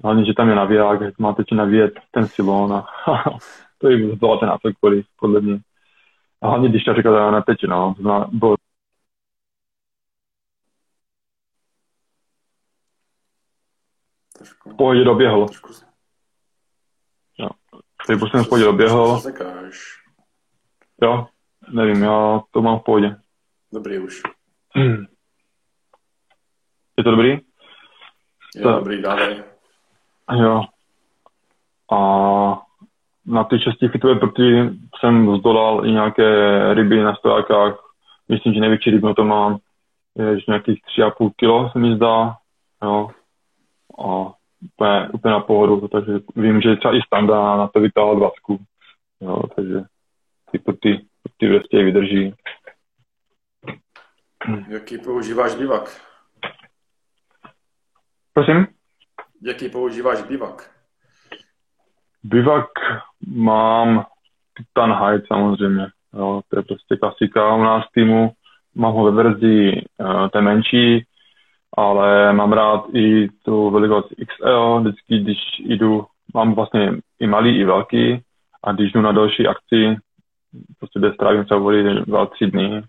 [0.04, 2.86] hlavně, že tam je naviják, že máte ti navíjet ten silon a
[3.78, 5.58] to je zvláte na cokoliv, podle mě.
[6.42, 8.56] A hlavně, když ta řeka teda neteče, no, to znamená, bylo
[14.72, 15.46] v pohodě doběhl.
[17.38, 17.48] Jo.
[18.06, 19.22] Teď jsem v pohodě doběhl.
[21.02, 21.26] Jo,
[21.68, 23.16] Nevím, já to mám v pohodě.
[23.72, 24.22] Dobrý už.
[26.98, 27.30] Je to dobrý?
[28.54, 29.55] Je to dobrý, dávej.
[30.32, 30.62] Jo.
[31.92, 31.98] A
[33.26, 33.58] na ty
[33.92, 34.70] fitové prty
[35.00, 37.92] jsem zdolal i nějaké ryby na stojákách.
[38.28, 39.58] Myslím, že největší rybu to mám.
[40.14, 42.36] Je nějakých 3,5 kg se mi zdá.
[42.82, 43.10] Jo.
[43.98, 44.32] A
[44.72, 48.34] úplně, úplně na pohodu, takže vím, že třeba i standa na to vytáhl 20.
[49.20, 49.80] Jo, takže
[50.52, 52.34] ty prty ty prostě vydrží.
[54.68, 56.00] Jaký používáš bivak?
[58.32, 58.66] Prosím?
[59.42, 60.70] Jaký používáš bivak?
[62.24, 62.68] Bivak
[63.26, 64.06] mám
[64.56, 65.86] Titan Height samozřejmě.
[66.14, 68.32] Jo, to je prostě klasika u nás týmu.
[68.74, 71.04] Mám ho ve verzi uh, té menší,
[71.76, 74.80] ale mám rád i tu velikost XL.
[74.80, 78.22] Vždycky, když jdu, mám vlastně i malý, i velký.
[78.64, 79.96] A když jdu na další akci,
[80.78, 82.82] prostě kde strávím třeba vody dva, tři dny,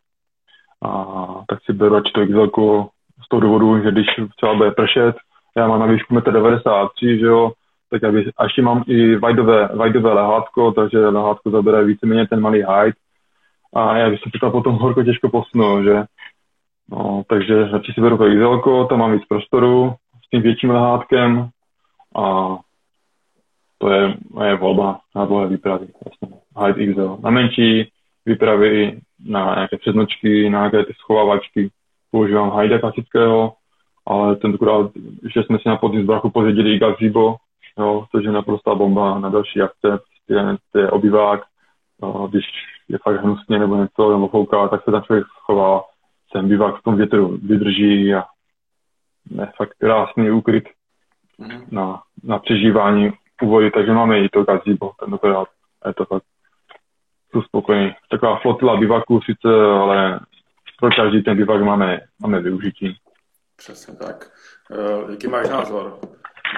[0.82, 1.16] a
[1.48, 2.90] tak si beru radši to XL
[3.26, 5.16] z toho důvodu, že když třeba bude pršet,
[5.58, 7.52] já mám na výšku 1,93 že jo,
[7.90, 12.40] tak já bych, a ještě mám i vajdové, vajdové lehátko, takže lehátko zabere víceméně ten
[12.40, 12.98] malý height
[13.74, 16.04] a já bych se to potom horko těžko posunul, že
[16.92, 19.94] no, takže radši si beru to tam mám víc prostoru
[20.26, 21.50] s tím větším lehátkem
[22.16, 22.58] a
[23.78, 25.88] to je moje volba na dlouhé výpravy.
[26.06, 26.40] Vlastně.
[26.66, 27.18] Hyde XL.
[27.24, 27.92] Na menší
[28.26, 31.70] výpravy, na nějaké přednočky, na nějaké ty schovávačky
[32.12, 33.54] používám Hyde klasického,
[34.08, 34.92] ale tentokrát,
[35.34, 37.36] že jsme si na podzim z brachu pozjedili i gazebo,
[37.80, 41.42] jo, což je naprostá bomba na další akce, prostě to je obyvák,
[42.02, 42.46] jo, když
[42.90, 45.84] je fakt hnusně nebo něco, nebo fouká, tak se tam člověk schová,
[46.34, 48.24] ten bivák v tom větru vydrží a
[49.30, 50.64] je fakt krásný úkryt
[51.40, 51.62] mm-hmm.
[51.72, 53.12] na, na přežívání
[53.42, 55.48] u vody, takže máme i to gazebo tentokrát.
[55.82, 56.24] A je to fakt
[57.32, 57.92] jsou spokojení.
[58.10, 59.50] Taková flotila bivaku sice,
[59.82, 60.20] ale
[60.80, 62.98] pro každý ten bivak máme, máme využití.
[63.58, 64.32] Přesně tak.
[64.70, 66.00] Uh, jaký máš názor?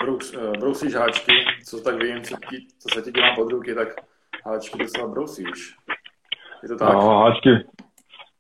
[0.02, 1.32] Brous, uh, brousíš háčky,
[1.66, 3.88] co tak vím, co, ti, co se ti dělá pod ruky, tak
[4.46, 5.76] háčky docela brousíš.
[6.64, 6.94] Je to tak?
[6.94, 7.50] No, háčky,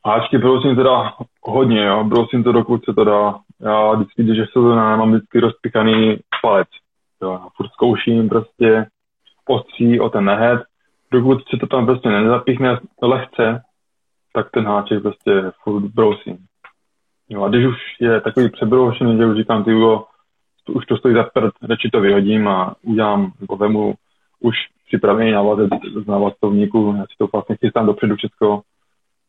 [0.05, 1.13] háčky brousím teda
[1.43, 2.03] hodně, jo.
[2.03, 3.39] Brousím to, dokud se to dá.
[3.59, 6.67] Já vždycky, když se to dá, mám vždycky rozpikaný palec.
[7.21, 8.87] Jo, já furt zkouším prostě
[9.47, 10.61] ostří o ten nehet.
[11.11, 13.61] Dokud se to tam prostě nezapíchne lehce,
[14.33, 16.48] tak ten háček prostě furt brousím.
[17.29, 19.71] Jo, a když už je takový přebroušený, že už říkám, ty
[20.63, 23.93] to už to stojí za prd, radši to vyhodím a udělám, nebo vemu
[24.39, 24.55] už
[24.87, 25.69] připravený návazec
[26.03, 28.61] z návaztovníku, já si to vlastně chystám dopředu všechno,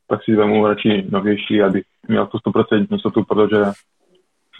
[0.09, 3.65] tak si vemu radši novější, abych měl tu 100% jistotu, protože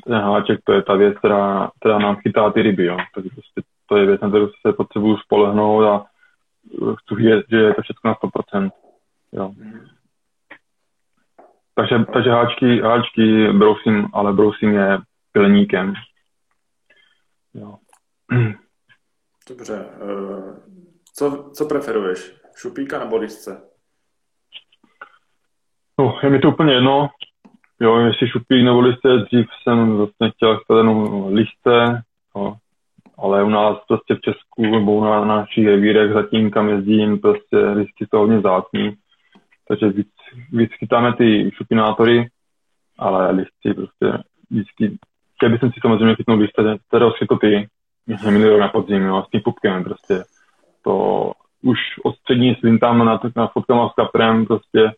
[0.05, 2.97] ten háček to je ta věc, která, která nám chytá ty ryby, jo.
[3.15, 6.05] Takže prostě to je věc, na kterou se potřebuju spolehnout a
[6.95, 8.71] chci vidět, že je to všechno na 100%.
[9.33, 9.53] Jo.
[11.81, 14.99] Takže, takže háčky, háčky brousím, ale brousím je
[15.33, 15.95] pilníkem.
[17.55, 17.75] Jo.
[19.49, 19.87] Dobře.
[19.95, 20.61] Eh,
[21.15, 22.35] co, co preferuješ?
[22.57, 23.63] Šupíka nebo lisce?
[25.99, 27.09] No, je mi to úplně jedno.
[27.81, 32.03] Jo, jestli šupík nebo lisce, dřív jsem vlastně chtěl jenom lisce,
[32.37, 32.55] jo.
[33.19, 38.07] ale u nás prostě v Česku nebo na našich revírech zatím, kam jezdím, prostě listy
[38.09, 38.97] jsou hodně zácný.
[39.69, 40.09] Takže víc,
[40.53, 42.29] víc chytáme ty šupinátory,
[42.99, 44.99] ale listy prostě vždycky,
[45.37, 47.69] chtěl bych si samozřejmě chytnout listy, které to ty,
[48.31, 50.25] minulý rok na podzim, jo, s tím pupkem prostě.
[50.85, 51.33] To
[51.63, 54.93] už od střední svým tam na, na fotkama s kaprem, prostě,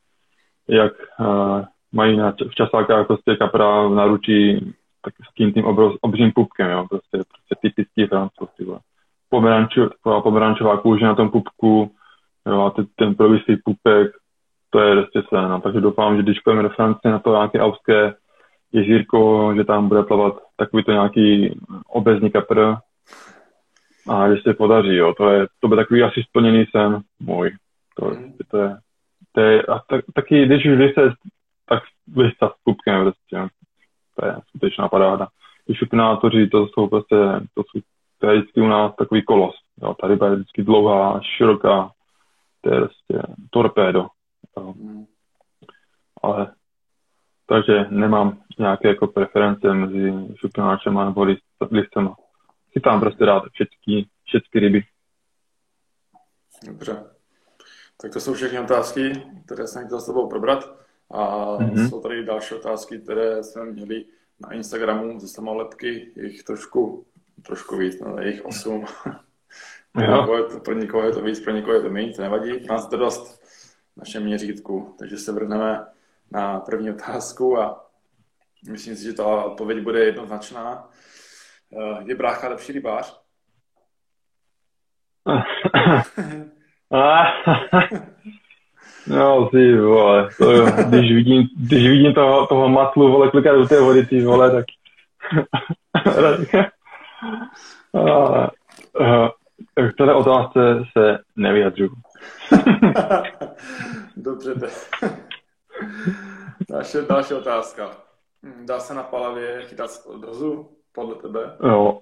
[0.68, 4.72] jak uh, mají na, v časákách prostě kapra v náručí
[5.04, 8.50] tak s tím tím obrov, obřím pupkem, jo, prostě, prostě typický francouz,
[9.28, 11.90] Pomerančová, pomerančová kůže na tom pupku,
[12.46, 14.12] jo, a ten, ten provislý pupek,
[14.72, 17.60] to je prostě se, no, takže doufám, že když půjdeme do Francie na to nějaké
[17.60, 18.14] auské
[18.72, 22.74] jezírko, že tam bude plavat takový to nějaký obezní kapr,
[24.08, 27.56] a když se podaří, jo, to, je, to by takový asi splněný sen můj.
[27.96, 28.32] To, mm.
[28.50, 28.76] to je,
[29.32, 31.12] to je a tak, taky, když už se,
[31.68, 33.48] tak vysta s pupkem prostě, jo.
[34.16, 35.28] to je skutečná paráda.
[35.66, 37.16] Ty šupinátoři, to jsou prostě,
[37.54, 37.80] to, jsou,
[38.18, 41.90] to je vždycky u nás takový kolos, jo, ta ryba je vždycky dlouhá, široká,
[42.60, 44.06] to je prostě torpédo.
[44.60, 45.06] Mm.
[46.22, 46.54] Ale
[47.46, 51.26] takže nemám nějaké jako preference mezi šupináčem a nebo
[51.70, 52.16] listama
[52.72, 54.82] chytám prostě rád všechny, všechny ryby.
[56.66, 57.04] Dobře.
[58.02, 59.12] Tak to jsou všechny otázky,
[59.46, 60.76] které jsem chtěl s tebou probrat.
[61.10, 61.88] A mm-hmm.
[61.88, 64.04] jsou tady další otázky, které jsme měli
[64.40, 67.06] na Instagramu ze samolepky, jich trošku,
[67.42, 68.84] trošku víc, no, jich osm.
[69.92, 72.22] pro, někoho je to, pro někoho je to víc, pro někoho je to méně, to
[72.22, 72.66] nevadí.
[72.66, 73.41] Nás to dost
[73.96, 75.86] našem měřítku, takže se vrhneme
[76.32, 77.86] na první otázku a
[78.70, 80.88] myslím si, že ta odpověď bude jednoznačná.
[81.70, 83.22] Uh, je brácha lepší rybář?
[89.06, 93.68] no, ty vole, to jo, když vidím, když vidím toho, toho matlu, vole, klikat do
[93.68, 94.64] té vody, ty vole, tak...
[97.92, 98.46] uh,
[99.74, 101.88] k této otázce se nevyjadřu.
[104.16, 104.54] Dobře,
[106.70, 107.90] další, další otázka.
[108.64, 110.68] Dá se na palavě chytat z odhozu?
[110.94, 111.56] podle tebe?
[111.68, 111.98] Jo.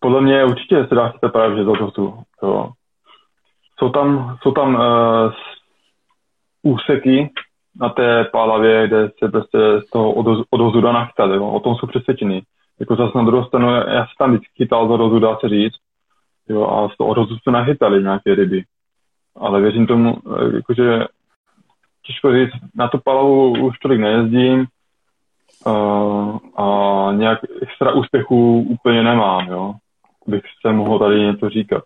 [0.00, 2.22] Podle mě určitě se dá chytat právě z odhozu.
[2.42, 2.70] Jo.
[3.78, 5.32] Jsou tam, jsou tam uh,
[6.62, 7.30] úseky
[7.80, 10.12] na té pálavě, kde se prostě z toho
[10.50, 11.30] odhozu dá nachytat.
[11.30, 11.50] Jo.
[11.50, 12.42] O tom jsou přesvědčený.
[12.80, 15.76] Jako zase na druhou stranu, já se tam vždycky chytal z odhozu, dá se říct.
[16.48, 18.64] Jo, a z toho odhozu se nachytali nějaké ryby.
[19.38, 21.04] Ale věřím tomu, eh, jakože
[22.06, 24.66] těžko říct, na tu palavu už tolik nejezdím,
[26.56, 29.74] a nějak extra úspěchů úplně nemám, jo.
[30.26, 31.84] Bych se mohl tady něco říkat.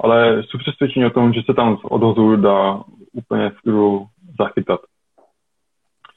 [0.00, 2.80] Ale jsou přesvědčení o tom, že se tam z odhozu dá
[3.12, 4.06] úplně v klidu
[4.40, 4.80] zachytat.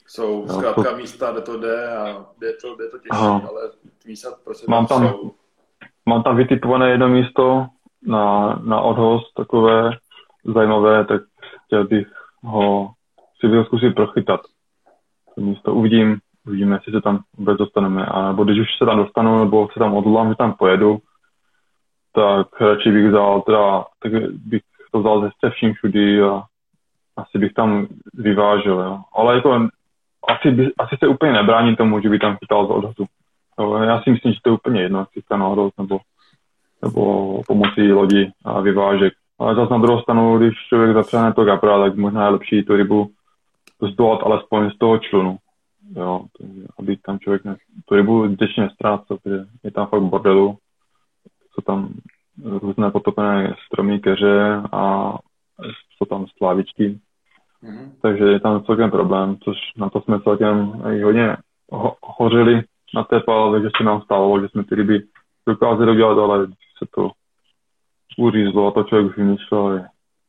[0.08, 0.98] Jsou zkrátka to...
[0.98, 3.42] místa, kde to jde a jde to, jde to těžší, Aha.
[3.50, 3.62] ale
[4.08, 5.32] místa prostě mám tam, jsou.
[6.06, 7.68] Mám tam vytipované jedno místo
[8.08, 9.92] na, na odhoz takové
[10.54, 11.22] zajímavé, tak
[11.66, 12.08] chtěl bych
[12.44, 12.90] ho
[13.40, 14.42] si zkusit prochytat.
[15.36, 16.18] To místo uvidím,
[16.48, 18.06] uvidíme, jestli se tam vůbec dostaneme.
[18.06, 20.98] A nebo když už se tam dostanu, nebo se tam odvolám, že tam pojedu,
[22.14, 24.62] tak radši bych vzal, teda, tak bych
[24.92, 26.44] to vzal ze vším všudy a
[27.18, 29.00] asi bych tam vyvážel, jo.
[29.16, 29.68] Ale jako
[30.28, 33.06] asi, by, asi se úplně nebrání tomu, že by tam chytal z odhodu.
[33.84, 36.00] Já si myslím, že to je úplně jedno, jestli náhodou nebo,
[36.82, 39.14] nebo pomocí lodi a vyvážek.
[39.40, 42.76] Ale zase na druhou stranu, když člověk zapřáhne to gapra, tak možná je lepší tu
[42.76, 43.10] rybu
[43.92, 45.38] zdolat alespoň z toho člunu.
[45.96, 46.22] Jo,
[46.80, 47.56] aby tam člověk ne,
[47.86, 50.58] tu rybu zbytečně nestrácel, protože je tam fakt bordelu.
[51.54, 51.90] Jsou tam
[52.46, 55.14] různé potopené stromy, keře a
[55.98, 57.00] jsou tam slávičky.
[57.64, 57.92] Mm-hmm.
[58.02, 61.38] Takže je tam celkem problém, což na to jsme celkem i hodně
[61.72, 62.64] ho- hořili
[62.96, 65.04] na té palve, že se nám stalo, že jsme ty ryby
[65.48, 67.12] dokázali udělat, ale se to
[68.18, 69.86] uřízlo a to člověk už vymýšlel, je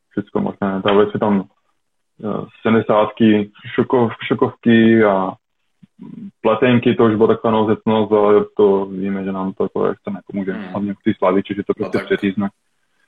[0.09, 0.81] všechno možné.
[0.85, 1.43] Dávali se tam
[2.23, 5.31] eh, sedesátky, šokov, šokovky a
[6.41, 10.51] pletenky, to už bylo taková nouzecnost, ale to víme, že nám to jako extra nepomůže.
[10.51, 10.67] Hmm.
[10.67, 12.49] Hlavně ty slaviči, že to no prostě no přeřízne.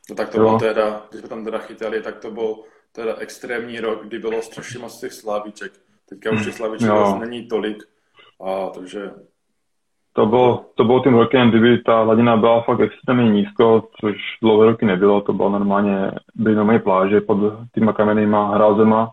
[0.10, 0.44] No tak to jo.
[0.44, 2.56] bylo teda, když jsme tam teda chytali, tak to byl
[2.92, 5.72] teda extrémní rok, kdy bylo strašně moc těch slavíček.
[6.10, 6.90] Teďka už těch slavíček
[7.20, 7.84] není tolik,
[8.42, 9.12] a takže
[10.14, 14.68] to bylo, to bylo tím rokem, kdyby ta hladina byla fakt extrémně nízko, což dlouhé
[14.68, 17.38] roky nebylo, to bylo normálně, byly normálně pláže pod
[17.74, 19.10] těma kamennýma hrázema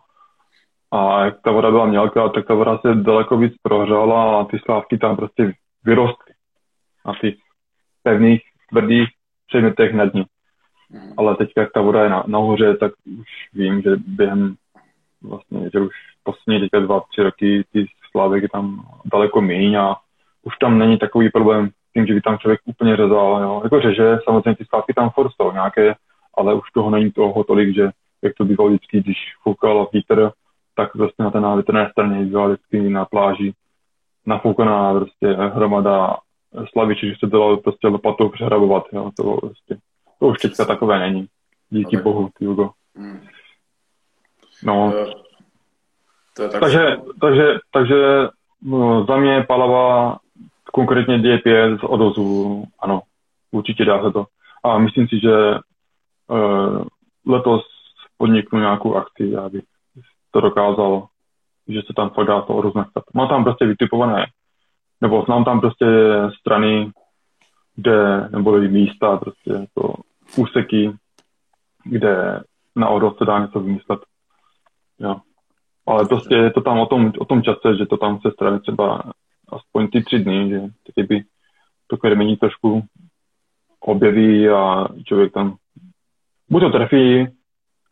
[0.91, 4.59] a jak ta voda byla mělká, tak ta voda se daleko víc prohřála a ty
[4.59, 5.53] slávky tam prostě
[5.85, 6.35] vyrostly
[7.07, 7.35] na těch
[8.03, 9.09] pevných, tvrdých
[9.47, 10.25] předmětech na dní.
[11.17, 14.55] Ale teď, jak ta voda je na, nahoře, tak už vím, že během
[15.23, 19.97] vlastně, že už poslední teďka dva, tři roky ty slávek je tam daleko méně a
[20.49, 23.41] už tam není takový problém tím, že by tam člověk úplně řezal.
[23.43, 23.61] Jo.
[23.65, 25.95] Jako řeže, samozřejmě ty stávky tam furt jsou nějaké,
[26.35, 27.91] ale už toho není toho tolik, že
[28.23, 30.31] jak to bývalo vždycky, když foukal vítr,
[30.75, 33.53] tak prostě na té návětrné straně byla vždycky na pláži
[34.27, 36.17] nafoukaná prostě hromada
[36.73, 38.85] slaviči, že se dalo prostě lopatou přehrabovat.
[38.93, 39.11] Jo.
[39.17, 39.77] To, prostě,
[40.21, 41.27] to už teďka takové není.
[41.71, 42.03] Díky okay.
[42.03, 42.71] bohu, Jugo.
[42.97, 43.21] Hmm.
[44.65, 44.93] No.
[46.37, 46.61] To je tak...
[46.61, 48.29] takže, takže, takže
[48.63, 50.17] no, za mě Palava
[50.79, 53.01] konkrétně D5 z odozu, ano,
[53.51, 54.25] určitě dá se to.
[54.65, 55.55] A myslím si, že
[56.29, 56.85] uh,
[57.27, 57.63] letos
[58.19, 59.63] podniknu nějakou akci, aby
[60.31, 61.07] to dokázal,
[61.69, 63.05] že se tam fakt dá to odoz nechat.
[63.15, 64.27] Mám tam prostě vytipované,
[65.01, 65.87] nebo znám tam prostě
[66.41, 66.91] strany,
[67.77, 69.95] kde, nebo místa, prostě to
[70.37, 70.93] úseky,
[71.85, 72.41] kde
[72.77, 74.01] na odoz se dá něco vymyslet.
[74.99, 75.17] Jo.
[75.87, 78.61] Ale prostě je to tam o tom, o tom čase, že to tam se strany
[78.61, 79.03] třeba
[79.49, 80.61] aspoň ty tři dny, že
[80.95, 81.25] kdyby
[81.87, 82.83] to krmení trošku
[83.81, 85.57] objeví a člověk tam
[86.51, 87.27] buď to trefí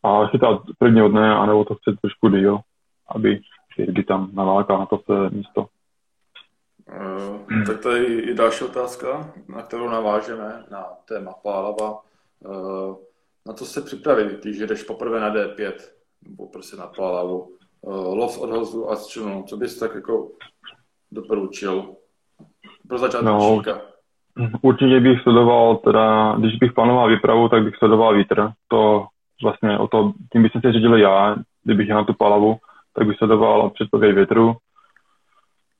[0.02, 2.58] a chytá prvního dne, anebo to chce trošku díl,
[3.08, 3.40] aby
[3.78, 5.66] by tam nalákal na to se místo.
[6.88, 12.02] Uh, tak tady je další otázka, na kterou navážeme na téma Pálava.
[12.38, 12.96] Uh,
[13.46, 15.72] na co se připravit, když jdeš poprvé na D5,
[16.28, 17.56] nebo prostě na Pálavu?
[17.80, 20.30] Uh, lov odhozu a střinu, co bys tak jako
[21.12, 21.94] doporučil
[22.88, 23.72] pro začátečníka?
[24.36, 28.50] No, určitě bych sledoval, teda, když bych plánoval výpravu, tak bych sledoval vítr.
[28.68, 29.06] To
[29.42, 32.56] vlastně o to, tím bych se řídil já, kdybych jel na tu palavu,
[32.94, 34.54] tak bych sledoval předpověď větru,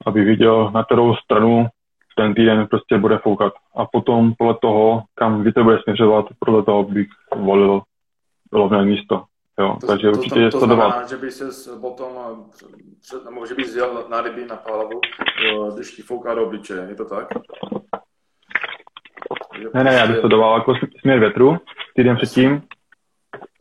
[0.07, 1.67] aby viděl, na kterou stranu
[2.17, 3.53] ten týden prostě bude foukat.
[3.77, 7.83] A potom podle toho, kam vítr bude směřovat, podle toho bych volil
[8.53, 9.25] lovné místo.
[9.61, 12.11] Jo, to, takže to, určitě to, to, to znamená, že by se potom,
[13.01, 15.01] před, nebo že by zjel na ryby na pálavu,
[15.75, 17.29] když ti fouká do obličeje, je to tak?
[19.75, 21.57] Ne, ne, já bych sledoval jako směr větru
[21.97, 22.63] týden předtím.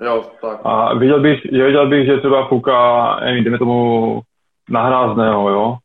[0.01, 0.59] Jo, tak.
[0.63, 4.21] A viděl bych, viděl bych, že třeba fouká, nevím, jdeme tomu
[4.69, 5.77] na hrázného, jo,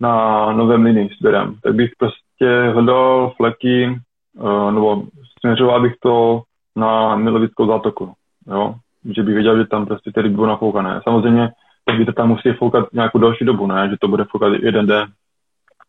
[0.00, 1.54] na novém linii sběrem.
[1.62, 4.00] Tak bych prostě hledal fleky,
[4.32, 5.02] uh, nebo
[5.40, 6.42] směřoval bych to
[6.76, 8.12] na Milovickou zátoku,
[8.46, 8.74] jo
[9.04, 11.00] že by věděl, že tam prostě ty ryby budou nafoukané.
[11.04, 11.50] Samozřejmě,
[11.84, 13.88] tak by to tam musí foukat nějakou další dobu, ne?
[13.90, 15.12] Že to bude foukat jeden den.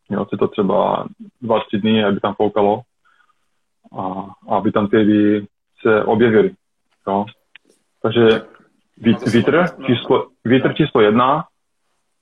[0.09, 1.07] Jo, si to třeba
[1.41, 2.81] dva, tři dny, aby tam foukalo
[3.97, 4.03] a,
[4.49, 5.47] a aby tam ty ryby
[5.81, 6.51] se objevily.
[7.07, 7.25] Jo.
[8.01, 8.41] Takže
[9.33, 11.45] vítr číslo, vítr číslo jedna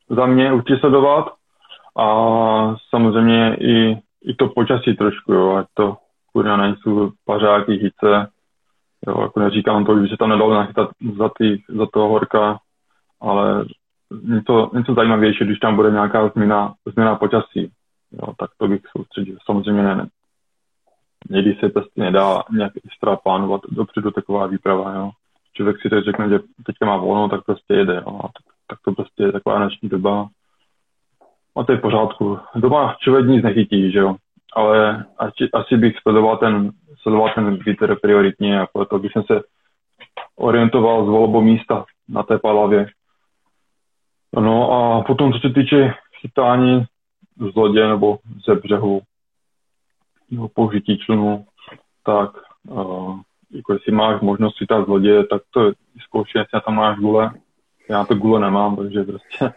[0.09, 1.33] za mě určitě sledovat
[1.97, 2.05] a
[2.89, 5.97] samozřejmě i, i to počasí trošku, jo, ať to
[6.33, 8.27] kurňa nejsou pařáky, hice,
[9.07, 12.59] Jo, jako neříkám to, že se tam nedalo nachytat za, ty, za toho horka,
[13.21, 13.65] ale
[14.23, 17.71] něco, něco zajímavější, když tam bude nějaká změna, změna počasí,
[18.11, 19.37] jo, tak to bych soustředil.
[19.45, 20.07] Samozřejmě ne.
[21.29, 25.11] Někdy se prostě nedá nějak extra plánovat dopředu taková výprava, jo.
[25.53, 28.19] Člověk si teď řekne, že teďka má volno, tak prostě jede, jo.
[28.21, 30.27] Tak, tak to prostě je taková dnešní doba.
[31.55, 32.39] A to je v pořádku.
[32.55, 34.15] Doma člověk nic nechytí, že jo.
[34.55, 36.71] Ale asi, asi bych sledoval ten
[37.01, 39.41] sledoval ten vítr prioritně a proto bych se
[40.35, 42.87] orientoval z volbou místa na té palavě.
[44.39, 46.85] No a potom, co se týče chytání
[47.51, 49.01] z lodě nebo ze břehu,
[50.31, 51.45] nebo použití člunu,
[52.05, 52.29] tak
[52.67, 53.19] uh,
[53.51, 55.71] jako jestli máš možnost si z lodě, tak to
[56.03, 57.31] zkoušej, jestli tam máš gule.
[57.89, 59.53] Já to gule nemám, takže prostě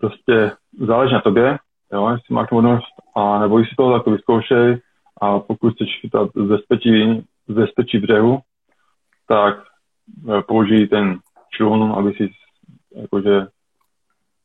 [0.00, 1.58] prostě záleží na tobě,
[1.92, 4.80] jo, jestli máš možnost, a nebo si toho tak vyzkoušej
[5.20, 8.38] a pokud chceš chytat ze spečí, ze spečí břehu,
[9.28, 9.62] tak
[10.28, 11.18] eh, použij ten
[11.50, 12.30] člun, aby si
[12.96, 13.46] jakože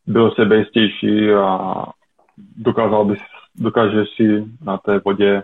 [0.07, 1.85] byl sebejistější a
[2.57, 3.19] dokázal bys,
[3.55, 5.43] dokážeš si na té vodě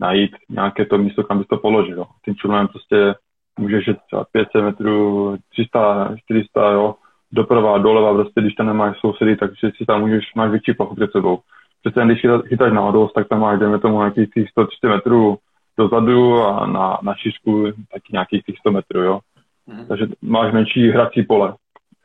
[0.00, 2.04] najít nějaké to místo, kam bys to položil.
[2.24, 3.14] Tím člunem prostě
[3.58, 6.94] můžeš jít třeba 500 metrů, 300, 400, jo,
[7.32, 11.12] doprava, doleva, prostě když tam nemáš sousedy, takže si tam můžeš, máš větší plochu před
[11.12, 11.38] sebou.
[11.82, 15.38] Přece když chytáš na hodost, tak tam máš, jdeme tomu, nějakých 130 metrů
[15.78, 19.20] dozadu a na, na šířku taky nějakých 100 metrů, jo.
[19.66, 19.86] Mm.
[19.86, 21.54] Takže máš menší hrací pole,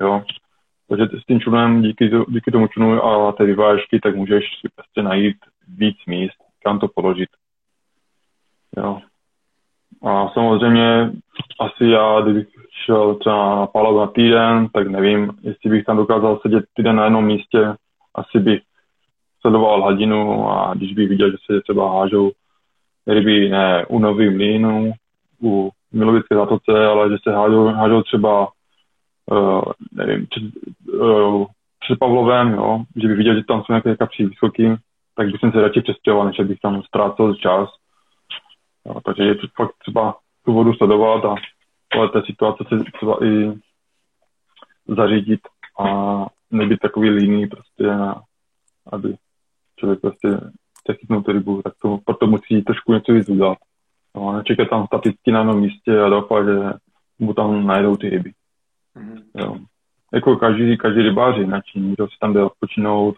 [0.02, 0.24] jo.
[0.90, 5.02] Takže s tím člunem, díky, díky tomu člunu a té vyvážky, tak můžeš si prostě
[5.02, 5.38] najít
[5.68, 7.30] víc míst, kam to položit.
[8.78, 9.00] Jo.
[10.04, 11.12] A samozřejmě
[11.60, 12.48] asi já, kdybych
[12.86, 17.04] šel třeba na Palavu na týden, tak nevím, jestli bych tam dokázal sedět týden na
[17.04, 17.74] jednom místě.
[18.16, 18.62] Asi bych
[19.42, 22.32] sledoval hladinu a když bych viděl, že se třeba hážou
[23.08, 24.94] ryby ne u Novým mlínu,
[25.44, 28.48] u Milovické zatoce, ale že se hážou, hážou třeba
[29.32, 29.62] uh,
[29.92, 30.44] nevím, před,
[30.94, 31.46] uh,
[31.80, 34.76] před Pavlovem, jo, že bych viděl, že tam jsou nějaké kapří vysoký,
[35.16, 37.70] tak bych se radši přestěhoval, než bych tam ztrácel čas.
[38.86, 40.16] Jo, takže je fakt třeba
[40.46, 41.36] tu vodu sledovat a
[41.90, 43.54] podle té situace se třeba i
[44.88, 45.40] zařídit
[45.80, 47.92] a nebyt takový líný prostě,
[48.92, 49.16] aby
[49.80, 50.28] člověk prostě
[50.80, 53.58] chce chytnout tu rybu, tak to, proto musí trošku něco víc udělat.
[54.16, 56.74] No, nečekat tam staticky na jednom místě a doufat, že
[57.20, 58.32] mu tam najdou ty ryby.
[58.96, 59.22] Mm-hmm.
[59.36, 59.58] Jo.
[60.14, 63.16] Jako každý, každý rybář jináčí, někdo si tam jde odpočinout,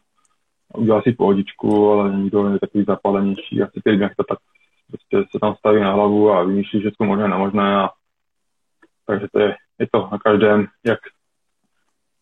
[0.77, 4.37] udělá si pohodičku, ale někdo je takový zapálenější a chce ty ryby tak
[4.87, 7.89] prostě se tam staví na hlavu a vymýšlí všechno možné nemožné a
[9.05, 10.99] takže to je, je to na každém, jak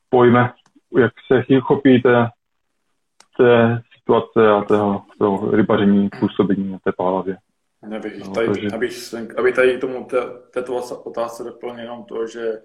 [0.09, 0.53] pojme,
[0.97, 2.29] jak se chopí té,
[3.37, 7.37] té situace a toho, toho rybaření, působení na té pálavě.
[7.95, 8.67] Abych no, tady, takže...
[8.73, 10.17] abych, aby tady tomu té,
[10.51, 12.61] této otázce doplnil jenom to, že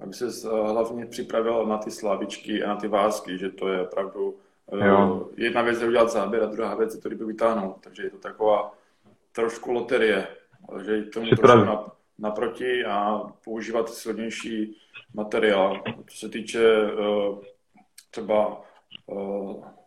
[0.00, 4.34] aby se hlavně připravil na ty slavičky a na ty vázky, že to je opravdu
[4.72, 5.28] eh, jo.
[5.36, 8.18] jedna věc je udělat záběr a druhá věc je to ryby vytáhnout, takže je to
[8.18, 8.74] taková
[9.32, 10.26] trošku loterie,
[10.84, 11.64] že tomu Připrav...
[11.64, 14.76] trošku naproti a používat silnější
[15.14, 15.82] materiál.
[16.06, 17.38] Co se týče uh,
[18.10, 18.62] třeba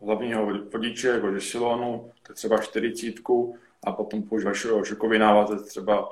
[0.06, 3.14] hlavního vodiče, jako silonu, to je třeba 40
[3.88, 4.54] a potom používat
[4.84, 6.10] šokový to třeba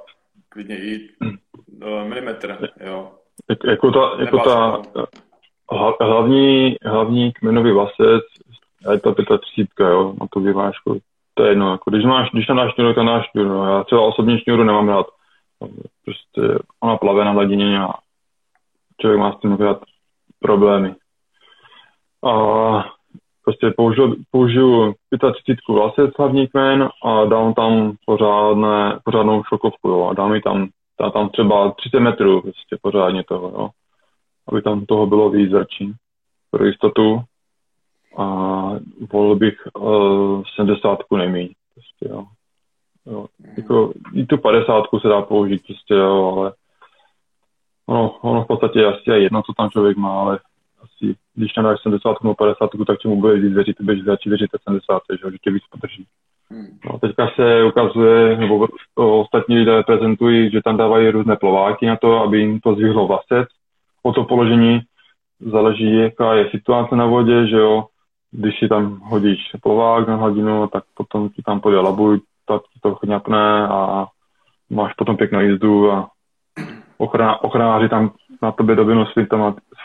[0.50, 2.70] klidně i uh, milimetr.
[2.86, 3.12] Jo.
[3.50, 4.40] Jak, jako ta, jako
[6.00, 8.24] ta hlavní, hlavní kmenový vasec,
[8.92, 11.00] je to 35, jo, na tu vyvážku.
[11.34, 13.50] To je jedno, jako když máš, když tam dáš šňůru, tak dáš šňůru.
[13.50, 13.66] No.
[13.66, 15.06] Já třeba osobně šňůru nemám rád
[16.06, 17.94] prostě ona plave na hladině a
[19.02, 19.82] člověk má s tím akorát
[20.40, 20.96] problémy.
[22.26, 22.96] A
[23.44, 24.94] prostě použiju, použiju
[25.34, 30.68] 35 vlasec hlavní kmen a dám tam pořádné, pořádnou šokovku, jo, a dám mi tam,
[31.00, 33.70] dám tam třeba 30 metrů, prostě pořádně toho, jo,
[34.48, 35.94] aby tam toho bylo víc zrčí
[36.52, 37.22] pro jistotu
[38.18, 38.26] a
[39.14, 42.26] volil bych uh, 70 nejméně, prostě, jo.
[43.06, 43.26] Jo.
[43.58, 46.54] Jako, I tu 50 se dá použít prostě, jo, ale
[47.86, 50.40] ono, ono v podstatě je asi jedno, co tam člověk má, ale
[50.96, 54.50] asi, když tam dáš 70 nebo 50, tak čemu bude víc věřit, budeš radši věřit
[54.64, 56.06] 70, že, že tě víc podrží.
[56.52, 56.68] Hmm.
[56.86, 62.20] No, teďka se ukazuje, nebo ostatní lidé prezentují, že tam dávají různé plováky na to,
[62.20, 63.48] aby jim to zvihlo vlasec.
[64.04, 64.82] O to položení
[65.40, 67.86] záleží, jaká je situace na vodě, že jo.
[68.32, 72.96] Když si tam hodíš plovák na hladinu, tak potom ti tam pojde labuj, to, to
[72.96, 74.06] chňapne a
[74.70, 76.10] máš potom pěknou jízdu a
[76.98, 78.12] ochrana, ochranáři tam
[78.42, 79.14] na tobě dobinu s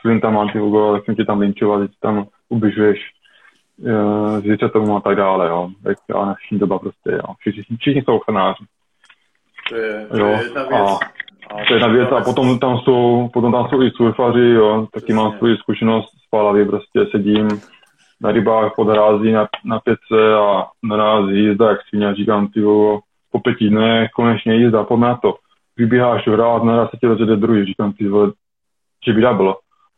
[0.00, 2.98] flintama, s flintama ty Hugo, tak jsem ti tam linčovat, že tam ubližuješ
[3.86, 5.70] e, zvířatům a tak dále, jo.
[5.82, 7.34] Tak a dnešní doba prostě, jo.
[7.38, 8.64] Všichni, všichni jsou ochranáři.
[9.68, 10.26] To je, to jo.
[10.26, 10.80] je jedna věc.
[10.80, 14.50] A, a to je jedna věc a potom tam jsou, potom tam jsou i surfaři,
[14.50, 17.48] jo, taky mám svou zkušenost z Palavy, prostě sedím
[18.20, 21.78] na rybách pod hrází na, na pětce a narazí jízda, jak
[22.10, 22.62] a říkám, ty
[23.32, 25.34] po pěti dnech konečně jízda, pojď na to.
[25.76, 28.32] Vybíháš v rád, naraz se tě rozjede druhý, říkám, ty vole,
[29.06, 29.56] že by bylo.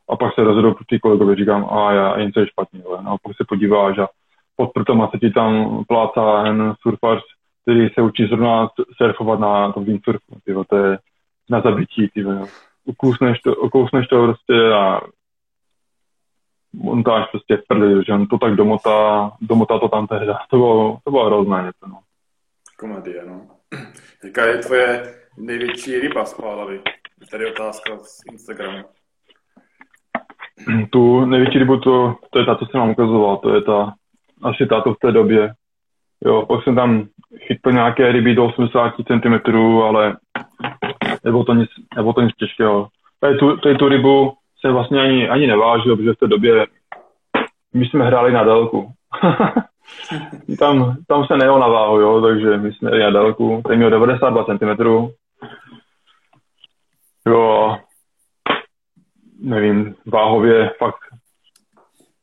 [0.09, 3.03] A pak se rozhodl ty kolegovi, říkám, a já, něco je špatně, vole.
[3.03, 4.09] No, pak se podíváš a
[4.57, 7.23] pod prtama se ti tam plácá jen surfař,
[7.63, 10.37] který se učí zrovna surfovat na tom windsurfu,
[10.69, 10.99] to je
[11.51, 12.25] na zabití, ty
[12.85, 15.01] Ukousneš to, ukousneš to prostě a
[16.73, 20.39] montáž prostě v prdeli, že on to tak domotá, domotá to tam tehda.
[20.51, 21.99] To bylo, to bylo hrozné něco, no.
[22.79, 23.47] Komedie, no.
[24.25, 26.81] Jaká je tvoje největší ryba z Pálavy?
[27.31, 28.85] Tady otázka z Instagramu.
[30.91, 33.93] Tu největší rybu, to, to je ta, co jsem vám ukazoval, to je ta,
[34.43, 35.53] asi tato v té době.
[36.25, 37.07] Jo, pak jsem tam
[37.47, 40.17] chytl nějaké ryby do 80 cm, ale
[41.25, 42.89] nebo to nic, nebo to nic těžkého.
[43.21, 46.67] Tady tu, tady tu rybu se vlastně ani, ani nevážil, protože v té době
[47.75, 48.93] my jsme hráli na délku.
[50.59, 53.63] tam, tam se nejel na váhu, jo, takže my jsme jeli na délku.
[53.69, 54.85] Ten měl 92 cm.
[57.27, 57.77] Jo,
[59.43, 61.01] nevím, váhově fakt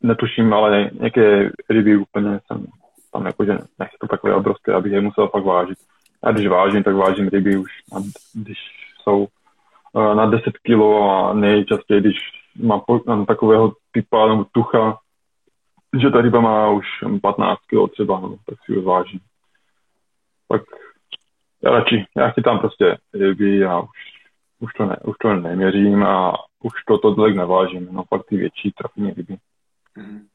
[0.01, 2.65] netuším, ale nějaké ryby úplně jsem
[3.13, 5.77] tam jakože nechci to takové obrovské, abych je musel fakt vážit.
[6.23, 7.71] A když vážím, tak vážím ryby už,
[8.33, 8.57] když
[9.03, 9.27] jsou
[9.93, 12.17] uh, na 10 kg a nejčastěji, když
[12.63, 14.97] mám, mám takového typa nebo tucha,
[16.01, 16.85] že ta ryba má už
[17.21, 19.19] 15 kg třeba, no, tak si ho vážím.
[20.49, 20.61] Tak
[21.63, 24.18] já radši, já chci tam prostě ryby a už,
[24.59, 26.33] už, to, ne, už to neměřím a
[26.63, 29.37] už to tolik nevážím, no pak ty větší trafní ryby.
[29.95, 30.27] Mm.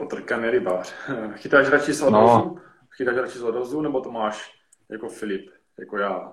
[0.00, 0.94] Otrkaný rybář.
[1.34, 2.34] Chytáš radši z odrozu?
[2.34, 2.56] No.
[2.96, 4.52] Chytáš radši z odrozu, nebo to máš
[4.88, 6.32] jako Filip, jako já?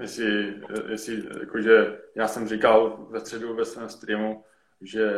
[0.00, 0.54] Jestli,
[0.88, 4.44] jestli jakože já jsem říkal ve středu ve svém streamu,
[4.80, 5.12] že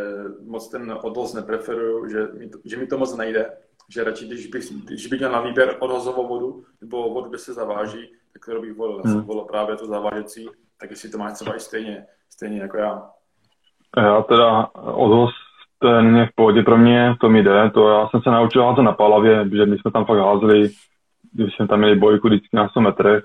[0.44, 3.56] moc ten odhoz nepreferuju, že mi to, že mi to moc nejde,
[3.88, 7.52] že radši, když bych, když bych měl na výběr odhozovou vodu, nebo vodu, kde se
[7.52, 8.96] zaváží, tak to bych volil.
[8.96, 9.26] Já jsem hmm.
[9.26, 10.48] volil právě to zavážecí,
[10.80, 13.10] tak jestli to máš třeba i stejně, stejně jako já.
[13.96, 15.30] Já teda odhoz
[15.78, 18.82] ten je v pohodě pro mě, to mi jde, to já jsem se naučil házet
[18.82, 20.70] na palavě, protože my jsme tam fakt házeli,
[21.32, 23.24] když jsme tam měli bojku vždycky na 100 metrech,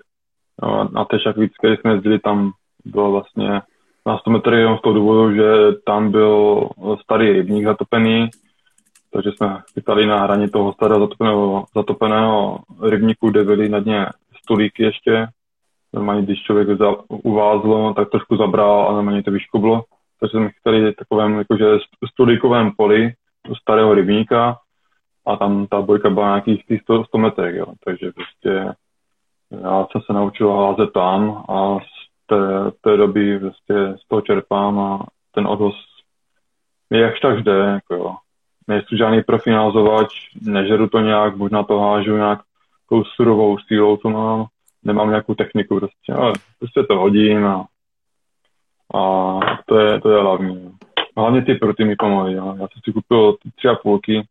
[0.63, 2.51] no, na té šakvické jsme jezdili, tam
[2.85, 3.61] bylo vlastně
[4.05, 5.51] na 100 metrů jenom z toho důvodu, že
[5.85, 6.69] tam byl
[7.03, 8.29] starý rybník zatopený,
[9.13, 14.05] takže jsme chytali na hraně toho starého zatopeného, zatopeného rybníku, kde byly na dně
[14.43, 15.27] stolíky ještě.
[15.93, 16.67] Normálně, když člověk
[17.07, 19.83] uvázlo, tak trošku zabral a normálně to vyškublo.
[20.19, 21.65] Takže jsme chytali takovém jakože
[22.13, 23.13] stolíkovém poli
[23.61, 24.57] starého rybníka
[25.25, 27.65] a tam ta bojka byla nějakých 100, 100 metrech, jo.
[27.85, 28.73] takže prostě
[29.61, 31.77] já jsem se naučil házet tam a
[32.25, 35.73] té, té doby vlastně z toho čerpám a ten odhoz
[36.89, 38.15] mi jak tak jde, jako jo.
[38.67, 42.39] Nejsou žádný profinázovač, nežeru to nějak, buď na to hážu nějak
[42.89, 44.45] tou surovou sílou, co mám,
[44.83, 47.65] nemám nějakou techniku prostě, ale prostě to hodím a,
[48.95, 50.71] a to je, to je hlavní.
[51.17, 54.27] Hlavně ty pruty mi pomohly, já jsem si koupil tři a půlky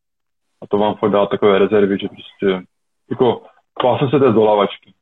[0.63, 2.67] a to vám fakt dá takové rezervy, že prostě,
[3.11, 3.43] jako,
[3.99, 4.93] jsem se té dolavačky,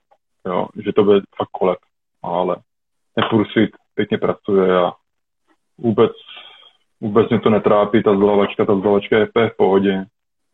[0.46, 1.78] jo, že to bude fakt kolek,
[2.22, 2.56] ale
[3.14, 4.92] ten Pursuit pěkně pracuje a
[5.78, 6.12] vůbec,
[7.00, 10.04] vůbec mě to netrápí, ta zdolavačka, ta zdolavačka je v pohodě.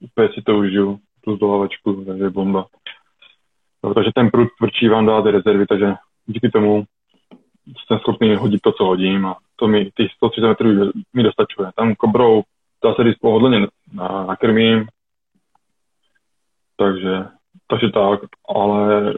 [0.01, 2.67] Úplně si to užiju, tu zdolavačku, takže je bomba.
[3.85, 5.95] No, takže ten prut tvrdší vám dá ty rezervy, takže
[6.27, 6.85] díky tomu
[7.87, 11.71] jsem schopný hodit to, co hodím a to mi, těch 130 metrů mi dostačuje.
[11.77, 12.43] Tam kobrou
[12.85, 13.61] dá se říct pohodlně
[13.93, 14.87] na, nakrmím,
[16.77, 17.25] takže,
[17.69, 19.15] takže tak, ale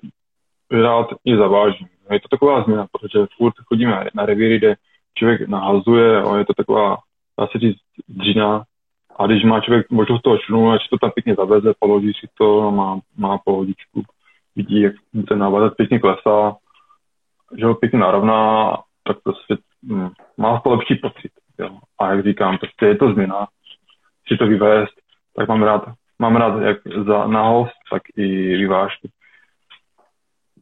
[0.70, 1.88] rád i zavážím.
[2.10, 4.74] Je to taková změna, protože furt chodíme na revíry, kde
[5.14, 6.96] člověk nahazuje, a je to taková,
[7.38, 7.78] dá se říct,
[8.08, 8.64] dřina.
[9.16, 12.70] A když má člověk možnost toho člunu, ať to tam pěkně zaveze, položí si to
[12.70, 14.02] má, má pohodičku.
[14.56, 14.94] Vidí, jak
[15.28, 16.56] ten návazec pěkně klesá,
[17.58, 18.72] že ho pěkně narovná,
[19.04, 21.32] tak prostě hm, má to lepší pocit.
[21.58, 21.78] Jo.
[21.98, 23.46] A jak říkám, prostě je to změna,
[24.28, 24.94] si to vyvést,
[25.36, 25.88] tak mám rád,
[26.18, 29.10] mám rád jak za nahost, tak i vyvážky.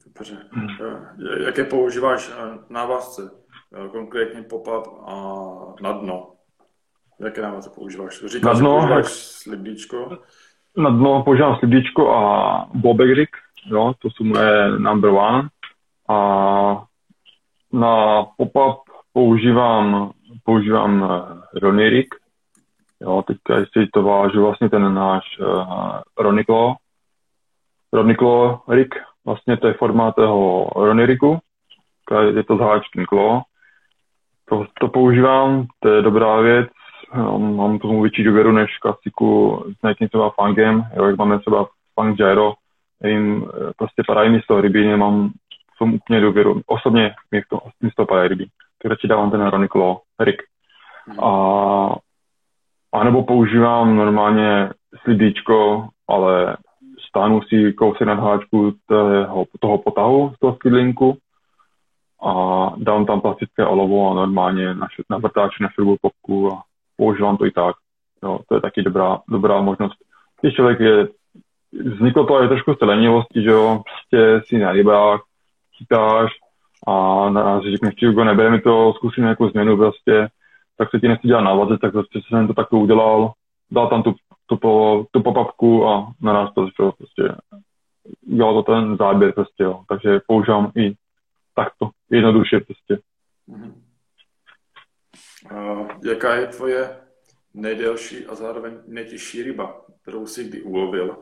[0.05, 0.39] Dobře.
[0.51, 0.69] Hmm.
[1.47, 3.31] Jaké používáš eh, návazce?
[3.75, 5.15] Eh, konkrétně pop-up a
[5.83, 6.36] na dno.
[7.21, 8.25] Jaké návazce používáš?
[8.27, 10.19] Říkáš, na dno, používáš slibíčko?
[10.77, 13.37] Na dno používám slibíčko a bobek rig,
[13.67, 15.49] jo, to jsou moje number one.
[16.09, 16.17] A
[17.73, 18.79] na pop-up
[19.13, 20.11] používám,
[20.45, 22.15] používám eh, Ronny rig,
[23.01, 26.75] jo, teďka jestli to vážu vlastně ten náš uh, Roniklo,
[27.93, 28.95] Roniklo rig,
[29.27, 31.39] Vlastně to je formát toho Roniriku,
[32.31, 33.43] je to z háčkem klo.
[34.49, 36.69] To, to používám, to je dobrá věc,
[37.39, 42.17] mám tomu větší důvěru než klasiku s nějakým třeba fangem, jo, jak máme třeba fang
[42.17, 42.53] gyro,
[43.05, 45.29] jim eh, prostě padají mi z toho ryby, nemám
[45.75, 46.61] v tom úplně důvěru.
[46.67, 48.47] Osobně mi, to, mi z toho padají ryby.
[48.83, 50.43] Tak radši dávám ten Ronic Law, Rick.
[51.07, 51.21] Hmm.
[51.21, 51.97] A,
[52.93, 54.71] a nebo používám normálně
[55.03, 56.57] slidíčko, ale
[57.09, 61.19] stáhnu si kousek nad háčku toho, toho potahu z toho skydlinku
[62.23, 62.33] a
[62.77, 66.63] dám tam plastické olovo a normálně na, na vrtáči na šrubu popku a
[66.97, 67.77] používám to i tak.
[68.23, 69.95] Jo, to je taky dobrá, dobrá možnost.
[70.41, 71.09] Když člověk je
[71.73, 75.21] vzniklo to aj trošku z lenivosti, že jo, prostě si na rybách
[75.79, 76.33] chytáš
[76.87, 80.29] a naraz řekneš, že Hugo, nebere mi to, zkusím nějakou změnu prostě,
[80.79, 83.33] tak se ti nechci dělat návaze, tak prostě jsem to takto udělal,
[83.71, 84.15] dal tam tu,
[84.47, 87.35] tu, po, tu popapku a naraz to začalo prostě,
[88.27, 89.81] udělal to ten záběr prostě, jo.
[89.89, 90.95] takže používám i
[91.55, 92.99] takto, jednoduše prostě.
[93.49, 93.86] Mm-hmm.
[96.05, 96.91] Jaká je tvoje
[97.55, 101.17] nejdelší a zároveň nejtěžší ryba, kterou jsi kdy ulovil?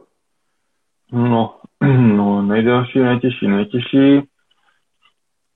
[1.12, 1.54] No,
[2.16, 4.28] no nejdelší, nejtěžší, nejtěžší.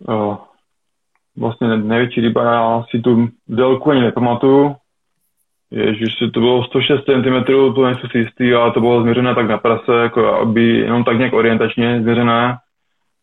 [0.09, 0.36] Uh,
[1.36, 4.77] vlastně největší ryba, já si tu délku ani nepamatuju.
[5.70, 9.59] Ježiš, to bylo 106 cm, to nejsem si jistý, ale to bylo změřené tak na
[9.59, 12.59] prase, jako aby jenom tak nějak orientačně změřené.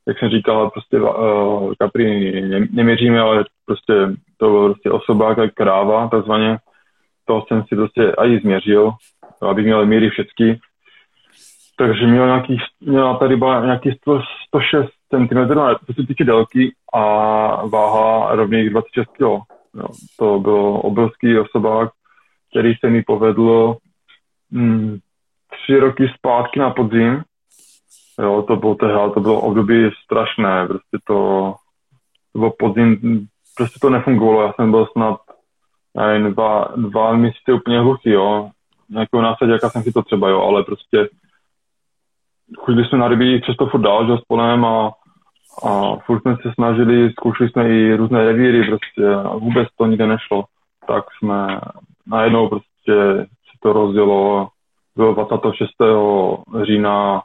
[0.07, 3.93] Jak jsem říkal, prostě uh, kapry ne, neměříme, ale prostě
[4.37, 6.57] to bylo prostě osoba, kráva, takzvaně.
[7.25, 8.91] To jsem si prostě i změřil,
[9.41, 10.59] abych měl míry všechny.
[11.77, 15.53] Takže měl nějaký, měla ta ryba nějaký 100, 106 cm,
[15.85, 17.01] co se týče délky a
[17.65, 19.21] váha rovných 26 kg.
[19.73, 19.87] No,
[20.19, 21.89] to byl obrovský osobák,
[22.49, 23.75] který se mi povedl
[24.51, 24.99] hmm,
[25.51, 27.23] tři roky zpátky na podzim.
[28.21, 31.53] Jo, to bylo tehdy, to bylo období strašné, prostě to,
[32.33, 33.27] to bylo podzim,
[33.57, 35.17] prostě to nefungovalo, já jsem byl snad
[35.95, 38.49] nevím, dva, dva měsíce úplně hluchý, jo.
[38.89, 41.09] Nějakou násadě, jaká jsem si to třeba, jo, ale prostě
[42.57, 44.91] chodili jsme na ryby přesto furt dál, že s polem a,
[45.63, 50.07] a furt jsme se snažili, zkoušeli jsme i různé revíry, prostě a vůbec to nikde
[50.07, 50.43] nešlo.
[50.87, 51.59] Tak jsme
[52.07, 54.47] najednou prostě si to rozdělo,
[54.95, 55.69] bylo 26.
[56.63, 57.21] října,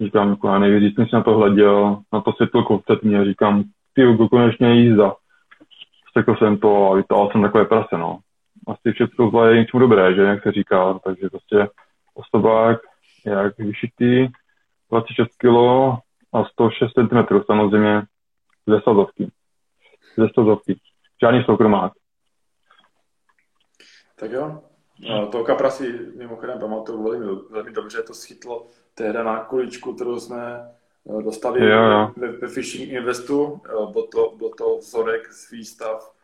[0.00, 3.64] říkám, jako já nejvíc jsem na to hleděl, na to světlo mě, říkám,
[3.94, 5.14] ty konečně jízda.
[6.18, 8.18] Řekl jsem to a vytáhl jsem takové prase, no.
[8.66, 11.68] Asi všechno zlé je něčemu dobré, že, jak se říká, takže prostě
[12.14, 12.80] osobák,
[13.26, 14.28] jak vyšitý,
[14.90, 15.48] 26 kg
[16.32, 18.02] a 106 cm samozřejmě
[18.66, 19.30] ze sazovky.
[20.16, 20.80] Ze sazovky.
[21.22, 21.92] Žádný soukromák.
[24.20, 24.62] Tak jo.
[25.00, 28.66] No, to kapra si mimochodem pamatuju velmi, velmi dobře, to schytlo
[28.98, 30.60] tehdy na kuličku, kterou jsme
[31.18, 32.10] eh, dostali jo, jo.
[32.16, 33.60] Ve, ve Fishing Investu.
[33.66, 36.14] Eh, byl to, byl to vzorek z výstav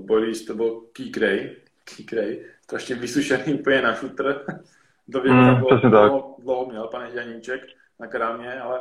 [0.00, 4.44] boilies, to byl Key Gray, Key Gray, strašně vysušený úplně na šutr.
[5.08, 7.60] Do mm, dlouho, dlouho, dlouho měl pane Janíček
[8.00, 8.80] na krámě, ale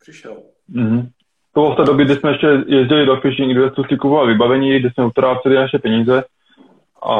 [0.00, 0.36] přišel.
[0.68, 1.08] Mm.
[1.54, 4.80] To bylo v té době, kdy jsme ještě jezdili do fishing, jsme si kupovali vybavení,
[4.80, 6.24] kde jsme utráceli naše peníze
[7.02, 7.16] a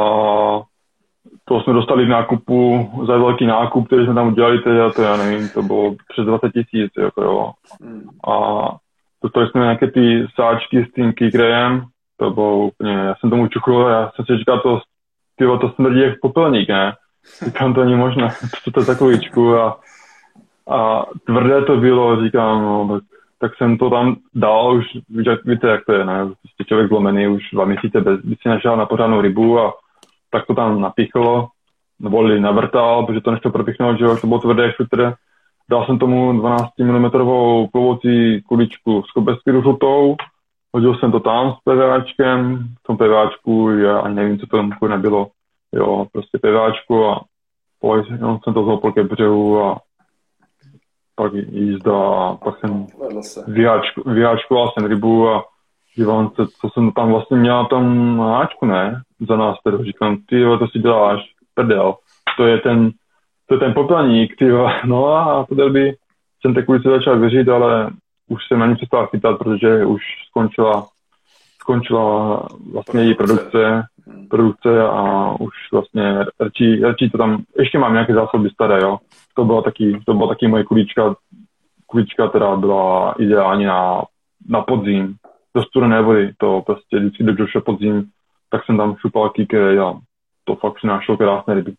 [1.49, 5.17] to jsme dostali v nákupu za velký nákup, který jsme tam udělali, teda to já
[5.17, 7.53] nevím, to bylo přes 20 tisíc, jako jo.
[8.33, 8.69] A
[9.23, 11.85] dostali jsme nějaké ty sáčky s tím kikrejem,
[12.17, 14.81] to bylo úplně, já jsem tomu čuchl, já jsem si říkal, to,
[15.37, 16.93] tyvo, to smrdí jak popelník, ne?
[17.45, 18.29] Říkám, to není možné,
[18.75, 19.79] to je takovýčku a,
[20.71, 23.03] a tvrdé to bylo, říkám, no, tak,
[23.41, 24.85] tak jsem to tam dal, už
[25.45, 26.27] víte, jak to je, ne?
[26.27, 29.73] Prostě člověk zlomený už dva měsíce bez, by si našel na pořádnou rybu a
[30.31, 31.49] tak to tam napichlo,
[32.01, 35.15] nebo navrtal, protože to nešlo propichnout, že jo, to bylo tvrdé šutr.
[35.71, 37.11] Dal jsem tomu 12 mm
[37.73, 40.17] plovoucí kuličku s kobersky žlutou,
[40.75, 44.71] hodil jsem to tam s PVAčkem, v tom PVAčku, já ani nevím, co to tam
[44.89, 45.27] nebylo,
[45.73, 47.21] jo, prostě PVAčku a
[47.81, 49.81] pojď, no, jsem to vzal po břehu a
[51.15, 52.87] pak jízda a pak jsem
[54.07, 55.45] vyháčkoval jsem rybu a
[55.97, 59.03] dívám se, co jsem tam vlastně měl tam háčku, ne?
[59.29, 61.21] Za nás teda říkám, ty jo, to si děláš,
[61.55, 61.95] prdel.
[62.37, 62.91] To je ten,
[63.47, 64.71] to je ten popelník, ty jo.
[64.85, 65.95] No a to by
[66.41, 67.91] jsem takový se začal věřit, ale
[68.29, 70.87] už jsem na ní přestal chytat, protože už skončila,
[71.61, 73.83] skončila vlastně její produkce,
[74.31, 78.99] produkce a už vlastně rčí, rčí to tam, ještě mám nějaké zásoby staré, jo.
[79.35, 81.15] To byla taky, to byla taky moje kulička,
[81.87, 84.03] kulička, která byla ideální na,
[84.49, 85.17] na podzim,
[85.55, 88.05] do studené vody, to prostě vždycky do podzim,
[88.51, 89.95] tak jsem tam šupal kýke a
[90.45, 91.75] to fakt přinášelo krásné ryby.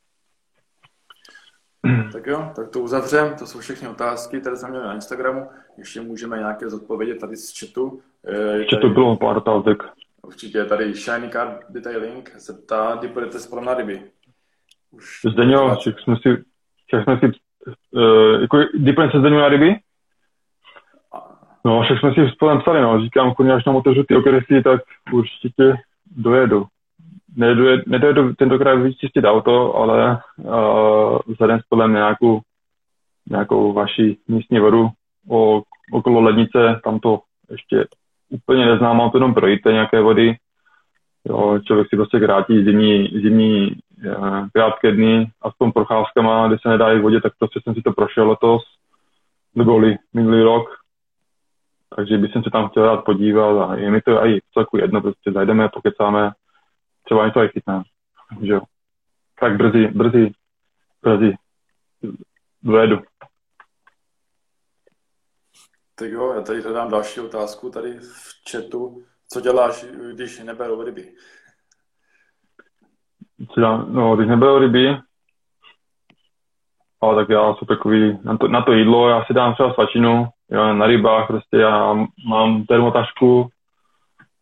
[2.12, 3.36] Tak jo, tak to uzavřem.
[3.40, 5.50] To jsou všechny otázky, které jsme měli na Instagramu.
[5.78, 8.02] Ještě můžeme nějaké zodpovědět tady z chatu.
[8.58, 9.84] Ještě to bylo pár otázek.
[10.22, 14.02] Určitě tady Shiny Card Detailing se ptá, kdy budete spolu na ryby.
[14.92, 16.44] Už Zdeňo, však jsme si,
[16.88, 17.26] však jsme si
[17.92, 19.76] uh, jako, kdy půjdeme se Zdeňo na ryby?
[21.66, 23.02] No, však jsme si spolu psali, no.
[23.02, 24.82] Říkám, kurně, až nám otevřu ty okresy, tak
[25.14, 25.74] určitě
[26.16, 26.66] dojedu
[27.38, 32.40] nedojedu, nedojedu tentokrát vyčistit auto, ale uh, vzhledem spolem nějakou,
[33.30, 34.90] nějakou vaši místní vodu
[35.30, 35.62] o,
[35.92, 37.20] okolo lednice, tam to
[37.52, 37.88] ještě
[38.30, 40.36] úplně neznám, mám to jenom projít nějaké vody.
[41.26, 43.72] Jo, člověk si prostě krátí zimní, zimní
[44.54, 48.30] krátké dny, aspoň procházkama, kde se nedá v vodě, tak prostě jsem si to prošel
[48.30, 48.62] letos
[49.54, 50.70] goly minulý rok.
[51.96, 55.32] Takže bych se tam chtěl rád podívat a je mi to i celku jedno, prostě
[55.32, 56.32] zajdeme, pokecáme,
[57.04, 57.84] třeba něco i chytneme.
[58.30, 58.62] Takže jo.
[59.40, 60.32] Tak brzy, brzy,
[61.02, 61.34] brzy
[62.64, 63.00] dojedu.
[65.96, 69.04] Tak jo, já tady dám další otázku tady v chatu.
[69.30, 71.12] Co děláš, když neberou ryby?
[73.54, 73.94] Co dělám?
[73.94, 74.98] No, když neberou ryby,
[77.02, 80.28] ale tak já jsem takový, na to, na to jídlo, já si dám třeba svačinu,
[80.52, 81.94] jo, na rybách, prostě já
[82.30, 83.50] mám termotašku,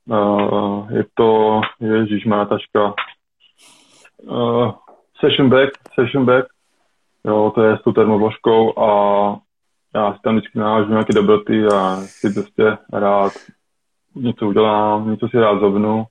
[0.05, 2.93] uh, je to, ježíš, má taška,
[4.23, 4.71] uh,
[5.19, 6.45] session bag, session bag,
[7.25, 8.89] jo, to je s tou termovložkou a
[9.95, 13.31] já si tam vždycky nahážu nějaké dobroty a si prostě rád
[14.15, 16.05] něco udělám, něco si rád zobnu.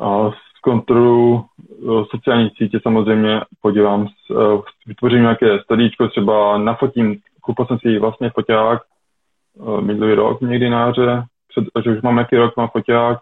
[0.00, 4.34] A zkontroluji eh, sociální sítě samozřejmě, podívám, eh,
[4.86, 10.86] vytvořím nějaké stadíčko, třeba nafotím, koupil jsem si vlastně foťák eh, minulý rok někdy na
[10.86, 11.22] jaře,
[11.74, 13.18] takže už mám nějaký rok, mám foťák,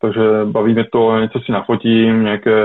[0.00, 2.56] takže baví mě to, něco si nafotím, nějaké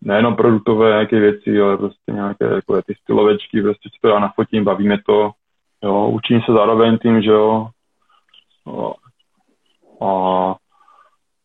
[0.00, 4.64] nejenom produktové nějaké věci, ale prostě nějaké jako ty stylovečky, prostě si to já nafotím,
[4.64, 5.30] baví mě to,
[5.84, 7.66] jo, učím se zároveň tím, že jo,
[10.00, 10.54] a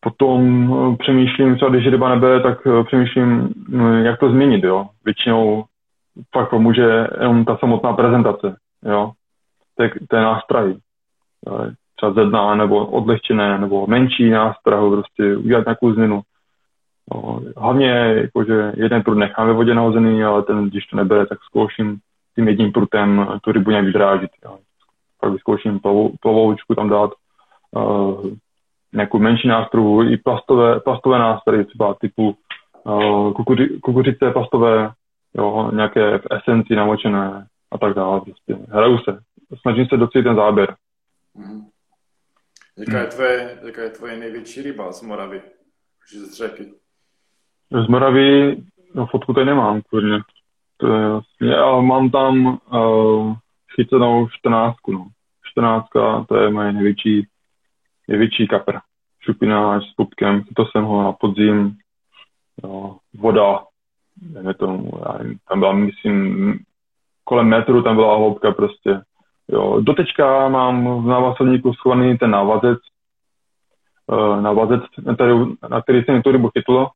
[0.00, 4.86] potom eh, přemýšlím, třeba když ryba nebere, tak eh, přemýšlím, no, jak to změnit, jo.
[5.04, 5.64] Většinou
[6.32, 9.12] fakt pomůže jenom ta samotná prezentace, jo.
[9.80, 10.76] Je, to je nástroj.
[11.96, 16.20] Třeba zedná, nebo odlehčené, nebo menší nástroj, prostě udělat nějakou změnu.
[17.14, 17.88] No, hlavně,
[18.22, 21.98] jakože jeden prut nechám ve vodě nahozený, ale ten, když to nebere, tak zkouším
[22.34, 24.30] tím jedním prutem tu rybu nějak vydrážit.
[24.44, 24.58] Jo.
[25.20, 25.32] Pak
[25.82, 27.10] plovou, plovoučku tam dát,
[27.70, 28.26] uh,
[28.92, 32.36] nějakou menší nástroj, i plastové, plastové nástroje, třeba typu
[32.84, 34.90] uh, kukuři, kukuřice plastové,
[35.34, 38.20] jo, nějaké v esenci namočené a tak dále.
[38.20, 38.54] Prostě.
[38.68, 39.18] Hraju se.
[39.60, 40.76] Snažím se docít ten záběr.
[41.34, 41.62] Mm.
[42.78, 45.42] Jaká je tvoje, jaká je tvoje největší ryba z Moravy?
[46.08, 46.72] Z řeky?
[47.84, 48.56] Z Moravy,
[48.94, 50.20] no fotku tady nemám, kurně.
[50.76, 53.34] To je jasně, ale mám tam uh,
[53.74, 55.06] chycenou 14, no.
[55.50, 55.86] 14,
[56.28, 57.26] to je moje největší
[58.08, 58.78] největší kapr.
[59.20, 61.76] Šupináč s pupkem, to jsem ho na podzim,
[62.64, 63.64] jo, voda,
[64.58, 66.58] tomu, já nevím, tam byla, myslím,
[67.24, 69.00] kolem metru tam byla hloubka prostě.
[69.48, 69.80] Jo.
[69.80, 72.78] Dotečka mám v návazovníku schovaný ten návazec,
[74.06, 74.82] uh, návazec,
[75.70, 76.86] na který, jsem tu rybu chytl.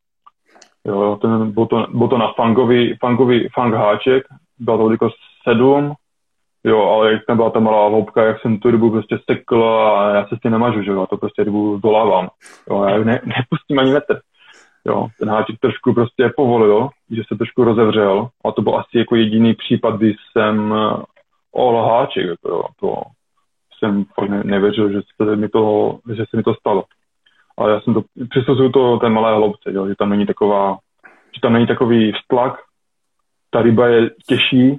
[0.85, 4.25] Jo, ten, byl, to, byl to na fangový, fangový fang háček,
[4.59, 5.11] byla to jako
[5.49, 5.95] sedm,
[6.67, 10.15] Jo, ale jak tam byla ta malá hloubka, jak jsem tu rybu prostě sekl a
[10.15, 12.29] já se s tím nemažu, že jo, to prostě rybu dolávám.
[12.71, 14.21] Jo, já ne, nepustím ani metr.
[14.87, 18.29] Jo, ten háček trošku prostě povolil, že se trošku rozevřel.
[18.45, 21.03] A to byl asi jako jediný případ, kdy jsem eh,
[21.53, 23.03] ohl háček, jako jo, to
[23.79, 26.85] jsem ne, nevěřil, že se mi to, že se mi to stalo.
[27.59, 30.79] Ale já jsem to, přisuzuju to té malé hloubce, jo, že tam není taková,
[31.35, 32.59] že tam není takový vztlak,
[33.51, 34.79] ta ryba je těžší,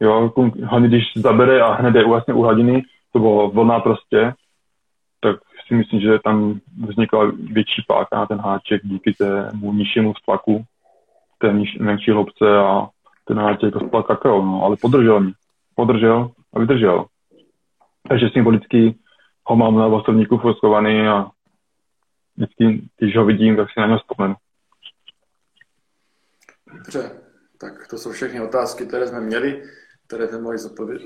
[0.00, 0.32] jo,
[0.64, 2.82] hlavně když zabere a hned je vlastně u hladiny,
[3.12, 4.32] to bylo vlna prostě,
[5.66, 10.64] si myslím, že tam vznikla větší páka na ten háček díky tému nižšímu stlaku,
[11.38, 12.88] té menší hloubce a
[13.24, 15.32] ten háček to kakao, no, ale podržel mě.
[15.74, 17.04] Podržel a vydržel.
[18.08, 18.94] Takže symbolicky
[19.44, 21.26] ho mám na vlastovníku foskovaný a
[22.36, 24.34] vždycky, když ho vidím, tak si na něho vzpomenu.
[26.74, 27.10] Dobře,
[27.58, 29.62] tak to jsou všechny otázky, které jsme měli
[30.06, 30.58] které ten mohli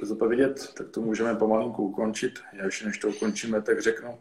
[0.03, 2.33] zodpovědět, tak to můžeme pomalinku ukončit.
[2.53, 4.19] Já ještě než to ukončíme, tak řeknu,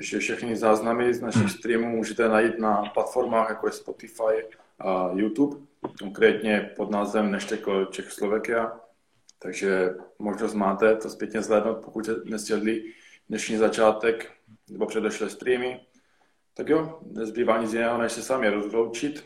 [0.00, 4.46] že všechny záznamy z našich streamů můžete najít na platformách jako je Spotify
[4.78, 5.56] a YouTube,
[5.98, 8.80] konkrétně pod názvem Neštekl Čechoslovakia.
[9.38, 12.84] Takže možnost máte to zpětně zhlédnout, pokud jste nestědli
[13.28, 14.32] dnešní začátek
[14.70, 15.80] nebo předešlé streamy.
[16.54, 19.24] Tak jo, nezbývá nic jiného, než se sami rozloučit,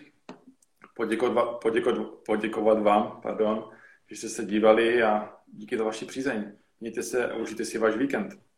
[0.95, 3.71] poděkovat, poděkovat, poděkovat vám pardon,
[4.11, 6.53] že jste se dívali a díky za vaši přízeň.
[6.81, 8.50] Mějte se a užijte si váš víkend.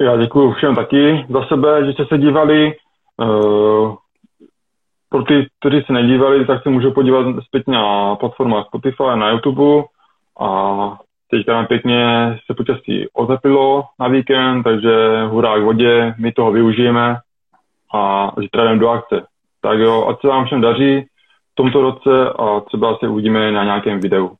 [0.00, 2.76] Já děkuji všem taky za sebe, že jste se dívali.
[3.16, 3.94] Uh,
[5.08, 9.84] pro ty, kteří se nedívali, tak se můžou podívat zpětně na platformách Spotify na YouTube.
[10.40, 10.98] A
[11.30, 12.04] teďka nám pěkně
[12.46, 17.16] se počasí otepilo na víkend, takže hurá k vodě, my toho využijeme
[17.94, 19.26] a zítra jdeme do akce.
[19.62, 21.00] Tak jo, ať se vám všem daří
[21.52, 24.30] v tomto roce a třeba se uvidíme na nějakém videu.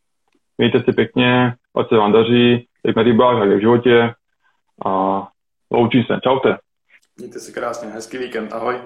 [0.58, 4.14] Mějte si pěkně, ať se vám daří, jak na rybách, jak v životě
[4.86, 5.26] a
[5.70, 6.20] loučím se.
[6.24, 6.56] Čaute.
[7.16, 8.76] Mějte se krásně, hezký víkend, ahoj.